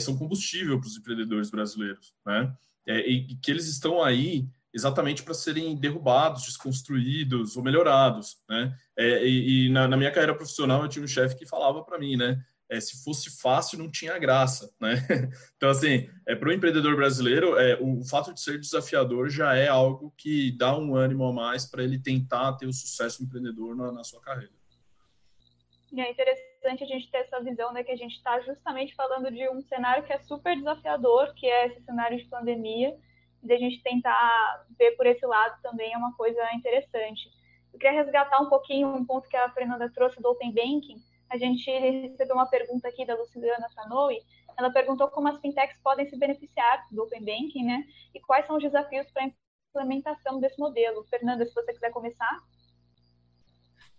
são 0.00 0.16
combustível 0.18 0.80
para 0.80 0.88
os 0.88 0.96
empreendedores 0.96 1.50
brasileiros, 1.50 2.12
né? 2.26 2.52
e 2.88 3.36
que 3.36 3.48
eles 3.52 3.68
estão 3.68 4.02
aí 4.02 4.48
exatamente 4.76 5.22
para 5.22 5.32
serem 5.32 5.74
derrubados, 5.74 6.44
desconstruídos 6.44 7.56
ou 7.56 7.62
melhorados, 7.62 8.36
né? 8.46 8.76
É, 8.94 9.26
e, 9.26 9.66
e 9.66 9.70
na, 9.70 9.88
na, 9.88 9.96
minha 9.96 10.10
carreira 10.10 10.34
profissional 10.34 10.82
eu 10.82 10.88
tinha 10.88 11.02
um 11.02 11.08
chefe 11.08 11.34
que 11.34 11.46
falava 11.46 11.82
para 11.82 11.98
mim, 11.98 12.14
né? 12.14 12.38
É, 12.68 12.78
se 12.78 13.02
fosse 13.02 13.40
fácil 13.40 13.78
não 13.78 13.90
tinha 13.90 14.18
graça, 14.18 14.70
né? 14.78 14.96
Então 15.56 15.70
assim, 15.70 16.10
é 16.26 16.36
para 16.36 16.50
o 16.50 16.52
empreendedor 16.52 16.94
brasileiro, 16.94 17.58
é, 17.58 17.76
o, 17.80 18.00
o 18.00 18.04
fato 18.04 18.34
de 18.34 18.40
ser 18.40 18.60
desafiador 18.60 19.30
já 19.30 19.56
é 19.56 19.66
algo 19.66 20.12
que 20.14 20.54
dá 20.58 20.76
um 20.76 20.94
ânimo 20.94 21.24
a 21.24 21.32
mais 21.32 21.64
para 21.64 21.82
ele 21.82 21.98
tentar 21.98 22.52
ter 22.58 22.66
o 22.66 22.72
sucesso 22.72 23.24
empreendedor 23.24 23.74
na, 23.74 23.90
na 23.90 24.04
sua 24.04 24.20
carreira. 24.20 24.52
E 25.90 26.00
é 26.00 26.10
interessante 26.10 26.84
a 26.84 26.86
gente 26.86 27.10
ter 27.10 27.18
essa 27.18 27.40
visão, 27.40 27.72
né, 27.72 27.82
que 27.82 27.92
a 27.92 27.96
gente 27.96 28.16
está 28.16 28.38
justamente 28.40 28.94
falando 28.94 29.30
de 29.30 29.48
um 29.48 29.62
cenário 29.62 30.04
que 30.04 30.12
é 30.12 30.18
super 30.18 30.54
desafiador, 30.54 31.32
que 31.34 31.46
é 31.46 31.68
esse 31.68 31.80
cenário 31.82 32.18
de 32.18 32.24
pandemia, 32.24 32.94
de 33.42 33.52
a 33.52 33.58
gente 33.58 33.82
tentar 33.82 34.66
ver 34.78 34.92
por 34.92 35.06
esse 35.06 35.24
lado 35.24 35.60
também 35.62 35.92
é 35.92 35.96
uma 35.96 36.14
coisa 36.14 36.40
interessante. 36.54 37.30
Eu 37.72 37.78
queria 37.78 38.02
resgatar 38.02 38.40
um 38.40 38.48
pouquinho 38.48 38.88
um 38.88 39.04
ponto 39.04 39.28
que 39.28 39.36
a 39.36 39.50
Fernanda 39.50 39.90
trouxe 39.92 40.20
do 40.20 40.30
Open 40.30 40.52
Banking. 40.52 40.96
A 41.28 41.36
gente 41.36 41.70
recebeu 41.70 42.34
uma 42.34 42.48
pergunta 42.48 42.88
aqui 42.88 43.04
da 43.04 43.14
Luciana 43.14 43.68
Sanoui. 43.70 44.18
Ela 44.56 44.70
perguntou 44.70 45.08
como 45.08 45.28
as 45.28 45.38
fintechs 45.40 45.78
podem 45.82 46.08
se 46.08 46.18
beneficiar 46.18 46.86
do 46.90 47.02
Open 47.02 47.20
Banking, 47.20 47.64
né? 47.64 47.84
E 48.14 48.20
quais 48.20 48.46
são 48.46 48.56
os 48.56 48.62
desafios 48.62 49.10
para 49.10 49.24
a 49.24 49.30
implementação 49.70 50.40
desse 50.40 50.58
modelo. 50.58 51.04
Fernanda, 51.04 51.44
se 51.44 51.52
você 51.54 51.72
quiser 51.72 51.90
começar. 51.90 52.40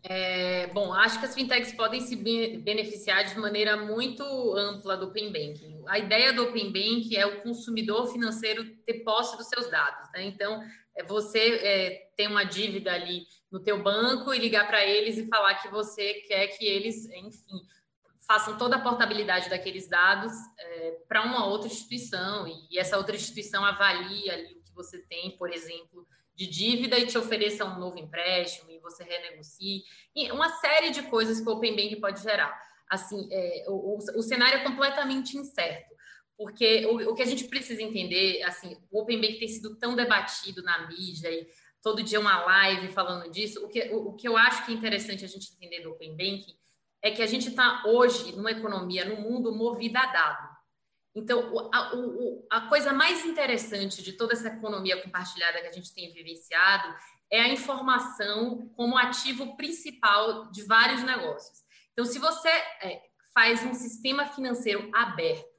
É, 0.09 0.67
bom, 0.67 0.93
acho 0.93 1.19
que 1.19 1.25
as 1.25 1.35
fintechs 1.35 1.73
podem 1.73 1.99
se 1.99 2.15
beneficiar 2.15 3.25
de 3.25 3.37
maneira 3.37 3.75
muito 3.75 4.23
ampla 4.55 4.95
do 4.95 5.07
Open 5.07 5.33
Banking. 5.33 5.83
A 5.85 5.99
ideia 5.99 6.31
do 6.31 6.43
Open 6.43 6.67
Banking 6.67 7.15
é 7.15 7.25
o 7.25 7.41
consumidor 7.41 8.07
financeiro 8.07 8.63
ter 8.85 9.03
posse 9.03 9.35
dos 9.35 9.47
seus 9.47 9.69
dados. 9.69 10.09
Né? 10.13 10.23
Então, 10.23 10.63
é 10.95 11.03
você 11.03 11.39
é, 11.55 12.09
tem 12.15 12.27
uma 12.27 12.45
dívida 12.45 12.93
ali 12.93 13.27
no 13.51 13.59
teu 13.59 13.83
banco 13.83 14.33
e 14.33 14.39
ligar 14.39 14.65
para 14.67 14.85
eles 14.85 15.17
e 15.17 15.27
falar 15.27 15.55
que 15.55 15.67
você 15.67 16.13
quer 16.25 16.47
que 16.47 16.65
eles, 16.65 17.09
enfim, 17.09 17.61
façam 18.25 18.57
toda 18.57 18.77
a 18.77 18.81
portabilidade 18.81 19.49
daqueles 19.49 19.89
dados 19.89 20.31
é, 20.57 20.91
para 21.07 21.23
uma 21.23 21.47
outra 21.47 21.67
instituição 21.67 22.47
e, 22.47 22.53
e 22.71 22.79
essa 22.79 22.97
outra 22.97 23.15
instituição 23.15 23.65
avalia 23.65 24.33
ali 24.33 24.53
o 24.53 24.63
que 24.63 24.73
você 24.73 24.99
tem, 24.99 25.37
por 25.37 25.51
exemplo, 25.51 26.07
de 26.37 26.45
dívida 26.45 26.99
e 26.99 27.07
te 27.07 27.17
ofereça 27.17 27.65
um 27.65 27.79
novo 27.79 27.97
empréstimo 27.97 28.69
e 28.69 28.77
você 28.77 29.03
renegocie, 29.03 29.83
e 30.15 30.31
uma 30.31 30.49
série 30.49 30.91
de 30.91 31.01
coisas 31.03 31.41
que 31.41 31.49
o 31.49 31.53
Open 31.53 31.75
Bank 31.75 31.95
pode 31.95 32.21
gerar. 32.21 32.55
Assim, 32.87 33.27
é, 33.31 33.65
o, 33.67 33.97
o, 33.97 34.21
cenário 34.21 34.59
é 34.59 34.63
completamente 34.63 35.35
incerto, 35.35 35.93
porque 36.37 36.85
o, 36.85 37.11
o, 37.11 37.15
que 37.15 37.23
a 37.23 37.25
gente 37.25 37.45
precisa 37.45 37.81
entender, 37.81 38.43
assim, 38.43 38.77
o 38.91 39.01
Open 39.01 39.19
Bank 39.19 39.39
tem 39.39 39.47
sido 39.47 39.75
tão 39.77 39.95
debatido 39.95 40.61
na 40.61 40.87
mídia 40.87 41.29
e 41.29 41.47
todo 41.81 42.03
dia 42.03 42.19
uma 42.19 42.45
live 42.45 42.93
falando 42.93 43.29
disso, 43.31 43.65
o 43.65 43.67
que, 43.67 43.89
o, 43.89 44.09
o 44.09 44.13
que 44.15 44.27
eu 44.27 44.37
acho 44.37 44.63
que 44.63 44.71
é 44.71 44.75
interessante 44.75 45.25
a 45.25 45.27
gente 45.27 45.51
entender 45.51 45.81
do 45.81 45.91
Open 45.91 46.15
Bank 46.15 46.45
é 47.01 47.09
que 47.09 47.23
a 47.23 47.27
gente 47.27 47.49
está 47.49 47.83
hoje 47.85 48.35
numa 48.35 48.51
economia, 48.51 49.05
no 49.05 49.19
mundo, 49.19 49.55
movida 49.55 49.99
a 49.99 50.05
dado. 50.05 50.46
Então, 51.17 51.71
a, 51.73 52.57
a, 52.57 52.61
coisa 52.69 52.93
mais 52.93 53.25
interessante 53.25 54.03
de 54.03 54.13
toda 54.13 54.33
essa 54.33 54.49
economia 54.49 55.01
compartilhada 55.01 55.59
que 55.59 55.67
a 55.67 55.71
gente 55.71 55.91
tem 55.91 56.13
vivenciado 56.13 56.95
é 57.31 57.41
a 57.41 57.47
informação 57.47 58.69
como 58.75 58.95
ativo 58.95 59.57
principal 59.57 60.51
de 60.51 60.63
vários 60.63 61.01
negócios. 61.01 61.63
Então, 61.91 62.05
se 62.05 62.19
você 62.19 62.49
é, 62.49 63.01
faz 63.33 63.63
um 63.63 63.73
sistema 63.73 64.27
financeiro 64.27 64.91
aberto, 64.93 65.57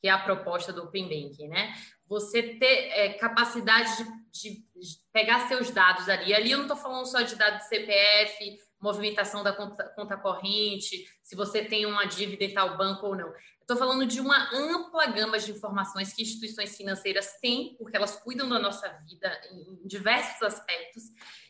que 0.00 0.06
é 0.06 0.12
a 0.12 0.22
proposta 0.22 0.72
do 0.72 0.84
Open 0.84 1.08
Banking, 1.08 1.48
né? 1.48 1.74
Você 2.06 2.42
ter 2.54 2.88
é, 2.92 3.14
capacidade 3.14 4.04
de, 4.32 4.50
de, 4.50 4.96
pegar 5.12 5.48
seus 5.48 5.70
dados 5.70 6.08
ali. 6.08 6.32
Ali 6.32 6.52
eu 6.52 6.58
não 6.58 6.66
estou 6.66 6.76
falando 6.76 7.04
só 7.06 7.20
de 7.20 7.34
dados 7.34 7.64
de 7.64 7.68
CPF, 7.68 8.58
movimentação 8.80 9.42
da 9.42 9.52
conta, 9.52 9.84
conta 9.94 10.16
corrente, 10.16 11.04
se 11.22 11.36
você 11.36 11.64
tem 11.64 11.84
uma 11.84 12.06
dívida 12.06 12.44
em 12.44 12.54
tal 12.54 12.78
banco 12.78 13.06
ou 13.06 13.16
não. 13.16 13.30
Estou 13.70 13.86
falando 13.86 14.04
de 14.04 14.20
uma 14.20 14.52
ampla 14.52 15.06
gama 15.06 15.38
de 15.38 15.52
informações 15.52 16.12
que 16.12 16.22
instituições 16.22 16.76
financeiras 16.76 17.38
têm, 17.40 17.76
porque 17.78 17.96
elas 17.96 18.16
cuidam 18.16 18.48
da 18.48 18.58
nossa 18.58 18.88
vida 19.08 19.40
em 19.52 19.86
diversos 19.86 20.42
aspectos, 20.42 21.04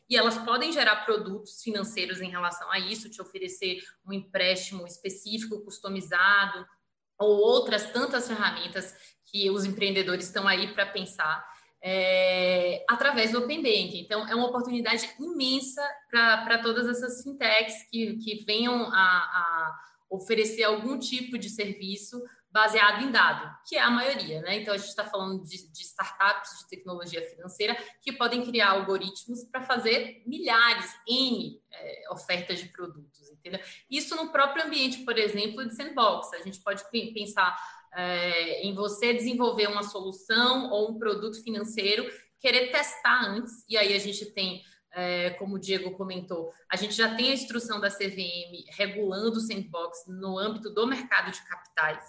e 0.06 0.18
elas 0.18 0.36
podem 0.36 0.70
gerar 0.70 1.06
produtos 1.06 1.62
financeiros 1.62 2.20
em 2.20 2.28
relação 2.28 2.70
a 2.70 2.78
isso, 2.78 3.08
te 3.08 3.22
oferecer 3.22 3.82
um 4.06 4.12
empréstimo 4.12 4.86
específico, 4.86 5.64
customizado, 5.64 6.66
ou 7.18 7.38
outras 7.38 7.90
tantas 7.90 8.28
ferramentas 8.28 8.94
que 9.24 9.48
os 9.48 9.64
empreendedores 9.64 10.26
estão 10.26 10.46
aí 10.46 10.74
para 10.74 10.84
pensar. 10.84 11.42
É, 11.82 12.84
através 12.86 13.32
do 13.32 13.38
Open 13.38 13.62
Bank. 13.62 13.98
Então, 13.98 14.28
é 14.28 14.34
uma 14.34 14.48
oportunidade 14.48 15.08
imensa 15.18 15.82
para 16.10 16.58
todas 16.58 16.86
essas 16.86 17.22
fintechs 17.22 17.88
que, 17.90 18.18
que 18.18 18.44
venham 18.44 18.92
a, 18.92 18.98
a 18.98 19.89
oferecer 20.10 20.64
algum 20.64 20.98
tipo 20.98 21.38
de 21.38 21.48
serviço 21.48 22.20
baseado 22.52 23.04
em 23.04 23.12
dado, 23.12 23.48
que 23.64 23.76
é 23.76 23.80
a 23.80 23.90
maioria, 23.90 24.40
né? 24.42 24.56
Então 24.56 24.74
a 24.74 24.76
gente 24.76 24.88
está 24.88 25.04
falando 25.04 25.44
de, 25.44 25.70
de, 25.70 25.82
startups 25.82 26.58
de 26.58 26.68
tecnologia 26.68 27.22
financeira 27.22 27.76
que 28.02 28.12
podem 28.12 28.44
criar 28.44 28.70
algoritmos 28.70 29.44
para 29.44 29.62
fazer 29.62 30.20
milhares, 30.26 30.92
N 31.08 31.62
é, 31.70 32.04
ofertas 32.10 32.58
de 32.58 32.66
produtos, 32.66 33.30
entendeu? 33.30 33.60
Isso 33.88 34.16
no 34.16 34.32
próprio 34.32 34.64
ambiente, 34.64 35.04
por 35.04 35.16
exemplo, 35.16 35.64
de 35.64 35.76
sandbox. 35.76 36.32
A 36.34 36.42
gente 36.42 36.58
pode 36.60 36.82
pensar 36.90 37.56
é, 37.94 38.66
em 38.66 38.74
você 38.74 39.14
desenvolver 39.14 39.68
uma 39.68 39.84
solução 39.84 40.70
ou 40.70 40.90
um 40.90 40.98
produto 40.98 41.40
financeiro, 41.44 42.10
querer 42.40 42.72
testar 42.72 43.26
antes, 43.26 43.64
e 43.68 43.76
aí 43.76 43.94
a 43.94 43.98
gente 43.98 44.26
tem 44.26 44.64
é, 44.92 45.30
como 45.30 45.56
o 45.56 45.58
Diego 45.58 45.92
comentou, 45.92 46.52
a 46.70 46.76
gente 46.76 46.94
já 46.94 47.14
tem 47.14 47.30
a 47.30 47.34
instrução 47.34 47.80
da 47.80 47.88
CVM 47.88 48.64
regulando 48.70 49.38
o 49.38 49.40
sandbox 49.40 50.04
no 50.08 50.38
âmbito 50.38 50.70
do 50.70 50.86
mercado 50.86 51.30
de 51.30 51.42
capitais. 51.42 52.04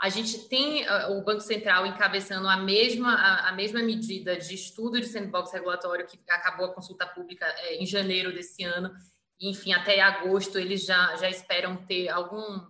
A 0.00 0.08
gente 0.08 0.48
tem 0.48 0.88
uh, 0.88 1.18
o 1.18 1.24
Banco 1.24 1.40
Central 1.40 1.84
encabeçando 1.84 2.46
a 2.48 2.56
mesma, 2.56 3.14
a, 3.14 3.52
mesma 3.52 3.82
medida 3.82 4.36
de 4.36 4.54
estudo 4.54 5.00
de 5.00 5.06
sandbox 5.06 5.52
regulatório 5.52 6.06
que 6.06 6.18
acabou 6.30 6.66
a 6.66 6.74
consulta 6.74 7.04
pública 7.04 7.44
é, 7.44 7.82
em 7.82 7.84
janeiro 7.84 8.32
desse 8.32 8.62
ano. 8.62 8.92
Enfim, 9.40 9.72
até 9.72 10.00
agosto 10.00 10.56
eles 10.56 10.84
já, 10.84 11.16
já 11.16 11.28
esperam 11.28 11.76
ter 11.84 12.08
algum 12.08 12.60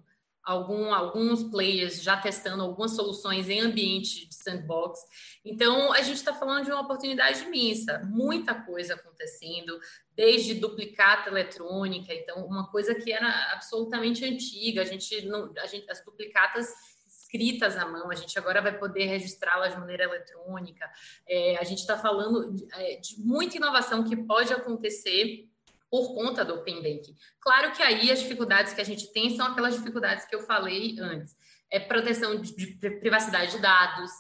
algum, 0.49 0.95
alguns 0.95 1.43
players 1.45 2.03
já 2.03 2.17
testando 2.17 2.63
algumas 2.63 2.93
soluções 2.93 3.51
em 3.51 3.61
ambiente 3.61 4.27
de 4.27 4.35
sandbox. 4.35 4.99
Então, 5.45 5.93
a 5.93 6.01
gente 6.01 6.17
está 6.17 6.33
falando 6.33 6.65
de 6.65 6.71
uma 6.71 6.81
oportunidade 6.81 7.45
imensa, 7.45 8.03
muita 8.07 8.55
coisa 8.55 8.95
acontecendo, 8.95 9.79
desde 10.17 10.55
duplicata 10.55 11.29
eletrônica, 11.29 12.15
então, 12.15 12.47
uma 12.47 12.67
coisa 12.71 12.95
que 12.95 13.13
era 13.13 13.53
absolutamente 13.53 14.25
antiga, 14.25 14.81
a 14.81 14.87
gente 14.87 15.27
não, 15.27 15.53
a 15.59 15.67
gente, 15.67 15.89
as 15.91 16.03
duplicatas 16.03 16.73
escritas 17.07 17.77
à 17.77 17.87
mão, 17.87 18.11
a 18.11 18.15
gente 18.15 18.39
agora 18.39 18.63
vai 18.63 18.79
poder 18.79 19.05
registrá-las 19.05 19.75
de 19.75 19.81
maneira 19.81 20.05
eletrônica. 20.05 20.91
É, 21.29 21.59
a 21.59 21.65
gente 21.65 21.81
está 21.81 21.99
falando 21.99 22.55
de, 22.55 22.67
é, 22.73 22.97
de 22.97 23.21
muita 23.21 23.59
inovação 23.59 24.03
que 24.03 24.17
pode 24.17 24.51
acontecer 24.51 25.47
por 25.91 26.15
conta 26.15 26.45
do 26.45 26.55
Open 26.55 26.77
Banking. 26.77 27.17
Claro 27.41 27.73
que 27.73 27.83
aí 27.83 28.11
as 28.11 28.21
dificuldades 28.21 28.73
que 28.73 28.81
a 28.81 28.85
gente 28.85 29.13
tem 29.13 29.37
são 29.37 29.47
aquelas 29.47 29.75
dificuldades 29.75 30.27
que 30.27 30.35
eu 30.35 30.41
falei 30.41 30.97
antes. 31.01 31.37
É 31.71 31.81
proteção 31.81 32.41
de, 32.41 32.55
de 32.55 32.91
privacidade 33.01 33.53
de 33.53 33.59
dados, 33.59 34.11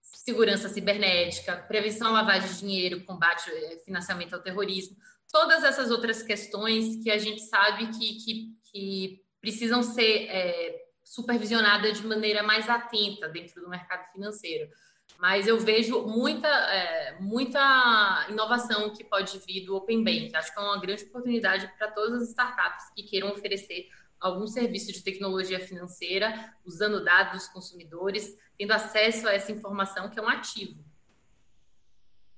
segurança 0.00 0.68
cibernética, 0.68 1.56
prevenção 1.68 2.08
à 2.08 2.10
lavagem 2.10 2.48
de 2.48 2.58
dinheiro, 2.58 3.04
combate 3.04 3.50
ao 3.50 3.56
eh, 3.56 3.78
financiamento 3.84 4.34
ao 4.34 4.42
terrorismo, 4.42 4.96
todas 5.30 5.62
essas 5.64 5.90
outras 5.90 6.22
questões 6.22 7.02
que 7.02 7.10
a 7.10 7.18
gente 7.18 7.42
sabe 7.42 7.88
que, 7.88 8.14
que, 8.16 8.58
que 8.70 9.24
precisam 9.40 9.82
ser 9.82 10.26
é, 10.28 10.86
supervisionadas 11.04 12.00
de 12.00 12.06
maneira 12.06 12.42
mais 12.42 12.68
atenta 12.68 13.28
dentro 13.28 13.62
do 13.62 13.68
mercado 13.68 14.10
financeiro. 14.12 14.68
Mas 15.18 15.46
eu 15.46 15.58
vejo 15.58 16.02
muita, 16.02 16.48
é, 16.48 17.16
muita 17.20 18.26
inovação 18.28 18.92
que 18.92 19.02
pode 19.02 19.38
vir 19.46 19.64
do 19.64 19.74
Open 19.74 20.04
Bank. 20.04 20.34
Acho 20.34 20.52
que 20.52 20.58
é 20.58 20.62
uma 20.62 20.80
grande 20.80 21.04
oportunidade 21.04 21.72
para 21.78 21.90
todas 21.90 22.22
as 22.22 22.28
startups 22.28 22.90
que 22.94 23.02
queiram 23.02 23.32
oferecer 23.32 23.88
algum 24.20 24.46
serviço 24.46 24.92
de 24.92 25.02
tecnologia 25.02 25.60
financeira, 25.60 26.54
usando 26.64 27.04
dados 27.04 27.32
dos 27.32 27.48
consumidores, 27.48 28.36
tendo 28.58 28.72
acesso 28.72 29.28
a 29.28 29.32
essa 29.32 29.52
informação 29.52 30.10
que 30.10 30.18
é 30.18 30.22
um 30.22 30.28
ativo. 30.28 30.84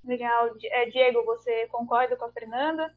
Legal. 0.05 0.57
É, 0.65 0.87
Diego, 0.91 1.25
você 1.25 1.67
concorda 1.69 2.17
com 2.17 2.25
a 2.25 2.33
Fernanda? 2.33 2.95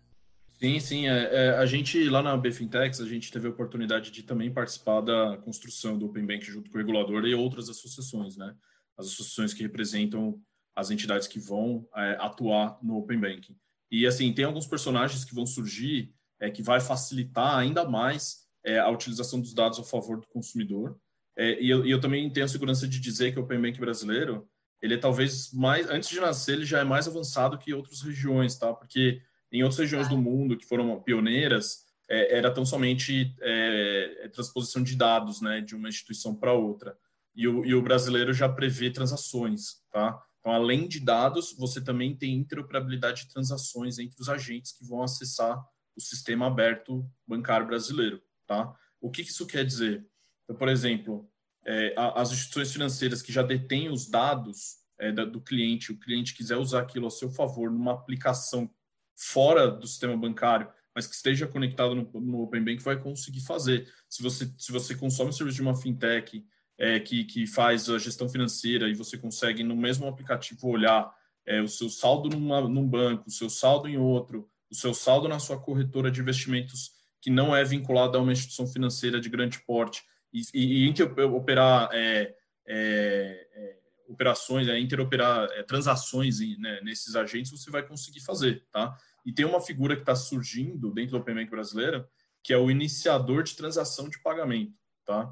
Sim, 0.52 0.80
sim. 0.80 1.10
É, 1.10 1.30
é, 1.32 1.50
a 1.58 1.66
gente, 1.66 2.08
lá 2.08 2.22
na 2.22 2.38
BFintex, 2.38 3.02
a 3.02 3.06
gente 3.08 3.32
teve 3.32 3.48
a 3.48 3.50
oportunidade 3.50 4.12
de 4.12 4.24
também 4.24 4.54
participar 4.54 5.02
da 5.02 5.38
construção 5.38 5.98
do 5.98 6.06
Open 6.06 6.26
Bank 6.26 6.46
junto 6.46 6.70
com 6.70 6.78
o 6.78 6.80
regulador 6.80 7.26
e 7.26 7.34
outras 7.34 7.68
associações, 7.68 8.38
né? 8.38 8.56
As 9.02 9.08
associações 9.08 9.54
que 9.54 9.64
representam 9.64 10.40
as 10.76 10.90
entidades 10.90 11.28
que 11.28 11.40
vão 11.40 11.88
é, 11.96 12.18
atuar 12.20 12.80
no 12.82 12.98
Open 12.98 13.20
Banking. 13.20 13.56
E, 13.92 14.08
assim, 14.08 14.32
tem 14.32 14.46
alguns 14.46 14.66
personagens 14.66 15.26
que 15.26 15.36
vão 15.36 15.46
surgir 15.46 16.14
é, 16.40 16.50
que 16.50 16.64
vai 16.64 16.80
facilitar 16.80 17.58
ainda 17.58 17.84
mais 17.88 18.48
é, 18.64 18.80
a 18.80 18.90
utilização 18.90 19.40
dos 19.40 19.54
dados 19.54 19.80
a 19.80 19.84
favor 19.84 20.20
do 20.20 20.28
consumidor. 20.28 20.98
É, 21.38 21.62
e 21.62 21.70
eu, 21.70 21.86
e, 21.86 21.92
eu, 21.92 22.00
também 22.00 22.30
tenho 22.30 22.46
a 22.46 22.50
segurança 22.50 22.88
de 22.88 23.00
dizer 23.00 23.32
que 23.32 23.40
o 23.40 23.44
Open 23.44 23.62
Bank 23.62 23.80
brasileiro, 23.80 24.48
ele 24.82 24.96
é 24.96 24.98
talvez 24.98 25.52
mais, 25.52 25.90
antes 25.90 26.10
de 26.10 26.20
nascer, 26.20 26.54
ele 26.54 26.66
já 26.66 26.80
é 26.80 26.84
mais 26.84 27.08
avançado 27.08 27.58
que 27.58 27.74
outras 27.74 28.02
regiões, 28.02 28.58
tá? 28.58 28.74
Porque 28.74 29.22
em 29.52 29.62
outras 29.64 29.80
regiões 29.80 30.08
do 30.08 30.18
mundo 30.18 30.58
que 30.58 30.66
foram 30.66 31.00
pioneiras, 31.02 31.86
é, 32.10 32.38
era 32.38 32.52
tão 32.52 32.66
somente 32.66 33.36
é, 33.42 34.30
transposição 34.34 34.82
de 34.82 34.96
dados, 34.96 35.42
né, 35.42 35.62
de 35.62 35.76
uma 35.76 35.90
instituição 35.90 36.36
para 36.36 36.54
outra 36.54 36.98
e 37.36 37.48
o, 37.48 37.66
e 37.66 37.74
o 37.74 37.82
brasileiro 37.82 38.34
já 38.34 38.48
prevê 38.50 38.90
transações, 38.92 39.82
tá? 39.92 40.22
Então, 40.40 40.52
além 40.52 40.88
de 40.88 41.00
dados, 41.00 41.56
você 41.56 41.80
também 41.80 42.16
tem 42.16 42.36
interoperabilidade 42.36 43.24
de 43.24 43.34
transações 43.34 44.00
entre 44.00 44.20
os 44.20 44.28
agentes 44.28 44.72
que 44.72 44.86
vão 44.86 45.04
acessar 45.04 45.64
o 45.96 46.02
sistema 46.02 46.48
aberto 46.48 47.08
bancário 47.28 47.68
brasileiro, 47.68 48.22
tá? 48.48 48.74
O 49.00 49.10
que 49.10 49.22
isso 49.22 49.46
quer 49.46 49.64
dizer? 49.64 50.06
Então, 50.44 50.56
por 50.56 50.68
exemplo, 50.68 51.30
é, 51.66 51.94
as 51.98 52.32
instituições 52.32 52.74
financeiras 52.74 53.22
que 53.22 53.32
já 53.32 53.44
detêm 53.44 53.90
os 53.90 54.10
dados 54.10 54.78
é, 55.00 55.12
do 55.12 55.42
cliente, 55.42 55.92
o 55.92 56.00
cliente 56.00 56.34
quiser 56.34 56.58
usar 56.58 56.82
aquilo 56.82 57.08
a 57.08 57.12
seu 57.12 57.30
favor 57.30 57.72
numa 57.72 57.94
aplicação 57.94 58.70
fora 59.16 59.70
do 59.70 59.88
sistema 59.88 60.18
bancário, 60.18 60.72
mas 60.96 61.06
que 61.06 61.16
esteja 61.16 61.48
conectado 61.48 61.96
no, 61.96 62.10
no 62.20 62.42
Open 62.42 62.64
Bank, 62.64 62.82
vai 62.82 63.00
conseguir 63.00 63.42
fazer. 63.42 63.92
Se 64.10 64.24
você, 64.24 64.52
se 64.58 64.72
você 64.72 64.96
consome 64.96 65.30
o 65.30 65.34
serviço 65.34 65.58
de 65.58 65.62
uma 65.62 65.76
fintech 65.76 66.44
é, 66.78 67.00
que, 67.00 67.24
que 67.26 67.46
faz 67.46 67.90
a 67.90 67.98
gestão 67.98 68.28
financeira 68.28 68.90
e 68.90 68.96
você 68.96 69.18
consegue 69.18 69.64
no 69.64 69.76
mesmo 69.76 70.08
aplicativo 70.08 70.68
olhar 70.68 71.14
é, 71.46 71.62
o 71.62 71.68
seu 71.68 71.90
saldo 71.90 72.30
numa, 72.30 72.62
num 72.62 72.88
banco, 72.88 73.28
o 73.28 73.32
seu 73.32 73.50
saldo 73.50 73.88
em 73.88 73.98
outro, 73.98 74.50
o 74.70 74.76
seu 74.76 74.94
saldo 74.94 75.28
na 75.28 75.40
sua 75.40 75.60
corretora 75.60 76.10
de 76.10 76.22
investimentos 76.22 76.92
que 77.22 77.30
não 77.30 77.56
é 77.56 77.64
vinculada 77.64 78.18
a 78.18 78.22
uma 78.22 78.32
instituição 78.32 78.66
financeira 78.68 79.20
de 79.20 79.30
grande 79.30 79.60
porte 79.60 80.04
e, 80.34 80.42
e, 80.54 80.88
interoperar 80.88 81.90
é, 81.94 82.34
é, 82.68 83.48
é, 83.54 83.78
operações, 84.08 84.68
é, 84.68 84.80
interoperar 84.80 85.50
é, 85.52 85.64
transações 85.64 86.40
em, 86.40 86.58
né, 86.58 86.80
nesses 86.82 87.16
agentes, 87.16 87.52
você 87.52 87.70
vai 87.70 87.84
conseguir 87.86 88.22
fazer, 88.22 88.66
tá? 88.72 88.96
E 89.26 89.32
tem 89.32 89.46
uma 89.46 89.62
figura 89.62 89.96
que 89.96 90.02
está 90.02 90.16
surgindo 90.16 90.92
dentro 90.92 91.12
do 91.12 91.18
Open 91.18 91.36
Bank 91.36 91.52
brasileiro, 91.52 92.08
que 92.44 92.54
é 92.54 92.58
o 92.58 92.72
iniciador 92.72 93.44
de 93.44 93.56
transação 93.56 94.10
de 94.10 94.20
pagamento. 94.20 94.74
tá? 95.06 95.32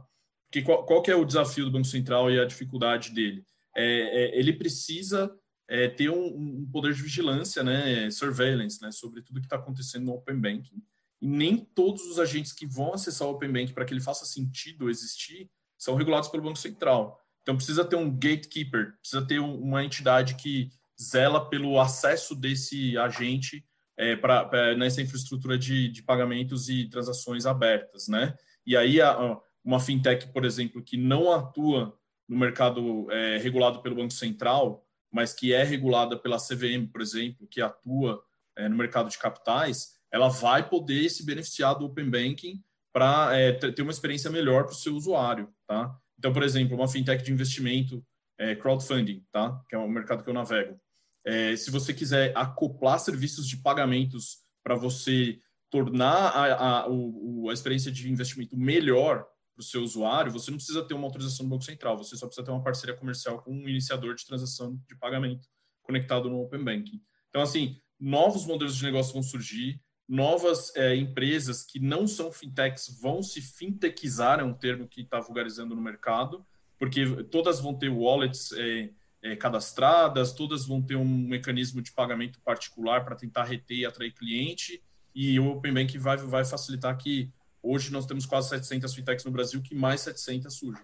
Porque 0.50 0.64
qual, 0.64 0.84
qual 0.84 1.02
que 1.02 1.12
é 1.12 1.16
o 1.16 1.24
desafio 1.26 1.66
do 1.66 1.72
Banco 1.72 1.86
Central 1.86 2.32
e 2.32 2.40
a 2.40 2.46
dificuldade 2.46 3.12
dele? 3.12 3.46
É, 3.78 3.84
é, 3.84 4.40
ele 4.40 4.52
precisa 4.52 5.32
é, 5.68 5.88
ter 5.88 6.10
um, 6.10 6.26
um, 6.26 6.70
poder 6.72 6.94
de 6.94 7.02
vigilância, 7.04 7.64
né, 7.64 8.10
surveillance, 8.10 8.82
né, 8.82 8.92
sobre 8.92 9.22
tudo 9.22 9.40
que 9.40 9.46
está 9.46 9.58
acontecendo 9.58 10.06
no 10.06 10.14
Open 10.14 10.40
Banking. 10.40 10.84
E 11.22 11.28
nem 11.28 11.58
todos 11.58 12.02
os 12.08 12.18
agentes 12.18 12.52
que 12.52 12.66
vão 12.66 12.94
acessar 12.94 13.28
o 13.28 13.32
Open 13.32 13.52
Banking 13.52 13.74
para 13.74 13.86
que 13.86 13.94
ele 13.94 14.02
faça 14.02 14.26
sentido 14.26 14.90
existir 14.90 15.50
são 15.78 15.96
regulados 15.96 16.30
pelo 16.30 16.44
Banco 16.44 16.58
Central. 16.58 17.22
Então 17.44 17.56
precisa 17.56 17.86
ter 17.86 17.96
um 17.96 18.10
gatekeeper, 18.12 18.98
precisa 19.00 19.26
ter 19.26 19.40
um, 19.40 19.56
uma 19.62 19.84
entidade 19.86 20.34
que 20.36 20.70
zela 21.00 21.48
pelo 21.48 21.80
acesso 21.80 22.36
desse 22.36 22.98
agente 22.98 23.64
é, 23.98 24.76
nessa 24.76 25.02
infraestrutura 25.02 25.58
de, 25.58 25.90
de, 25.90 26.02
pagamentos 26.02 26.70
e 26.70 26.90
transações 26.90 27.46
abertas, 27.46 28.08
né? 28.08 28.34
E 28.66 28.76
aí 28.78 29.02
a, 29.02 29.38
uma 29.70 29.80
fintech, 29.80 30.28
por 30.30 30.46
exemplo, 30.46 30.82
que 30.82 30.98
não 30.98 31.32
atua 31.32 31.96
no 32.28 32.36
mercado 32.36 33.10
é, 33.12 33.38
regulado 33.38 33.84
pelo 33.84 33.96
Banco 33.96 34.12
Central, 34.12 34.84
mas 35.12 35.32
que 35.32 35.54
é 35.54 35.64
regulada 35.64 36.18
pela 36.18 36.38
CVM, 36.38 36.88
por 36.92 37.02
exemplo, 37.02 37.48
que 37.48 37.62
atua 37.62 38.24
é, 38.58 38.68
no 38.68 38.76
mercado 38.76 39.12
de 39.12 39.18
capitais, 39.20 39.94
ela 40.12 40.28
vai 40.28 40.68
poder 40.68 41.08
se 41.10 41.24
beneficiar 41.24 41.78
do 41.78 41.86
Open 41.86 42.10
Banking 42.10 42.64
para 42.92 43.38
é, 43.38 43.52
ter 43.52 43.84
uma 43.84 43.92
experiência 43.92 44.32
melhor 44.32 44.64
para 44.64 44.74
o 44.74 44.76
seu 44.76 44.96
usuário, 44.96 45.54
tá? 45.68 45.96
Então, 46.18 46.34
por 46.34 46.42
exemplo, 46.42 46.76
uma 46.76 46.88
fintech 46.88 47.24
de 47.24 47.32
investimento, 47.32 48.04
é, 48.40 48.56
crowdfunding, 48.56 49.24
tá? 49.32 49.62
Que 49.70 49.76
é 49.76 49.78
o 49.78 49.88
mercado 49.88 50.24
que 50.24 50.30
eu 50.32 50.34
navego. 50.34 50.80
É, 51.24 51.56
se 51.56 51.70
você 51.70 51.94
quiser 51.94 52.36
acoplar 52.36 53.00
serviços 53.00 53.48
de 53.48 53.58
pagamentos 53.58 54.40
para 54.64 54.74
você 54.74 55.40
tornar 55.70 56.30
a, 56.30 56.54
a, 56.54 56.86
a, 56.86 57.54
experiência 57.54 57.92
de 57.92 58.12
investimento 58.12 58.58
melhor 58.58 59.28
o 59.60 59.64
seu 59.64 59.84
usuário, 59.84 60.32
você 60.32 60.50
não 60.52 60.58
precisa 60.58 60.84
ter 60.84 60.94
uma 60.94 61.06
autorização 61.06 61.46
do 61.46 61.50
Banco 61.50 61.64
Central, 61.64 61.98
você 61.98 62.16
só 62.16 62.26
precisa 62.26 62.46
ter 62.46 62.52
uma 62.52 62.64
parceria 62.64 62.96
comercial 62.96 63.42
com 63.42 63.52
um 63.52 63.68
iniciador 63.68 64.16
de 64.16 64.26
transação 64.26 64.80
de 64.88 64.96
pagamento 64.96 65.48
conectado 65.84 66.30
no 66.30 66.42
Open 66.42 66.64
Banking. 66.64 67.02
Então, 67.30 67.42
assim, 67.42 67.80
novos 68.00 68.46
modelos 68.46 68.76
de 68.76 68.84
negócio 68.84 69.14
vão 69.14 69.24
surgir, 69.24 69.82
novas 70.08 70.76
é, 70.76 70.96
empresas 70.96 71.64
que 71.64 71.80
não 71.80 72.08
são 72.08 72.32
fintechs 72.32 73.00
vão 73.00 73.22
se 73.22 73.42
fintechizar, 73.42 74.40
é 74.40 74.44
um 74.44 74.54
termo 74.54 74.88
que 74.88 75.02
está 75.02 75.20
vulgarizando 75.20 75.76
no 75.76 75.82
mercado, 75.82 76.46
porque 76.78 77.24
todas 77.26 77.60
vão 77.60 77.74
ter 77.74 77.90
wallets 77.90 78.52
é, 78.54 78.90
é, 79.22 79.36
cadastradas, 79.36 80.32
todas 80.32 80.66
vão 80.66 80.82
ter 80.82 80.96
um 80.96 81.06
mecanismo 81.06 81.82
de 81.82 81.92
pagamento 81.92 82.40
particular 82.42 83.04
para 83.04 83.16
tentar 83.16 83.44
reter 83.44 83.78
e 83.78 83.86
atrair 83.86 84.14
cliente, 84.14 84.82
e 85.14 85.40
o 85.40 85.52
Open 85.52 85.74
Bank 85.74 85.98
vai, 85.98 86.18
vai 86.18 86.46
facilitar 86.46 86.98
que 86.98 87.32
Hoje 87.62 87.92
nós 87.92 88.06
temos 88.06 88.26
quase 88.26 88.50
700 88.50 88.94
fintechs 88.94 89.26
no 89.26 89.32
Brasil, 89.32 89.62
que 89.62 89.76
mais 89.76 90.02
700 90.02 90.54
surgem. 90.54 90.84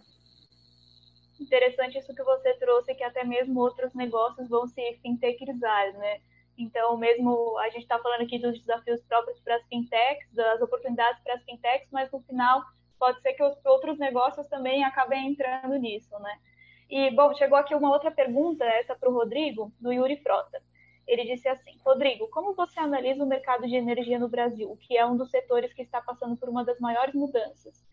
Interessante 1.39 1.97
isso 1.97 2.13
que 2.13 2.23
você 2.23 2.53
trouxe, 2.55 2.95
que 2.95 3.03
até 3.03 3.23
mesmo 3.23 3.59
outros 3.59 3.93
negócios 3.93 4.49
vão 4.49 4.67
se 4.67 4.81
fintechizar, 5.01 5.93
né? 5.93 6.21
Então, 6.57 6.95
mesmo 6.97 7.57
a 7.59 7.69
gente 7.69 7.83
está 7.83 7.99
falando 7.99 8.21
aqui 8.21 8.39
dos 8.39 8.57
desafios 8.59 9.01
próprios 9.03 9.39
para 9.41 9.55
as 9.57 9.67
fintechs, 9.67 10.31
das 10.33 10.61
oportunidades 10.61 11.21
para 11.23 11.35
as 11.35 11.43
fintechs, 11.43 11.89
mas 11.91 12.09
no 12.11 12.21
final 12.21 12.63
pode 12.97 13.21
ser 13.21 13.33
que 13.33 13.43
outros 13.65 13.97
negócios 13.99 14.47
também 14.47 14.83
acabem 14.83 15.27
entrando 15.27 15.75
nisso, 15.75 16.17
né? 16.19 16.39
E, 16.89 17.11
bom, 17.11 17.33
chegou 17.35 17.57
aqui 17.57 17.75
uma 17.75 17.91
outra 17.91 18.11
pergunta, 18.11 18.63
essa 18.63 18.95
para 18.95 19.09
o 19.09 19.13
Rodrigo, 19.13 19.73
do 19.79 19.91
Yuri 19.91 20.17
Frota. 20.17 20.61
Ele 21.07 21.23
disse 21.25 21.47
assim: 21.47 21.77
Rodrigo, 21.85 22.27
como 22.29 22.55
você 22.55 22.79
analisa 22.79 23.23
o 23.23 23.27
mercado 23.27 23.67
de 23.67 23.75
energia 23.75 24.17
no 24.17 24.27
Brasil, 24.27 24.77
que 24.81 24.97
é 24.97 25.05
um 25.05 25.15
dos 25.15 25.29
setores 25.29 25.73
que 25.73 25.83
está 25.83 26.01
passando 26.01 26.35
por 26.35 26.49
uma 26.49 26.65
das 26.65 26.79
maiores 26.79 27.13
mudanças? 27.13 27.85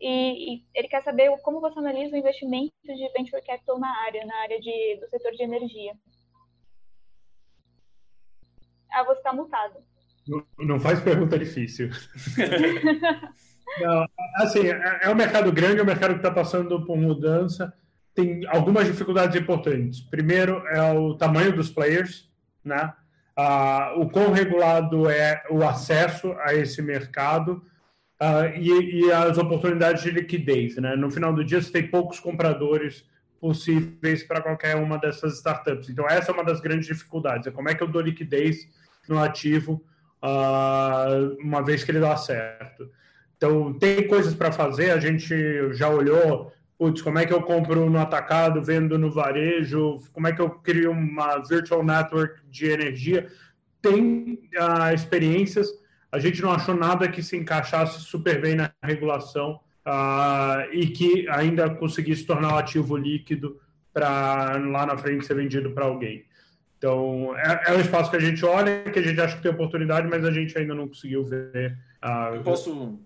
E, 0.00 0.54
e 0.54 0.64
ele 0.74 0.88
quer 0.88 1.02
saber 1.02 1.30
como 1.42 1.60
você 1.60 1.78
analisa 1.78 2.14
o 2.14 2.18
investimento 2.18 2.72
de 2.84 3.12
venture 3.16 3.42
capital 3.42 3.78
na 3.78 3.96
área, 4.02 4.24
na 4.26 4.36
área 4.42 4.60
de, 4.60 4.98
do 5.00 5.08
setor 5.08 5.32
de 5.32 5.42
energia. 5.42 5.92
Ah, 8.90 9.04
você 9.04 9.18
está 9.18 9.32
mutado. 9.32 9.78
Não, 10.26 10.46
não 10.58 10.80
faz 10.80 11.00
pergunta 11.00 11.38
difícil. 11.38 11.90
não, 13.80 14.06
assim, 14.36 14.66
é, 14.68 15.00
é 15.02 15.10
um 15.10 15.14
mercado 15.14 15.52
grande, 15.52 15.80
é 15.80 15.82
um 15.82 15.86
mercado 15.86 16.14
que 16.14 16.18
está 16.20 16.30
passando 16.30 16.84
por 16.84 16.96
mudança. 16.96 17.72
Tem 18.14 18.46
algumas 18.48 18.86
dificuldades 18.86 19.40
importantes. 19.40 20.00
Primeiro 20.00 20.66
é 20.68 20.92
o 20.92 21.16
tamanho 21.16 21.54
dos 21.54 21.70
players 21.70 22.31
né? 22.64 22.92
Ah, 23.36 23.94
o 23.96 24.08
quão 24.08 24.32
regulado 24.32 25.08
é 25.08 25.42
o 25.50 25.62
acesso 25.62 26.34
a 26.40 26.54
esse 26.54 26.82
mercado 26.82 27.62
ah, 28.20 28.46
e, 28.54 29.00
e, 29.00 29.12
as 29.12 29.38
oportunidades 29.38 30.02
de 30.02 30.10
liquidez. 30.10 30.76
Né? 30.76 30.94
No 30.96 31.10
final 31.10 31.32
do 31.32 31.44
dia, 31.44 31.60
você 31.60 31.72
tem 31.72 31.86
poucos 31.88 32.20
compradores 32.20 33.04
possíveis 33.40 34.22
para 34.22 34.40
qualquer 34.40 34.76
uma 34.76 34.98
dessas 34.98 35.34
startups. 35.36 35.88
Então, 35.88 36.06
essa 36.08 36.30
é 36.30 36.34
uma 36.34 36.44
das 36.44 36.60
grandes 36.60 36.86
dificuldades. 36.86 37.46
É 37.46 37.50
como 37.50 37.68
é 37.68 37.74
que 37.74 37.82
eu 37.82 37.88
dou 37.88 38.02
liquidez 38.02 38.68
no 39.08 39.18
ativo 39.18 39.84
ah, 40.20 41.08
uma 41.40 41.62
vez 41.62 41.82
que 41.82 41.90
ele 41.90 42.00
dá 42.00 42.16
certo. 42.16 42.88
Então, 43.36 43.72
tem 43.72 44.06
coisas 44.06 44.34
para 44.34 44.52
fazer. 44.52 44.90
A 44.90 45.00
gente 45.00 45.72
já 45.72 45.88
olhou 45.88 46.52
putz, 46.82 47.00
como 47.00 47.16
é 47.16 47.24
que 47.24 47.32
eu 47.32 47.40
compro 47.40 47.88
no 47.88 48.00
atacado, 48.00 48.60
vendo 48.60 48.98
no 48.98 49.08
varejo, 49.08 50.00
como 50.12 50.26
é 50.26 50.32
que 50.32 50.42
eu 50.42 50.50
crio 50.50 50.90
uma 50.90 51.38
virtual 51.38 51.84
network 51.84 52.40
de 52.50 52.66
energia. 52.66 53.28
Tem 53.80 54.36
uh, 54.56 54.92
experiências, 54.92 55.68
a 56.10 56.18
gente 56.18 56.42
não 56.42 56.50
achou 56.50 56.74
nada 56.74 57.08
que 57.08 57.22
se 57.22 57.36
encaixasse 57.36 58.00
super 58.00 58.40
bem 58.40 58.56
na 58.56 58.72
regulação 58.82 59.60
uh, 59.86 60.72
e 60.72 60.88
que 60.88 61.28
ainda 61.28 61.70
conseguisse 61.70 62.26
tornar 62.26 62.54
o 62.54 62.58
ativo 62.58 62.96
líquido 62.96 63.60
para 63.92 64.58
lá 64.58 64.84
na 64.84 64.96
frente 64.96 65.24
ser 65.24 65.34
vendido 65.34 65.70
para 65.70 65.84
alguém. 65.84 66.24
Então, 66.78 67.32
é, 67.36 67.62
é, 67.68 67.76
um 67.76 67.80
espaço 67.80 68.10
que 68.10 68.16
a 68.16 68.20
gente 68.20 68.44
olha, 68.44 68.82
que 68.90 68.98
a 68.98 69.02
gente 69.02 69.20
acha 69.20 69.36
que 69.36 69.42
tem 69.42 69.52
oportunidade, 69.52 70.08
mas 70.08 70.24
a 70.24 70.32
gente 70.32 70.58
ainda 70.58 70.74
não 70.74 70.88
conseguiu 70.88 71.24
ver. 71.24 71.78
Uh, 72.04 72.34
eu 72.34 72.42
posso 72.42 72.98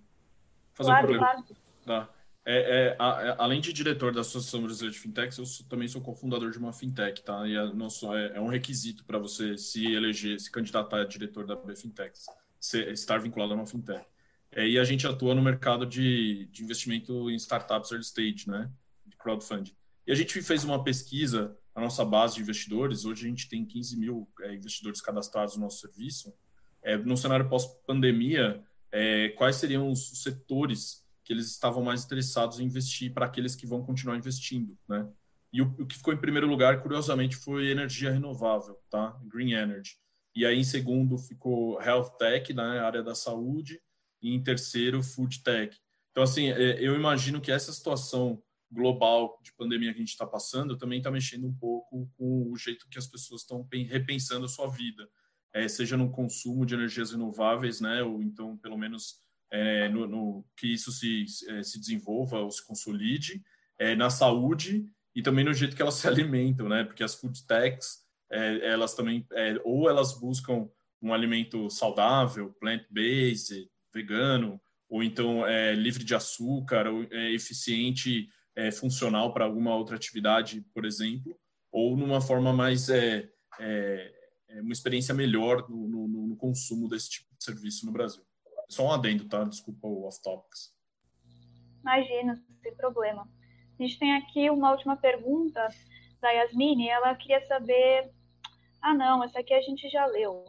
fazer 0.72 0.88
claro, 0.88 1.04
um 1.04 1.08
problema? 1.08 1.44
Claro. 1.84 2.06
Tá. 2.06 2.15
É, 2.48 2.58
é, 2.58 2.96
a, 2.96 3.22
é, 3.22 3.34
além 3.38 3.60
de 3.60 3.72
diretor 3.72 4.14
da 4.14 4.20
Associação 4.20 4.62
Brasileira 4.62 4.94
de 4.94 5.00
Fintechs, 5.00 5.36
eu 5.36 5.44
sou, 5.44 5.66
também 5.66 5.88
sou 5.88 6.00
cofundador 6.00 6.52
de 6.52 6.58
uma 6.58 6.72
fintech, 6.72 7.20
tá? 7.24 7.46
E 7.46 7.56
é, 7.56 7.66
nosso, 7.74 8.14
é, 8.14 8.36
é 8.36 8.40
um 8.40 8.46
requisito 8.46 9.04
para 9.04 9.18
você 9.18 9.58
se 9.58 9.84
eleger, 9.92 10.38
se 10.38 10.48
candidatar 10.48 11.00
a 11.00 11.04
diretor 11.04 11.44
da 11.44 11.56
BFintechs, 11.56 12.26
estar 12.60 13.18
vinculado 13.18 13.52
a 13.52 13.56
uma 13.56 13.66
fintech. 13.66 14.06
É, 14.52 14.64
e 14.64 14.78
a 14.78 14.84
gente 14.84 15.08
atua 15.08 15.34
no 15.34 15.42
mercado 15.42 15.84
de, 15.84 16.46
de 16.52 16.62
investimento 16.62 17.28
em 17.28 17.34
startups 17.34 17.90
early 17.90 18.04
stage, 18.04 18.48
né? 18.48 18.70
De 19.04 19.16
crowdfunding. 19.16 19.74
E 20.06 20.12
a 20.12 20.14
gente 20.14 20.40
fez 20.40 20.62
uma 20.62 20.84
pesquisa, 20.84 21.58
a 21.74 21.80
nossa 21.80 22.04
base 22.04 22.36
de 22.36 22.42
investidores, 22.42 23.04
hoje 23.04 23.26
a 23.26 23.28
gente 23.28 23.48
tem 23.48 23.64
15 23.64 23.98
mil 23.98 24.30
investidores 24.52 25.00
cadastrados 25.00 25.56
no 25.56 25.62
nosso 25.62 25.80
serviço. 25.80 26.32
É, 26.80 26.96
no 26.96 27.16
cenário 27.16 27.48
pós-pandemia, 27.48 28.62
quais 29.36 29.56
seriam 29.56 29.90
os 29.90 30.22
setores 30.22 31.04
que 31.26 31.32
eles 31.32 31.50
estavam 31.50 31.82
mais 31.82 32.04
interessados 32.04 32.60
em 32.60 32.64
investir 32.64 33.12
para 33.12 33.26
aqueles 33.26 33.56
que 33.56 33.66
vão 33.66 33.82
continuar 33.82 34.16
investindo, 34.16 34.78
né? 34.88 35.10
E 35.52 35.60
o, 35.60 35.74
o, 35.78 35.84
que 35.84 35.96
ficou 35.96 36.14
em 36.14 36.20
primeiro 36.20 36.46
lugar, 36.46 36.80
curiosamente, 36.80 37.34
foi 37.34 37.68
energia 37.68 38.12
renovável, 38.12 38.78
tá? 38.88 39.18
Green 39.24 39.52
Energy. 39.52 39.96
E 40.36 40.46
aí, 40.46 40.56
em 40.56 40.62
segundo, 40.62 41.18
ficou 41.18 41.82
Health 41.82 42.10
Tech, 42.16 42.54
né? 42.54 42.78
área 42.78 43.02
da 43.02 43.14
saúde, 43.14 43.80
e 44.22 44.34
em 44.34 44.42
terceiro, 44.42 45.02
Food 45.02 45.42
Tech. 45.42 45.76
Então, 46.12 46.22
assim, 46.22 46.50
é, 46.50 46.80
eu 46.80 46.94
imagino 46.94 47.40
que 47.40 47.50
essa 47.50 47.72
situação 47.72 48.40
global 48.70 49.40
de 49.42 49.52
pandemia 49.54 49.92
que 49.92 49.98
a 49.98 50.00
gente 50.00 50.10
está 50.10 50.26
passando 50.26 50.78
também 50.78 50.98
está 50.98 51.10
mexendo 51.10 51.46
um 51.46 51.54
pouco 51.54 52.08
com 52.16 52.52
o 52.52 52.56
jeito 52.56 52.88
que 52.88 52.98
as 52.98 53.06
pessoas 53.06 53.40
estão 53.40 53.66
repensando 53.88 54.44
a 54.44 54.48
sua 54.48 54.68
vida, 54.68 55.08
é, 55.52 55.66
seja 55.66 55.96
no 55.96 56.10
consumo 56.10 56.64
de 56.64 56.74
energias 56.74 57.10
renováveis, 57.10 57.80
né, 57.80 58.02
ou 58.02 58.22
então, 58.22 58.56
pelo 58.58 58.78
menos, 58.78 59.25
é, 59.50 59.88
no, 59.88 60.06
no, 60.06 60.44
que 60.56 60.72
isso 60.72 60.90
se, 60.92 61.24
é, 61.48 61.62
se 61.62 61.78
desenvolva 61.78 62.40
ou 62.40 62.50
se 62.50 62.64
consolide 62.66 63.42
é, 63.78 63.94
na 63.94 64.10
saúde 64.10 64.86
e 65.14 65.22
também 65.22 65.44
no 65.44 65.54
jeito 65.54 65.76
que 65.76 65.82
elas 65.82 65.94
se 65.96 66.08
alimentam, 66.08 66.68
né? 66.68 66.84
Porque 66.84 67.04
as 67.04 67.14
food 67.14 67.46
techs, 67.46 68.04
é, 68.30 68.66
elas 68.66 68.94
também, 68.94 69.26
é, 69.32 69.60
ou 69.64 69.88
elas 69.88 70.18
buscam 70.18 70.68
um 71.00 71.12
alimento 71.12 71.70
saudável, 71.70 72.54
plant-based, 72.60 73.70
vegano, 73.94 74.60
ou 74.88 75.02
então 75.02 75.46
é, 75.46 75.74
livre 75.74 76.04
de 76.04 76.14
açúcar, 76.14 76.86
ou 76.86 77.04
eficiente, 77.04 78.28
funcional 78.72 79.34
para 79.34 79.44
alguma 79.44 79.76
outra 79.76 79.96
atividade, 79.96 80.64
por 80.72 80.86
exemplo, 80.86 81.38
ou 81.70 81.94
numa 81.94 82.22
forma 82.22 82.54
mais 82.54 82.88
uma 84.48 84.72
experiência 84.72 85.14
melhor 85.14 85.68
no, 85.68 85.86
no, 85.86 86.26
no 86.28 86.36
consumo 86.36 86.88
desse 86.88 87.10
tipo 87.10 87.36
de 87.36 87.44
serviço 87.44 87.84
no 87.84 87.92
Brasil. 87.92 88.24
Só 88.68 88.86
um 88.86 88.92
adendo, 88.92 89.28
tá? 89.28 89.44
Desculpa 89.44 89.86
o 89.86 90.06
off-topics. 90.06 90.74
Imagina, 91.80 92.34
sem 92.62 92.74
problema. 92.74 93.28
A 93.78 93.82
gente 93.82 93.98
tem 93.98 94.14
aqui 94.16 94.50
uma 94.50 94.72
última 94.72 94.96
pergunta 94.96 95.68
da 96.20 96.30
Yasmine. 96.30 96.88
Ela 96.88 97.14
queria 97.14 97.40
saber. 97.46 98.10
Ah, 98.82 98.94
não, 98.94 99.22
essa 99.22 99.40
aqui 99.40 99.54
a 99.54 99.60
gente 99.60 99.88
já 99.88 100.04
leu. 100.06 100.44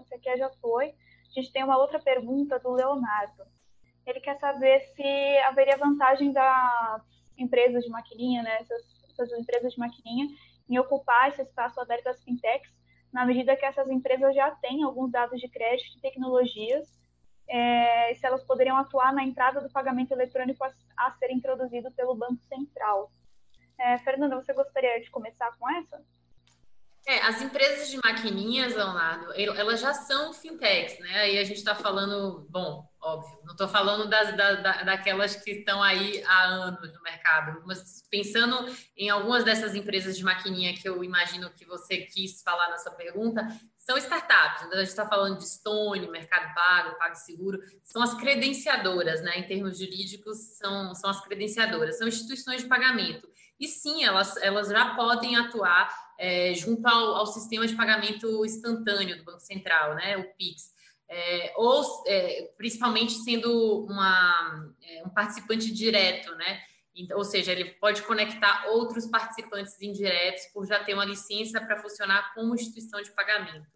Essa 0.00 0.14
aqui 0.16 0.36
já 0.36 0.50
foi. 0.60 0.88
A 0.88 1.40
gente 1.40 1.52
tem 1.52 1.64
uma 1.64 1.78
outra 1.78 1.98
pergunta 1.98 2.58
do 2.58 2.72
Leonardo. 2.72 3.44
ele 4.06 4.20
quer 4.20 4.38
saber 4.38 4.80
se 4.94 5.38
haveria 5.46 5.76
vantagem 5.76 6.32
das 6.32 7.02
empresas 7.36 7.84
de 7.84 7.90
maquininha, 7.90 8.42
né, 8.42 8.58
essas, 8.60 8.82
essas 9.10 9.32
empresas 9.38 9.72
de 9.72 9.78
maquininha, 9.78 10.28
em 10.68 10.78
ocupar 10.78 11.28
esse 11.28 11.42
espaço 11.42 11.80
aberto 11.80 12.04
das 12.04 12.22
fintechs, 12.22 12.70
na 13.12 13.26
medida 13.26 13.56
que 13.56 13.64
essas 13.64 13.90
empresas 13.90 14.34
já 14.34 14.50
têm 14.52 14.82
alguns 14.82 15.10
dados 15.10 15.40
de 15.40 15.48
crédito 15.48 15.98
e 15.98 16.00
tecnologias, 16.00 16.88
é, 17.48 18.14
se 18.14 18.26
elas 18.26 18.42
poderiam 18.42 18.76
atuar 18.76 19.12
na 19.12 19.24
entrada 19.24 19.60
do 19.60 19.70
pagamento 19.70 20.12
eletrônico 20.12 20.64
a, 20.64 20.72
a 20.96 21.10
ser 21.12 21.30
introduzido 21.30 21.90
pelo 21.92 22.14
Banco 22.14 22.42
Central. 22.44 23.10
É, 23.78 23.98
Fernanda, 23.98 24.36
você 24.36 24.52
gostaria 24.52 25.00
de 25.00 25.10
começar 25.10 25.50
com 25.58 25.68
essa? 25.70 26.02
É, 27.08 27.22
as 27.22 27.40
empresas 27.40 27.88
de 27.88 27.98
maquininhas, 27.98 28.74
Leonardo, 28.74 29.32
elas 29.32 29.80
já 29.80 29.94
são 29.94 30.32
fintechs, 30.32 30.98
né? 30.98 31.20
Aí 31.20 31.38
a 31.38 31.44
gente 31.44 31.58
está 31.58 31.72
falando, 31.72 32.48
bom, 32.50 32.84
óbvio, 33.00 33.38
não 33.44 33.52
estou 33.52 33.68
falando 33.68 34.10
das, 34.10 34.36
da, 34.36 34.82
daquelas 34.82 35.36
que 35.36 35.52
estão 35.52 35.80
aí 35.80 36.20
há 36.26 36.46
anos 36.46 36.92
no 36.92 37.00
mercado, 37.02 37.62
mas 37.64 38.02
pensando 38.10 38.68
em 38.96 39.08
algumas 39.08 39.44
dessas 39.44 39.76
empresas 39.76 40.16
de 40.16 40.24
maquininha 40.24 40.74
que 40.74 40.88
eu 40.88 41.04
imagino 41.04 41.48
que 41.50 41.64
você 41.64 41.98
quis 41.98 42.42
falar 42.42 42.70
na 42.70 42.78
sua 42.78 42.90
pergunta, 42.90 43.46
são 43.78 43.96
startups. 43.98 44.64
Então 44.64 44.72
a 44.72 44.82
gente 44.82 44.88
está 44.88 45.06
falando 45.06 45.38
de 45.38 45.48
Stone, 45.48 46.10
Mercado 46.10 46.52
Pago, 46.56 46.98
PagSeguro, 46.98 47.60
são 47.84 48.02
as 48.02 48.14
credenciadoras, 48.14 49.22
né? 49.22 49.38
Em 49.38 49.46
termos 49.46 49.78
jurídicos, 49.78 50.38
são, 50.58 50.92
são 50.96 51.08
as 51.08 51.20
credenciadoras, 51.20 51.98
são 51.98 52.08
instituições 52.08 52.62
de 52.62 52.68
pagamento. 52.68 53.28
E 53.60 53.68
sim, 53.68 54.02
elas, 54.02 54.36
elas 54.38 54.68
já 54.68 54.96
podem 54.96 55.36
atuar 55.36 56.05
é, 56.18 56.54
junto 56.54 56.86
ao, 56.86 57.16
ao, 57.16 57.26
sistema 57.26 57.66
de 57.66 57.74
pagamento 57.74 58.44
instantâneo 58.44 59.16
do 59.18 59.24
Banco 59.24 59.40
Central, 59.40 59.94
né, 59.94 60.16
o 60.16 60.24
PIX. 60.34 60.74
É, 61.08 61.52
ou 61.56 62.04
é, 62.06 62.50
principalmente 62.56 63.12
sendo 63.12 63.84
uma, 63.84 64.72
é, 64.82 65.04
um 65.04 65.10
participante 65.10 65.72
direto, 65.72 66.34
né? 66.34 66.60
Ou 67.14 67.22
seja, 67.22 67.52
ele 67.52 67.66
pode 67.74 68.02
conectar 68.02 68.66
outros 68.68 69.06
participantes 69.06 69.80
indiretos 69.80 70.46
por 70.46 70.66
já 70.66 70.82
ter 70.82 70.94
uma 70.94 71.04
licença 71.04 71.60
para 71.60 71.76
funcionar 71.76 72.32
como 72.34 72.54
instituição 72.54 73.02
de 73.02 73.10
pagamento. 73.12 73.66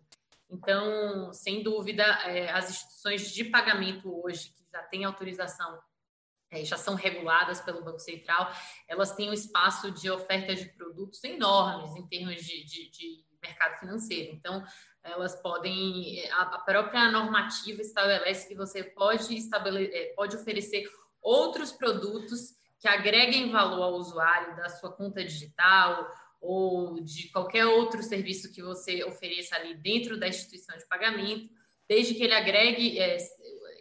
Então, 0.49 1.33
sem 1.33 1.63
dúvida, 1.63 2.03
é, 2.03 2.51
as 2.51 2.71
instituições 2.71 3.31
de 3.31 3.45
pagamento 3.45 4.11
hoje 4.25 4.49
que 4.49 4.65
já 4.73 4.83
têm 4.85 5.05
autorização 5.05 5.79
é, 6.51 6.65
já 6.65 6.77
são 6.77 6.95
reguladas 6.95 7.61
pelo 7.61 7.85
Banco 7.85 8.01
Central, 8.01 8.53
elas 8.89 9.15
têm 9.15 9.31
um 9.31 9.35
espaço 9.35 9.91
de 9.91 10.11
oferta 10.11 10.55
de 10.55 10.67
produtos 10.71 11.23
enormes 11.23 11.95
em 11.95 12.07
termos 12.07 12.37
de, 12.45 12.65
de, 12.65 12.91
de 12.91 13.25
mercado 13.41 13.79
financeiro. 13.79 14.33
Então, 14.35 14.65
elas 15.03 15.41
podem, 15.41 16.29
a 16.33 16.59
própria 16.59 17.11
normativa 17.11 17.81
estabelece 17.81 18.49
que 18.49 18.55
você 18.55 18.85
pode, 18.85 19.35
estabelecer, 19.35 19.95
é, 19.95 20.13
pode 20.15 20.37
oferecer 20.37 20.91
outros 21.23 21.73
produtos 21.73 22.59
que 22.79 22.89
agreguem 22.89 23.51
valor 23.51 23.83
ao 23.83 23.95
usuário 23.95 24.57
da 24.57 24.69
sua 24.69 24.93
conta 24.93 25.25
digital 25.25 26.09
ou 26.41 27.01
de 27.01 27.29
qualquer 27.29 27.67
outro 27.67 28.03
serviço 28.03 28.53
que 28.53 28.63
você 28.63 29.05
ofereça 29.05 29.55
ali 29.57 29.75
dentro 29.75 30.19
da 30.19 30.27
instituição 30.29 30.77
de 30.77 30.87
pagamento, 30.87 31.51
desde 31.87 32.15
que 32.15 32.25
ele 32.25 32.35
agregue 32.35 32.99
é, 32.99 33.19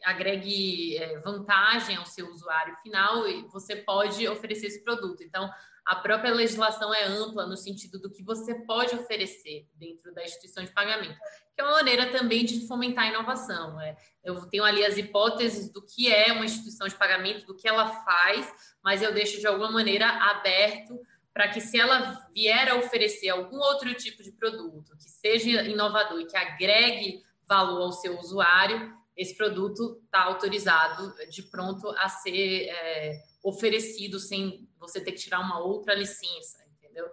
agregue 0.03 0.97
é, 0.97 1.19
vantagem 1.19 1.95
ao 1.95 2.05
seu 2.05 2.29
usuário 2.29 2.75
final 2.83 3.27
e 3.27 3.43
você 3.47 3.75
pode 3.75 4.27
oferecer 4.27 4.67
esse 4.67 4.83
produto. 4.83 5.23
Então, 5.23 5.49
a 5.85 5.95
própria 5.95 6.31
legislação 6.31 6.93
é 6.93 7.03
ampla 7.05 7.47
no 7.47 7.57
sentido 7.57 7.99
do 7.99 8.11
que 8.11 8.23
você 8.23 8.53
pode 8.65 8.95
oferecer 8.95 9.67
dentro 9.73 10.13
da 10.13 10.23
instituição 10.23 10.63
de 10.63 10.71
pagamento, 10.71 11.17
que 11.55 11.61
é 11.61 11.63
uma 11.63 11.73
maneira 11.73 12.11
também 12.11 12.45
de 12.45 12.67
fomentar 12.67 13.05
a 13.05 13.09
inovação. 13.09 13.81
É, 13.81 13.97
eu 14.23 14.39
tenho 14.47 14.63
ali 14.63 14.85
as 14.85 14.97
hipóteses 14.97 15.71
do 15.71 15.81
que 15.81 16.13
é 16.13 16.31
uma 16.31 16.45
instituição 16.45 16.87
de 16.87 16.95
pagamento, 16.95 17.47
do 17.47 17.55
que 17.55 17.67
ela 17.67 17.87
faz, 18.03 18.53
mas 18.83 19.01
eu 19.01 19.13
deixo 19.13 19.39
de 19.39 19.47
alguma 19.47 19.71
maneira 19.71 20.07
aberto 20.07 20.99
para 21.33 21.47
que 21.47 21.61
se 21.61 21.79
ela 21.79 22.27
vier 22.35 22.69
a 22.69 22.75
oferecer 22.75 23.29
algum 23.29 23.57
outro 23.57 23.93
tipo 23.93 24.21
de 24.21 24.31
produto 24.31 24.95
que 24.97 25.09
seja 25.09 25.63
inovador 25.63 26.19
e 26.19 26.25
que 26.25 26.37
agregue 26.37 27.23
valor 27.47 27.81
ao 27.81 27.91
seu 27.91 28.19
usuário, 28.19 28.93
esse 29.19 29.35
produto 29.35 30.01
está 30.05 30.23
autorizado 30.23 31.13
de 31.29 31.43
pronto 31.43 31.89
a 31.89 32.07
ser 32.07 32.69
é, 32.69 33.21
oferecido 33.43 34.17
sem 34.17 34.65
você 34.79 35.03
ter 35.03 35.11
que 35.11 35.19
tirar 35.19 35.41
uma 35.41 35.59
outra 35.59 35.93
licença, 35.93 36.65
entendeu? 36.77 37.05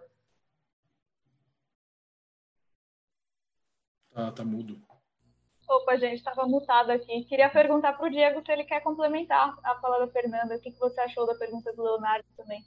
Ah, 4.15 4.31
tá 4.31 4.45
mudo. 4.45 4.81
Opa, 5.69 5.97
gente, 5.97 6.19
estava 6.19 6.47
mutado 6.47 6.91
aqui. 6.91 7.25
Queria 7.25 7.51
perguntar 7.51 7.95
para 7.95 8.07
o 8.07 8.11
Diego 8.11 8.41
se 8.41 8.53
ele 8.53 8.63
quer 8.63 8.81
complementar 8.85 9.59
a 9.65 9.75
fala 9.81 10.07
da 10.07 10.13
Fernanda. 10.13 10.55
O 10.55 10.61
que, 10.61 10.71
que 10.71 10.79
você 10.79 11.01
achou 11.01 11.27
da 11.27 11.35
pergunta 11.35 11.73
do 11.73 11.83
Leonardo 11.83 12.25
também? 12.37 12.65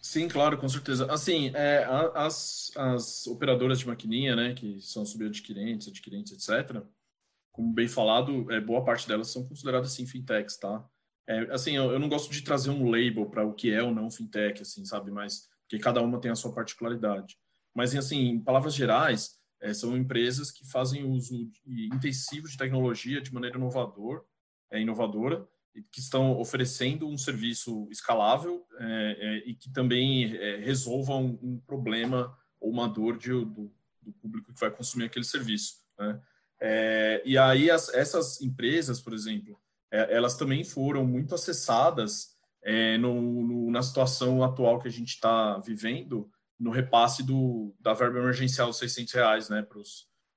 Sim, 0.00 0.28
claro, 0.28 0.56
com 0.56 0.68
certeza. 0.68 1.12
Assim, 1.12 1.50
é, 1.56 1.84
as, 2.14 2.70
as 2.76 3.26
operadoras 3.26 3.80
de 3.80 3.86
maquininha, 3.88 4.36
né, 4.36 4.54
que 4.54 4.80
são 4.80 5.04
subadquirentes, 5.04 5.88
adquirentes, 5.88 6.32
etc., 6.32 6.84
como 7.52 7.72
bem 7.72 7.88
falado, 7.88 8.50
é, 8.52 8.60
boa 8.60 8.84
parte 8.84 9.06
delas 9.06 9.30
são 9.30 9.46
consideradas 9.46 9.92
assim 9.92 10.06
fintechs, 10.06 10.56
tá? 10.56 10.84
É, 11.28 11.52
assim, 11.52 11.76
eu, 11.76 11.92
eu, 11.92 11.98
não 11.98 12.08
gosto 12.08 12.30
de 12.30 12.42
trazer 12.42 12.70
um 12.70 12.90
label 12.90 13.26
para 13.26 13.44
o 13.44 13.54
que 13.54 13.72
é 13.72 13.82
ou 13.82 13.94
não 13.94 14.10
fintech, 14.10 14.62
assim, 14.62 14.84
sabe? 14.84 15.10
Mas 15.10 15.48
porque 15.62 15.78
cada 15.78 16.02
uma 16.02 16.20
tem 16.20 16.30
a 16.30 16.34
sua 16.34 16.52
particularidade. 16.52 17.36
Mas 17.74 17.94
assim, 17.94 18.30
em 18.30 18.40
palavras 18.40 18.74
gerais, 18.74 19.38
é, 19.60 19.72
são 19.72 19.96
empresas 19.96 20.50
que 20.50 20.68
fazem 20.68 21.04
uso 21.04 21.48
intensivo 21.66 22.48
de 22.48 22.56
tecnologia 22.56 23.20
de 23.20 23.32
maneira 23.32 23.56
inovador, 23.56 24.24
é, 24.70 24.80
inovadora, 24.80 25.46
e 25.74 25.82
que 25.82 26.00
estão 26.00 26.38
oferecendo 26.38 27.06
um 27.06 27.16
serviço 27.16 27.86
escalável 27.90 28.66
é, 28.78 29.16
é, 29.20 29.48
e 29.48 29.54
que 29.54 29.70
também 29.70 30.34
é, 30.36 30.56
resolva 30.56 31.14
um, 31.14 31.38
um, 31.40 31.60
problema 31.60 32.36
ou 32.60 32.70
uma 32.70 32.88
dor 32.88 33.16
de, 33.16 33.30
do, 33.30 33.72
do, 34.02 34.12
público 34.20 34.52
que 34.52 34.60
vai 34.60 34.70
consumir 34.70 35.04
aquele 35.04 35.24
serviço. 35.24 35.74
Né? 35.98 36.20
É, 36.60 37.22
e 37.24 37.38
aí 37.38 37.70
as, 37.70 37.88
essas 37.94 38.40
empresas, 38.40 39.00
por 39.00 39.14
exemplo, 39.14 39.58
é, 39.90 40.14
elas 40.14 40.36
também 40.36 40.62
foram 40.62 41.06
muito 41.06 41.34
acessadas 41.34 42.36
é, 42.62 42.98
no, 42.98 43.20
no, 43.20 43.70
na 43.70 43.82
situação 43.82 44.42
atual 44.44 44.78
que 44.78 44.88
a 44.88 44.92
gente 44.92 45.14
está 45.14 45.58
vivendo, 45.58 46.30
no 46.58 46.70
repasse 46.70 47.22
do, 47.22 47.74
da 47.80 47.94
verba 47.94 48.18
emergencial 48.18 48.68
dos 48.68 48.78
600 48.78 49.14
reais, 49.14 49.48
né, 49.48 49.66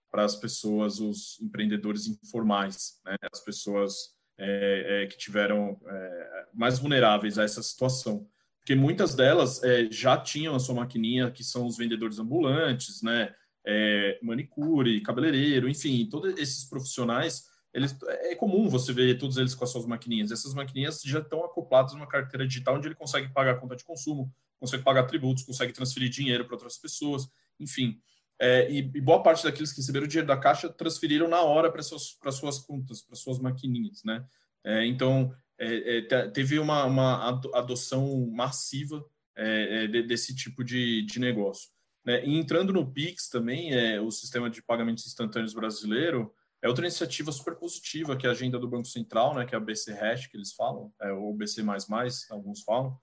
para 0.10 0.24
as 0.24 0.36
pessoas, 0.36 1.00
os 1.00 1.40
empreendedores 1.42 2.08
informais, 2.08 3.02
né, 3.06 3.18
as 3.32 3.42
pessoas 3.42 4.14
é, 4.38 5.04
é, 5.04 5.08
que 5.08 5.18
tiveram 5.18 5.78
é, 5.86 6.46
mais 6.54 6.80
vulneráveis 6.80 7.38
a 7.38 7.44
essa 7.44 7.62
situação. 7.62 8.26
Porque 8.60 8.76
muitas 8.76 9.14
delas 9.14 9.60
já 9.92 10.18
tinham 10.18 10.56
a 10.56 10.60
sua 10.60 10.76
maquininha, 10.76 11.30
que 11.30 11.44
são 11.44 11.66
os 11.66 11.76
vendedores 11.76 12.18
ambulantes, 12.18 13.02
né, 13.02 13.36
é, 13.66 14.20
manicure, 14.22 15.02
cabeleireiro, 15.02 15.70
enfim, 15.70 16.08
todos 16.10 16.38
esses 16.38 16.66
profissionais, 16.66 17.48
eles, 17.74 17.98
é 18.08 18.36
comum 18.36 18.70
você 18.70 18.94
ver 18.94 19.18
todos 19.18 19.38
eles 19.38 19.56
com 19.56 19.64
as 19.64 19.72
suas 19.72 19.86
maquininhas. 19.86 20.32
Essas 20.32 20.54
maquininhas 20.54 21.02
já 21.02 21.20
estão 21.20 21.44
acopladas 21.44 21.94
numa 21.94 22.08
carteira 22.08 22.46
digital 22.46 22.76
onde 22.76 22.88
ele 22.88 22.96
consegue 22.96 23.32
pagar 23.34 23.52
a 23.52 23.58
conta 23.58 23.76
de 23.76 23.84
consumo, 23.84 24.32
consegue 24.60 24.84
pagar 24.84 25.04
tributos, 25.04 25.44
consegue 25.44 25.74
transferir 25.74 26.10
dinheiro 26.10 26.46
para 26.46 26.56
outras 26.56 26.78
pessoas, 26.78 27.28
enfim. 27.60 28.00
É, 28.40 28.70
e, 28.70 28.80
e, 28.80 29.02
boa 29.02 29.24
parte 29.24 29.44
daqueles 29.44 29.72
que 29.72 29.78
receberam 29.80 30.06
o 30.06 30.08
dinheiro 30.08 30.28
da 30.28 30.38
caixa 30.38 30.70
transferiram 30.70 31.28
na 31.28 31.42
hora 31.42 31.72
para 31.72 31.82
suas, 31.82 32.12
para 32.14 32.32
suas 32.32 32.60
contas, 32.60 33.02
para 33.02 33.16
suas 33.16 33.40
maquininhas, 33.40 34.04
né? 34.04 34.26
É, 34.64 34.86
então, 34.86 35.34
é, 35.58 36.00
é 36.00 36.28
teve 36.30 36.60
uma, 36.60 36.84
uma 36.86 37.42
adoção 37.54 38.28
massiva 38.32 39.04
é, 39.36 39.86
é, 39.86 39.88
desse 40.04 40.36
tipo 40.36 40.64
de, 40.64 41.04
de 41.04 41.20
negócio. 41.20 41.70
Né? 42.06 42.26
E 42.26 42.38
entrando 42.38 42.74
no 42.74 42.92
Pix 42.92 43.30
também, 43.30 43.74
é, 43.74 44.00
o 44.02 44.12
sistema 44.12 44.50
de 44.50 44.62
pagamentos 44.62 45.06
instantâneos 45.08 45.54
brasileiro, 45.54 46.34
é 46.64 46.68
outra 46.70 46.86
iniciativa 46.86 47.30
super 47.32 47.56
positiva, 47.56 48.16
que 48.16 48.26
é 48.26 48.30
a 48.30 48.32
agenda 48.32 48.58
do 48.58 48.70
Banco 48.70 48.88
Central, 48.88 49.36
né, 49.36 49.46
que 49.46 49.54
é 49.54 49.58
a 49.58 49.62
BC 49.62 49.92
Hash, 49.92 50.28
que 50.28 50.38
eles 50.38 50.54
falam, 50.54 50.94
é, 51.02 51.12
ou 51.12 51.34
BC++, 51.34 51.62
alguns 52.30 52.64
falam, 52.64 52.98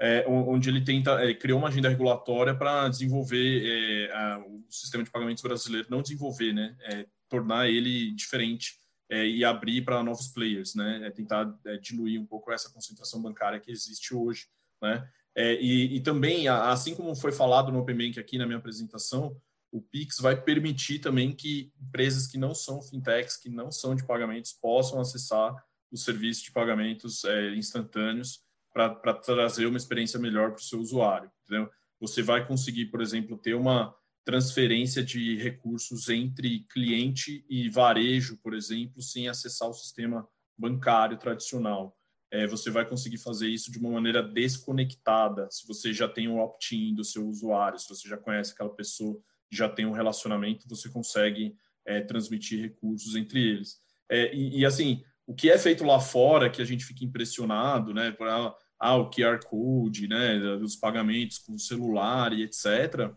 é, 0.00 0.26
onde 0.26 0.70
ele 0.70 0.82
tenta, 0.82 1.22
ele 1.22 1.34
criou 1.34 1.58
uma 1.58 1.68
agenda 1.68 1.90
regulatória 1.90 2.54
para 2.54 2.88
desenvolver 2.88 4.08
é, 4.08 4.12
a, 4.12 4.38
o 4.38 4.64
sistema 4.70 5.04
de 5.04 5.10
pagamentos 5.10 5.42
brasileiro, 5.42 5.88
não 5.90 6.00
desenvolver, 6.00 6.54
né, 6.54 6.74
é, 6.84 7.06
tornar 7.28 7.68
ele 7.68 8.12
diferente 8.12 8.78
é, 9.10 9.26
e 9.26 9.44
abrir 9.44 9.82
para 9.82 10.02
novos 10.02 10.28
players, 10.28 10.74
né, 10.74 11.02
é 11.04 11.10
tentar 11.10 11.54
é, 11.66 11.76
diluir 11.76 12.18
um 12.18 12.26
pouco 12.26 12.50
essa 12.50 12.72
concentração 12.72 13.20
bancária 13.20 13.60
que 13.60 13.70
existe 13.70 14.14
hoje, 14.14 14.46
né, 14.80 15.06
é, 15.34 15.54
e, 15.54 15.96
e, 15.96 16.00
também, 16.00 16.46
assim 16.48 16.94
como 16.94 17.14
foi 17.14 17.32
falado 17.32 17.72
no 17.72 17.78
Open 17.78 17.96
Bank 17.96 18.20
aqui 18.20 18.36
na 18.36 18.46
minha 18.46 18.58
apresentação, 18.58 19.34
o 19.70 19.80
Pix 19.80 20.18
vai 20.18 20.40
permitir 20.40 20.98
também 20.98 21.34
que 21.34 21.72
empresas 21.80 22.26
que 22.26 22.36
não 22.36 22.54
são 22.54 22.82
fintechs, 22.82 23.38
que 23.38 23.48
não 23.48 23.72
são 23.72 23.94
de 23.94 24.04
pagamentos, 24.04 24.52
possam 24.52 25.00
acessar 25.00 25.54
os 25.90 26.04
serviços 26.04 26.42
de 26.42 26.52
pagamentos 26.52 27.24
é, 27.24 27.54
instantâneos 27.54 28.40
para 28.72 29.14
trazer 29.14 29.66
uma 29.66 29.76
experiência 29.76 30.18
melhor 30.18 30.50
para 30.50 30.60
o 30.60 30.64
seu 30.64 30.78
usuário. 30.78 31.30
Entendeu? 31.44 31.70
Você 32.00 32.22
vai 32.22 32.46
conseguir, 32.46 32.86
por 32.86 33.00
exemplo, 33.00 33.38
ter 33.38 33.54
uma 33.54 33.94
transferência 34.24 35.02
de 35.02 35.36
recursos 35.36 36.08
entre 36.08 36.64
cliente 36.70 37.44
e 37.48 37.68
varejo, 37.68 38.38
por 38.42 38.54
exemplo, 38.54 39.02
sem 39.02 39.28
acessar 39.28 39.68
o 39.68 39.74
sistema 39.74 40.26
bancário 40.56 41.18
tradicional. 41.18 41.96
É, 42.32 42.46
você 42.46 42.70
vai 42.70 42.88
conseguir 42.88 43.18
fazer 43.18 43.48
isso 43.48 43.70
de 43.70 43.78
uma 43.78 43.90
maneira 43.90 44.22
desconectada. 44.22 45.46
Se 45.50 45.66
você 45.68 45.92
já 45.92 46.08
tem 46.08 46.28
o 46.28 46.32
um 46.32 46.40
opt-in 46.40 46.94
do 46.94 47.04
seu 47.04 47.28
usuário, 47.28 47.78
se 47.78 47.86
você 47.86 48.08
já 48.08 48.16
conhece 48.16 48.52
aquela 48.52 48.74
pessoa, 48.74 49.20
já 49.50 49.68
tem 49.68 49.84
um 49.84 49.92
relacionamento, 49.92 50.66
você 50.66 50.88
consegue 50.88 51.54
é, 51.84 52.00
transmitir 52.00 52.62
recursos 52.62 53.14
entre 53.14 53.38
eles. 53.38 53.76
É, 54.08 54.34
e, 54.34 54.60
e, 54.60 54.66
assim, 54.66 55.02
o 55.26 55.34
que 55.34 55.50
é 55.50 55.58
feito 55.58 55.84
lá 55.84 56.00
fora, 56.00 56.48
que 56.48 56.62
a 56.62 56.64
gente 56.64 56.86
fica 56.86 57.04
impressionado, 57.04 57.92
né? 57.92 58.10
Por, 58.12 58.26
ah, 58.26 58.54
ah 58.80 58.96
o 58.96 59.10
QR 59.10 59.38
Code, 59.44 60.08
né? 60.08 60.38
Dos 60.56 60.74
pagamentos 60.74 61.38
com 61.38 61.58
celular 61.58 62.32
e 62.32 62.44
etc. 62.44 63.12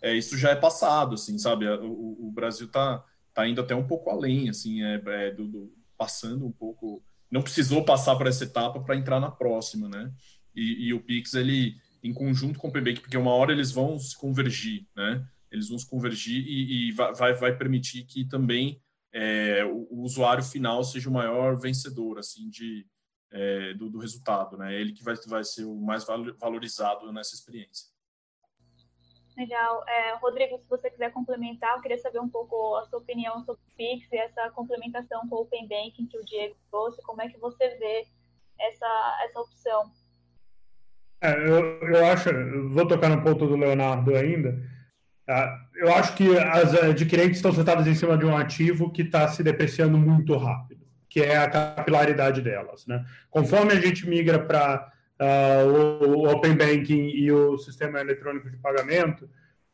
É, 0.00 0.14
isso 0.14 0.38
já 0.38 0.50
é 0.50 0.56
passado, 0.56 1.14
assim, 1.14 1.36
sabe? 1.38 1.68
O, 1.68 2.28
o 2.28 2.30
Brasil 2.30 2.66
está 2.66 3.04
tá 3.34 3.48
indo 3.48 3.60
até 3.60 3.74
um 3.74 3.86
pouco 3.86 4.10
além, 4.10 4.48
assim, 4.48 4.82
é, 4.82 5.02
é 5.04 5.30
do, 5.32 5.48
do, 5.48 5.74
passando 5.98 6.46
um 6.46 6.52
pouco. 6.52 7.02
Não 7.30 7.42
precisou 7.42 7.84
passar 7.84 8.16
por 8.16 8.26
essa 8.26 8.44
etapa 8.44 8.80
para 8.80 8.96
entrar 8.96 9.20
na 9.20 9.30
próxima, 9.30 9.88
né? 9.88 10.12
E, 10.54 10.88
e, 10.88 10.94
o 10.94 11.00
Pix, 11.00 11.34
ele, 11.34 11.76
em 12.02 12.12
conjunto 12.12 12.58
com 12.58 12.68
o 12.68 12.72
PBank, 12.72 13.00
porque 13.00 13.16
uma 13.16 13.32
hora 13.32 13.52
eles 13.52 13.70
vão 13.70 13.98
se 13.98 14.16
convergir, 14.16 14.86
né? 14.96 15.24
Eles 15.50 15.68
vão 15.68 15.78
se 15.78 15.88
convergir 15.88 16.44
e, 16.46 16.88
e 16.88 16.92
vai, 16.92 17.34
vai 17.34 17.56
permitir 17.56 18.04
que 18.04 18.24
também 18.24 18.80
é, 19.12 19.64
o, 19.64 19.86
o, 19.90 20.02
usuário 20.02 20.42
final 20.42 20.82
seja 20.84 21.08
o 21.08 21.12
maior 21.12 21.58
vencedor, 21.58 22.18
assim, 22.18 22.48
de, 22.48 22.86
é, 23.30 23.74
do, 23.74 23.90
do, 23.90 23.98
resultado, 23.98 24.56
né? 24.56 24.78
Ele 24.80 24.92
que 24.92 25.02
vai, 25.02 25.14
vai 25.26 25.44
ser 25.44 25.64
o 25.64 25.74
mais 25.76 26.04
valorizado 26.38 27.12
nessa 27.12 27.34
experiência. 27.34 27.86
Legal. 29.40 29.82
É, 29.88 30.16
Rodrigo, 30.16 30.58
se 30.58 30.68
você 30.68 30.90
quiser 30.90 31.10
complementar, 31.12 31.74
eu 31.74 31.80
queria 31.80 31.96
saber 31.96 32.18
um 32.18 32.28
pouco 32.28 32.76
a 32.76 32.84
sua 32.84 32.98
opinião 32.98 33.42
sobre 33.42 33.62
o 33.62 33.74
Pix 33.74 34.06
e 34.12 34.18
essa 34.18 34.50
complementação 34.50 35.26
com 35.28 35.36
o 35.36 35.40
Open 35.40 35.66
Banking 35.66 36.06
que 36.06 36.18
o 36.18 36.24
Diego 36.26 36.54
trouxe. 36.70 37.00
Como 37.02 37.22
é 37.22 37.28
que 37.28 37.38
você 37.38 37.70
vê 37.76 38.06
essa, 38.60 39.18
essa 39.24 39.40
opção? 39.40 39.90
É, 41.22 41.32
eu, 41.32 41.80
eu 41.80 42.04
acho, 42.04 42.28
eu 42.28 42.68
vou 42.68 42.86
tocar 42.86 43.08
no 43.08 43.22
ponto 43.22 43.46
do 43.46 43.56
Leonardo 43.56 44.14
ainda. 44.14 44.60
Tá? 45.24 45.58
Eu 45.74 45.90
acho 45.94 46.14
que 46.16 46.36
as 46.36 46.74
adquirentes 46.74 47.36
estão 47.36 47.52
sentadas 47.52 47.86
em 47.86 47.94
cima 47.94 48.18
de 48.18 48.26
um 48.26 48.36
ativo 48.36 48.92
que 48.92 49.00
está 49.00 49.26
se 49.26 49.42
depreciando 49.42 49.96
muito 49.96 50.36
rápido, 50.36 50.86
que 51.08 51.20
é 51.20 51.38
a 51.38 51.48
capilaridade 51.48 52.42
delas. 52.42 52.86
Né? 52.86 53.02
Conforme 53.30 53.72
a 53.72 53.80
gente 53.80 54.06
migra 54.06 54.38
para 54.38 54.92
uh, 55.20 56.06
o, 56.06 56.28
Open 56.30 56.54
Banking 56.54 57.10
e 57.10 57.30
o 57.30 57.58
sistema 57.58 58.00
eletrônico 58.00 58.50
de 58.50 58.56
pagamento, 58.56 59.26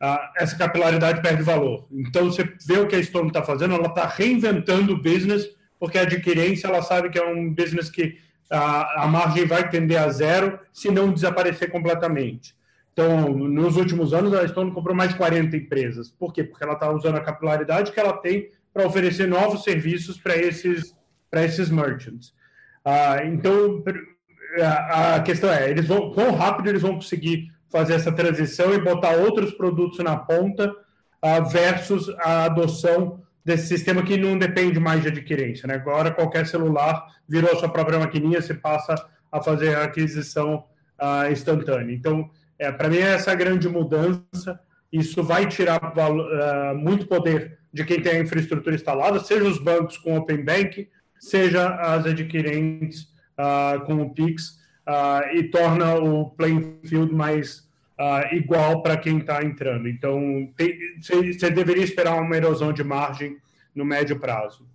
uh, 0.02 0.18
essa 0.36 0.56
capilaridade 0.56 1.22
perde 1.22 1.42
valor. 1.42 1.86
Então, 1.92 2.26
você 2.26 2.44
vê 2.66 2.78
o 2.78 2.88
que 2.88 2.96
a 2.96 3.02
Stone 3.02 3.28
está 3.28 3.42
fazendo, 3.42 3.74
ela 3.74 3.86
está 3.86 4.06
reinventando 4.06 4.92
o 4.92 5.02
business, 5.02 5.48
porque 5.78 5.98
a 5.98 6.02
adquirência 6.02 6.66
ela 6.66 6.82
sabe 6.82 7.10
que 7.10 7.18
é 7.18 7.24
um 7.24 7.52
business 7.52 7.88
que 7.88 8.18
a, 8.50 9.04
a 9.04 9.06
margem 9.06 9.46
vai 9.46 9.68
tender 9.68 10.00
a 10.00 10.08
zero 10.08 10.58
se 10.72 10.90
não 10.90 11.12
desaparecer 11.12 11.70
completamente. 11.70 12.56
Então, 12.92 13.28
nos 13.28 13.76
últimos 13.76 14.14
anos, 14.14 14.32
a 14.32 14.48
Stone 14.48 14.72
comprou 14.72 14.96
mais 14.96 15.10
de 15.10 15.16
40 15.16 15.54
empresas. 15.54 16.10
Por 16.10 16.32
quê? 16.32 16.42
Porque 16.42 16.64
ela 16.64 16.72
está 16.72 16.90
usando 16.90 17.16
a 17.16 17.20
capilaridade 17.20 17.92
que 17.92 18.00
ela 18.00 18.14
tem 18.14 18.48
para 18.72 18.86
oferecer 18.86 19.28
novos 19.28 19.64
serviços 19.64 20.18
para 20.18 20.34
esses, 20.34 20.94
esses 21.32 21.68
merchants. 21.68 22.34
Ah, 22.82 23.22
então, 23.22 23.82
a 24.62 25.20
questão 25.20 25.50
é, 25.50 25.70
eles 25.70 25.86
vão, 25.86 26.10
quão 26.10 26.32
rápido 26.32 26.68
eles 26.68 26.82
vão 26.82 26.94
conseguir 26.94 27.50
fazer 27.68 27.94
essa 27.94 28.12
transição 28.12 28.72
e 28.72 28.80
botar 28.80 29.12
outros 29.12 29.52
produtos 29.52 29.98
na 29.98 30.16
ponta 30.16 30.70
uh, 30.70 31.44
versus 31.48 32.08
a 32.20 32.44
adoção 32.44 33.20
desse 33.44 33.68
sistema 33.68 34.02
que 34.02 34.16
não 34.16 34.38
depende 34.38 34.80
mais 34.80 35.02
de 35.02 35.08
adquirência. 35.08 35.66
Né? 35.66 35.74
Agora, 35.74 36.10
qualquer 36.10 36.46
celular 36.46 37.06
virou 37.28 37.52
a 37.52 37.56
sua 37.56 37.68
própria 37.68 37.98
maquininha, 37.98 38.40
você 38.40 38.54
passa 38.54 38.94
a 39.30 39.42
fazer 39.42 39.76
a 39.76 39.84
aquisição 39.84 40.64
uh, 41.00 41.30
instantânea. 41.30 41.94
Então, 41.94 42.30
é, 42.58 42.72
para 42.72 42.88
mim, 42.88 42.98
é 42.98 43.14
essa 43.14 43.34
grande 43.34 43.68
mudança. 43.68 44.58
Isso 44.92 45.22
vai 45.22 45.46
tirar 45.46 45.80
uh, 45.82 46.76
muito 46.76 47.06
poder 47.06 47.58
de 47.72 47.84
quem 47.84 48.00
tem 48.00 48.12
a 48.12 48.20
infraestrutura 48.20 48.74
instalada, 48.74 49.20
seja 49.20 49.44
os 49.44 49.58
bancos 49.58 49.98
com 49.98 50.16
Open 50.16 50.42
Bank, 50.44 50.88
seja 51.18 51.68
as 51.74 52.06
adquirentes 52.06 53.08
uh, 53.38 53.84
com 53.84 54.02
o 54.02 54.14
Pix 54.14 54.58
uh, 54.86 55.34
e 55.34 55.50
torna 55.50 55.96
o 55.96 56.30
playing 56.30 56.80
field 56.84 57.12
mais 57.14 57.60
uh, 57.98 58.34
igual 58.34 58.82
para 58.82 58.96
quem 58.96 59.18
está 59.18 59.42
entrando. 59.42 59.88
Então, 59.88 60.20
você 61.32 61.50
deveria 61.50 61.84
esperar 61.84 62.20
uma 62.20 62.36
erosão 62.36 62.72
de 62.72 62.84
margem 62.84 63.36
no 63.74 63.84
médio 63.84 64.18
prazo. 64.18 64.66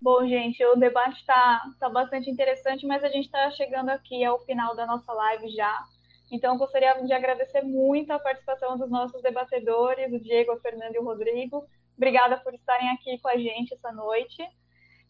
Bom, 0.00 0.26
gente, 0.26 0.64
o 0.64 0.74
debate 0.74 1.20
está 1.20 1.62
tá 1.78 1.88
bastante 1.88 2.28
interessante, 2.28 2.84
mas 2.84 3.04
a 3.04 3.08
gente 3.08 3.26
está 3.26 3.48
chegando 3.52 3.90
aqui 3.90 4.24
ao 4.24 4.40
final 4.40 4.74
da 4.74 4.84
nossa 4.84 5.12
live 5.12 5.48
já. 5.50 5.84
Então, 6.30 6.58
gostaria 6.58 6.92
de 7.04 7.12
agradecer 7.12 7.62
muito 7.62 8.10
a 8.10 8.18
participação 8.18 8.76
dos 8.76 8.90
nossos 8.90 9.22
debatedores, 9.22 10.12
o 10.12 10.18
Diego, 10.18 10.52
a 10.52 10.60
Fernanda 10.60 10.96
e 10.96 10.98
o 10.98 11.04
Rodrigo. 11.04 11.64
Obrigada 11.96 12.36
por 12.38 12.52
estarem 12.52 12.90
aqui 12.90 13.18
com 13.18 13.28
a 13.28 13.36
gente 13.36 13.74
essa 13.74 13.92
noite. 13.92 14.42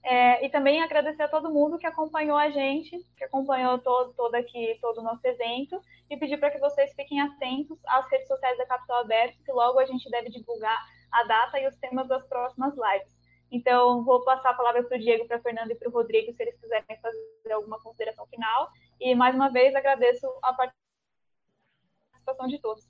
É, 0.04 0.44
e 0.44 0.50
também 0.50 0.82
agradecer 0.82 1.22
a 1.22 1.28
todo 1.28 1.52
mundo 1.52 1.78
que 1.78 1.86
acompanhou 1.86 2.36
a 2.36 2.50
gente, 2.50 2.98
que 3.16 3.24
acompanhou 3.24 3.78
todo, 3.78 4.12
todo 4.14 4.34
aqui, 4.34 4.76
todo 4.80 4.98
o 4.98 5.02
nosso 5.02 5.24
evento, 5.24 5.80
e 6.10 6.16
pedir 6.16 6.38
para 6.38 6.50
que 6.50 6.58
vocês 6.58 6.92
fiquem 6.94 7.20
atentos 7.20 7.78
às 7.86 8.10
redes 8.10 8.26
sociais 8.26 8.58
da 8.58 8.66
Capital 8.66 9.00
Aberto, 9.00 9.42
que 9.44 9.52
logo 9.52 9.78
a 9.78 9.84
gente 9.84 10.10
deve 10.10 10.28
divulgar 10.28 10.76
a 11.12 11.22
data 11.24 11.60
e 11.60 11.68
os 11.68 11.76
temas 11.76 12.08
das 12.08 12.26
próximas 12.26 12.74
lives. 12.74 13.22
Então, 13.52 14.02
vou 14.02 14.24
passar 14.24 14.50
a 14.50 14.54
palavra 14.54 14.82
para 14.82 14.96
o 14.96 15.00
Diego, 15.00 15.26
para 15.26 15.36
a 15.36 15.42
Fernanda 15.42 15.72
e 15.72 15.76
para 15.76 15.88
o 15.88 15.92
Rodrigo, 15.92 16.32
se 16.32 16.42
eles 16.42 16.58
quiserem 16.58 16.98
fazer 17.00 17.52
alguma 17.52 17.78
consideração 17.80 18.26
final. 18.26 18.70
E, 18.98 19.14
mais 19.14 19.34
uma 19.34 19.50
vez, 19.50 19.74
agradeço 19.74 20.26
a 20.42 20.54
participação 20.54 22.48
de 22.48 22.58
todos. 22.58 22.82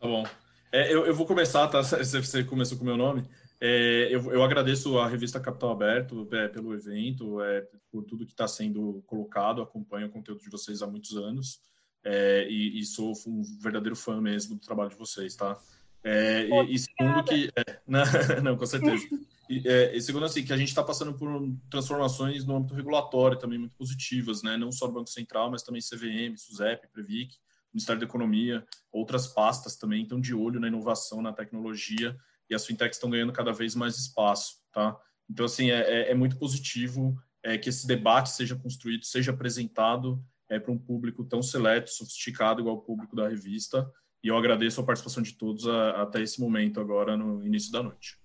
Tá 0.00 0.08
bom. 0.08 0.24
É, 0.72 0.92
eu, 0.92 1.04
eu, 1.04 1.14
vou 1.14 1.26
começar, 1.26 1.68
tá? 1.68 1.82
Você 1.82 2.42
começou 2.44 2.78
com 2.78 2.84
o 2.84 2.86
meu 2.86 2.96
nome. 2.96 3.28
É, 3.62 4.08
eu, 4.10 4.32
eu, 4.32 4.42
agradeço 4.42 4.98
a 4.98 5.06
revista 5.06 5.38
Capital 5.38 5.70
Aberto 5.70 6.26
é, 6.32 6.48
pelo 6.48 6.72
evento, 6.72 7.42
é, 7.42 7.60
por 7.90 8.02
tudo 8.04 8.24
que 8.24 8.32
está 8.32 8.48
sendo 8.48 9.02
colocado, 9.06 9.60
acompanho 9.60 10.06
o 10.06 10.10
conteúdo 10.10 10.40
de 10.40 10.48
vocês 10.48 10.80
há 10.80 10.86
muitos 10.86 11.14
anos 11.14 11.60
é, 12.02 12.46
e, 12.48 12.80
e, 12.80 12.84
sou 12.86 13.12
um 13.26 13.42
verdadeiro 13.60 13.94
fã 13.94 14.18
mesmo 14.18 14.54
do 14.54 14.60
trabalho 14.62 14.88
de 14.88 14.96
vocês, 14.96 15.36
tá? 15.36 15.58
É, 16.02 16.48
e, 16.48 16.74
e, 16.74 16.78
segundo 16.78 17.22
que... 17.24 17.50
É, 17.54 17.80
não, 17.86 18.02
não, 18.42 18.56
com 18.56 18.64
certeza. 18.64 19.06
E, 19.50 19.68
e, 19.68 20.00
segundo 20.00 20.24
assim, 20.24 20.42
que 20.42 20.52
a 20.54 20.56
gente 20.56 20.68
está 20.68 20.82
passando 20.82 21.12
por 21.12 21.28
transformações 21.68 22.46
no 22.46 22.56
âmbito 22.56 22.74
regulatório 22.74 23.38
também 23.38 23.58
muito 23.58 23.76
positivas, 23.76 24.42
né? 24.42 24.56
Não 24.56 24.72
só 24.72 24.86
o 24.86 24.92
Banco 24.92 25.10
Central, 25.10 25.50
mas 25.50 25.62
também 25.62 25.82
CVM, 25.82 26.34
SUSEP, 26.38 26.88
Previc, 26.88 27.36
Ministério 27.74 28.00
da 28.00 28.06
Economia, 28.06 28.64
outras 28.90 29.26
pastas 29.26 29.76
também 29.76 30.02
estão 30.02 30.18
de 30.18 30.34
olho 30.34 30.58
na 30.58 30.68
inovação, 30.68 31.20
na 31.20 31.32
tecnologia, 31.32 32.16
e 32.50 32.54
as 32.54 32.66
fintechs 32.66 32.96
estão 32.96 33.08
ganhando 33.08 33.32
cada 33.32 33.52
vez 33.52 33.74
mais 33.74 33.96
espaço, 33.96 34.56
tá? 34.72 34.98
Então, 35.30 35.46
assim, 35.46 35.70
é, 35.70 35.80
é, 35.80 36.10
é 36.10 36.14
muito 36.14 36.36
positivo 36.36 37.16
é, 37.42 37.56
que 37.56 37.68
esse 37.68 37.86
debate 37.86 38.30
seja 38.30 38.56
construído, 38.56 39.04
seja 39.04 39.30
apresentado 39.30 40.22
é, 40.48 40.58
para 40.58 40.72
um 40.72 40.78
público 40.78 41.24
tão 41.24 41.40
seleto, 41.40 41.90
sofisticado, 41.90 42.60
igual 42.60 42.76
o 42.76 42.82
público 42.82 43.14
da 43.14 43.28
revista, 43.28 43.88
e 44.22 44.28
eu 44.28 44.36
agradeço 44.36 44.80
a 44.80 44.84
participação 44.84 45.22
de 45.22 45.34
todos 45.34 45.66
a, 45.66 46.02
até 46.02 46.20
esse 46.20 46.40
momento, 46.40 46.80
agora, 46.80 47.16
no 47.16 47.46
início 47.46 47.70
da 47.70 47.82
noite. 47.82 48.18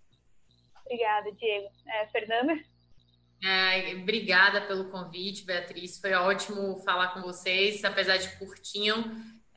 Obrigada, 0.84 1.32
Diego. 1.32 1.68
É, 1.88 2.08
Fernanda? 2.08 2.60
É, 3.44 3.96
obrigada 3.96 4.62
pelo 4.62 4.90
convite, 4.90 5.46
Beatriz. 5.46 6.00
Foi 6.00 6.14
ótimo 6.14 6.80
falar 6.80 7.10
com 7.10 7.22
vocês, 7.22 7.84
apesar 7.84 8.18
de 8.18 8.36
curtinho. 8.38 8.96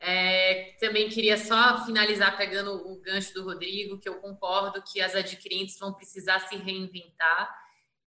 É, 0.01 0.75
também 0.79 1.09
queria 1.09 1.37
só 1.37 1.85
finalizar 1.85 2.37
pegando 2.37 2.71
o 2.89 3.01
gancho 3.01 3.33
do 3.33 3.43
Rodrigo, 3.43 3.99
que 3.99 4.07
eu 4.07 4.15
concordo 4.15 4.81
que 4.81 5.01
as 5.01 5.13
adquirentes 5.13 5.77
vão 5.77 5.93
precisar 5.93 6.39
se 6.39 6.55
reinventar. 6.55 7.53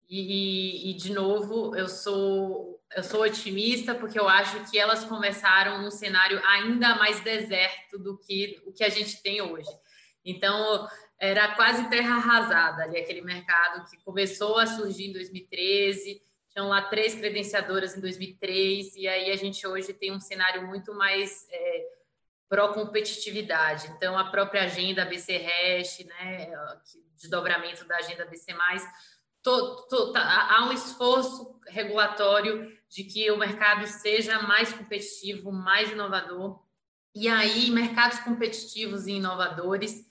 E, 0.09 0.91
e, 0.91 0.95
de 0.95 1.13
novo, 1.13 1.77
eu 1.77 1.89
sou, 1.89 2.81
eu 2.97 3.03
sou 3.03 3.23
otimista 3.23 3.95
porque 3.95 4.19
eu 4.19 4.29
acho 4.29 4.69
que 4.71 4.79
elas 4.79 5.05
começaram 5.05 5.83
num 5.83 5.91
cenário 5.91 6.41
ainda 6.47 6.97
mais 6.97 7.21
deserto 7.21 7.99
do 7.99 8.19
que 8.19 8.61
o 8.67 8.73
que 8.73 8.83
a 8.83 8.89
gente 8.89 9.23
tem 9.23 9.41
hoje. 9.41 9.71
Então, 10.25 10.89
era 11.19 11.55
quase 11.55 11.89
terra 11.89 12.17
arrasada 12.17 12.83
ali, 12.83 12.99
aquele 12.99 13.21
mercado 13.21 13.89
que 13.89 13.97
começou 13.99 14.59
a 14.59 14.67
surgir 14.67 15.11
em 15.11 15.13
2013, 15.13 16.23
tinham 16.51 16.69
lá 16.69 16.83
três 16.83 17.15
credenciadoras 17.15 17.97
em 17.97 18.01
2003, 18.01 18.97
e 18.97 19.09
aí 19.09 19.31
a 19.31 19.37
gente 19.37 19.67
hoje 19.67 19.93
tem 19.93 20.13
um 20.13 20.21
cenário 20.21 20.67
muito 20.67 20.93
mais 20.93 21.47
é, 21.51 21.87
pró-competitividade. 22.49 23.89
Então, 23.97 24.19
a 24.19 24.31
própria 24.31 24.65
agenda 24.65 25.05
BC 25.05 25.37
Hash, 25.37 26.05
né, 26.05 26.51
desdobramento 27.15 27.85
da 27.85 27.97
agenda 27.97 28.27
BC+, 28.27 28.53
to, 29.43 29.87
to, 29.89 30.13
tá, 30.13 30.49
há 30.51 30.69
um 30.69 30.73
esforço 30.73 31.61
regulatório 31.69 32.77
de 32.89 33.05
que 33.05 33.31
o 33.31 33.39
mercado 33.39 33.87
seja 33.87 34.43
mais 34.43 34.73
competitivo, 34.73 35.53
mais 35.53 35.91
inovador, 35.93 36.61
e 37.15 37.29
aí 37.29 37.71
mercados 37.71 38.19
competitivos 38.21 39.07
e 39.07 39.13
inovadores 39.13 40.05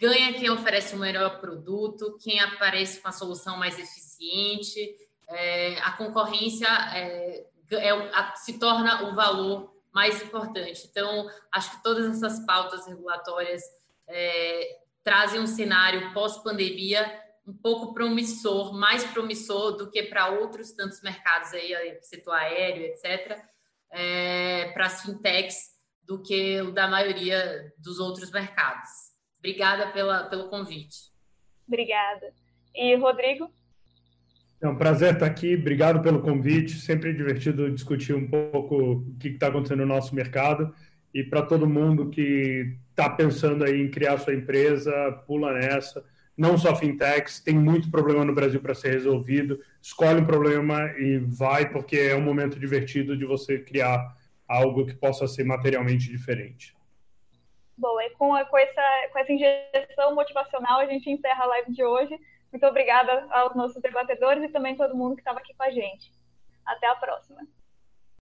ganha 0.00 0.32
quem 0.32 0.50
oferece 0.50 0.94
o 0.94 0.98
melhor 0.98 1.40
produto, 1.40 2.18
quem 2.20 2.40
aparece 2.40 3.00
com 3.00 3.08
a 3.08 3.12
solução 3.12 3.56
mais 3.56 3.78
eficiente, 3.78 4.96
é, 5.32 5.78
a 5.80 5.92
concorrência 5.92 6.68
é, 6.94 7.46
é, 7.70 7.90
a, 7.90 8.34
se 8.36 8.58
torna 8.58 9.10
o 9.10 9.14
valor 9.14 9.72
mais 9.92 10.22
importante. 10.22 10.86
Então, 10.90 11.28
acho 11.50 11.70
que 11.72 11.82
todas 11.82 12.06
essas 12.16 12.44
pautas 12.46 12.86
regulatórias 12.86 13.62
é, 14.08 14.78
trazem 15.04 15.40
um 15.40 15.46
cenário 15.46 16.12
pós-pandemia 16.12 17.20
um 17.46 17.52
pouco 17.52 17.92
promissor, 17.92 18.72
mais 18.72 19.04
promissor 19.04 19.76
do 19.76 19.90
que 19.90 20.04
para 20.04 20.30
outros 20.30 20.72
tantos 20.72 21.02
mercados 21.02 21.52
aí, 21.52 21.74
setor 22.00 22.34
aéreo, 22.34 22.84
etc., 22.84 23.42
é, 23.90 24.70
para 24.72 24.86
as 24.86 25.02
fintechs 25.02 25.72
do 26.02 26.22
que 26.22 26.60
o 26.62 26.72
da 26.72 26.88
maioria 26.88 27.72
dos 27.78 27.98
outros 27.98 28.30
mercados. 28.30 28.88
Obrigada 29.38 29.92
pela, 29.92 30.24
pelo 30.24 30.48
convite. 30.48 31.12
Obrigada. 31.66 32.32
E 32.74 32.94
Rodrigo? 32.96 33.52
É 34.62 34.68
um 34.68 34.76
prazer 34.76 35.14
estar 35.14 35.26
aqui. 35.26 35.56
Obrigado 35.56 36.00
pelo 36.00 36.22
convite. 36.22 36.78
Sempre 36.78 37.12
divertido 37.12 37.68
discutir 37.68 38.14
um 38.14 38.28
pouco 38.28 38.76
o 38.76 39.16
que 39.18 39.26
está 39.26 39.48
acontecendo 39.48 39.80
no 39.80 39.86
nosso 39.86 40.14
mercado. 40.14 40.72
E 41.12 41.24
para 41.24 41.42
todo 41.42 41.68
mundo 41.68 42.10
que 42.10 42.76
está 42.90 43.10
pensando 43.10 43.64
aí 43.64 43.82
em 43.82 43.90
criar 43.90 44.18
sua 44.18 44.32
empresa, 44.32 44.92
pula 45.26 45.52
nessa. 45.52 46.04
Não 46.36 46.56
só 46.56 46.76
fintechs, 46.76 47.40
tem 47.40 47.54
muito 47.54 47.90
problema 47.90 48.24
no 48.24 48.32
Brasil 48.32 48.60
para 48.60 48.72
ser 48.72 48.92
resolvido. 48.92 49.58
Escolhe 49.82 50.20
um 50.20 50.26
problema 50.26 50.92
e 50.96 51.18
vai, 51.18 51.68
porque 51.68 51.96
é 51.96 52.14
um 52.14 52.22
momento 52.22 52.58
divertido 52.58 53.16
de 53.16 53.24
você 53.24 53.58
criar 53.58 54.16
algo 54.46 54.86
que 54.86 54.94
possa 54.94 55.26
ser 55.26 55.42
materialmente 55.42 56.08
diferente. 56.08 56.72
Bom, 57.76 58.00
e 58.00 58.10
com, 58.10 58.28
com, 58.44 58.58
essa, 58.58 59.08
com 59.12 59.18
essa 59.18 59.32
injeção 59.32 60.14
motivacional, 60.14 60.78
a 60.78 60.86
gente 60.86 61.10
encerra 61.10 61.42
a 61.42 61.48
live 61.48 61.72
de 61.72 61.82
hoje. 61.82 62.16
Muito 62.52 62.66
obrigada 62.66 63.26
aos 63.30 63.54
nossos 63.56 63.80
debatedores 63.80 64.44
e 64.44 64.48
também 64.48 64.76
todo 64.76 64.94
mundo 64.94 65.14
que 65.14 65.22
estava 65.22 65.38
aqui 65.38 65.54
com 65.54 65.62
a 65.62 65.70
gente. 65.70 66.12
Até 66.66 66.86
a 66.86 66.94
próxima. 66.94 67.40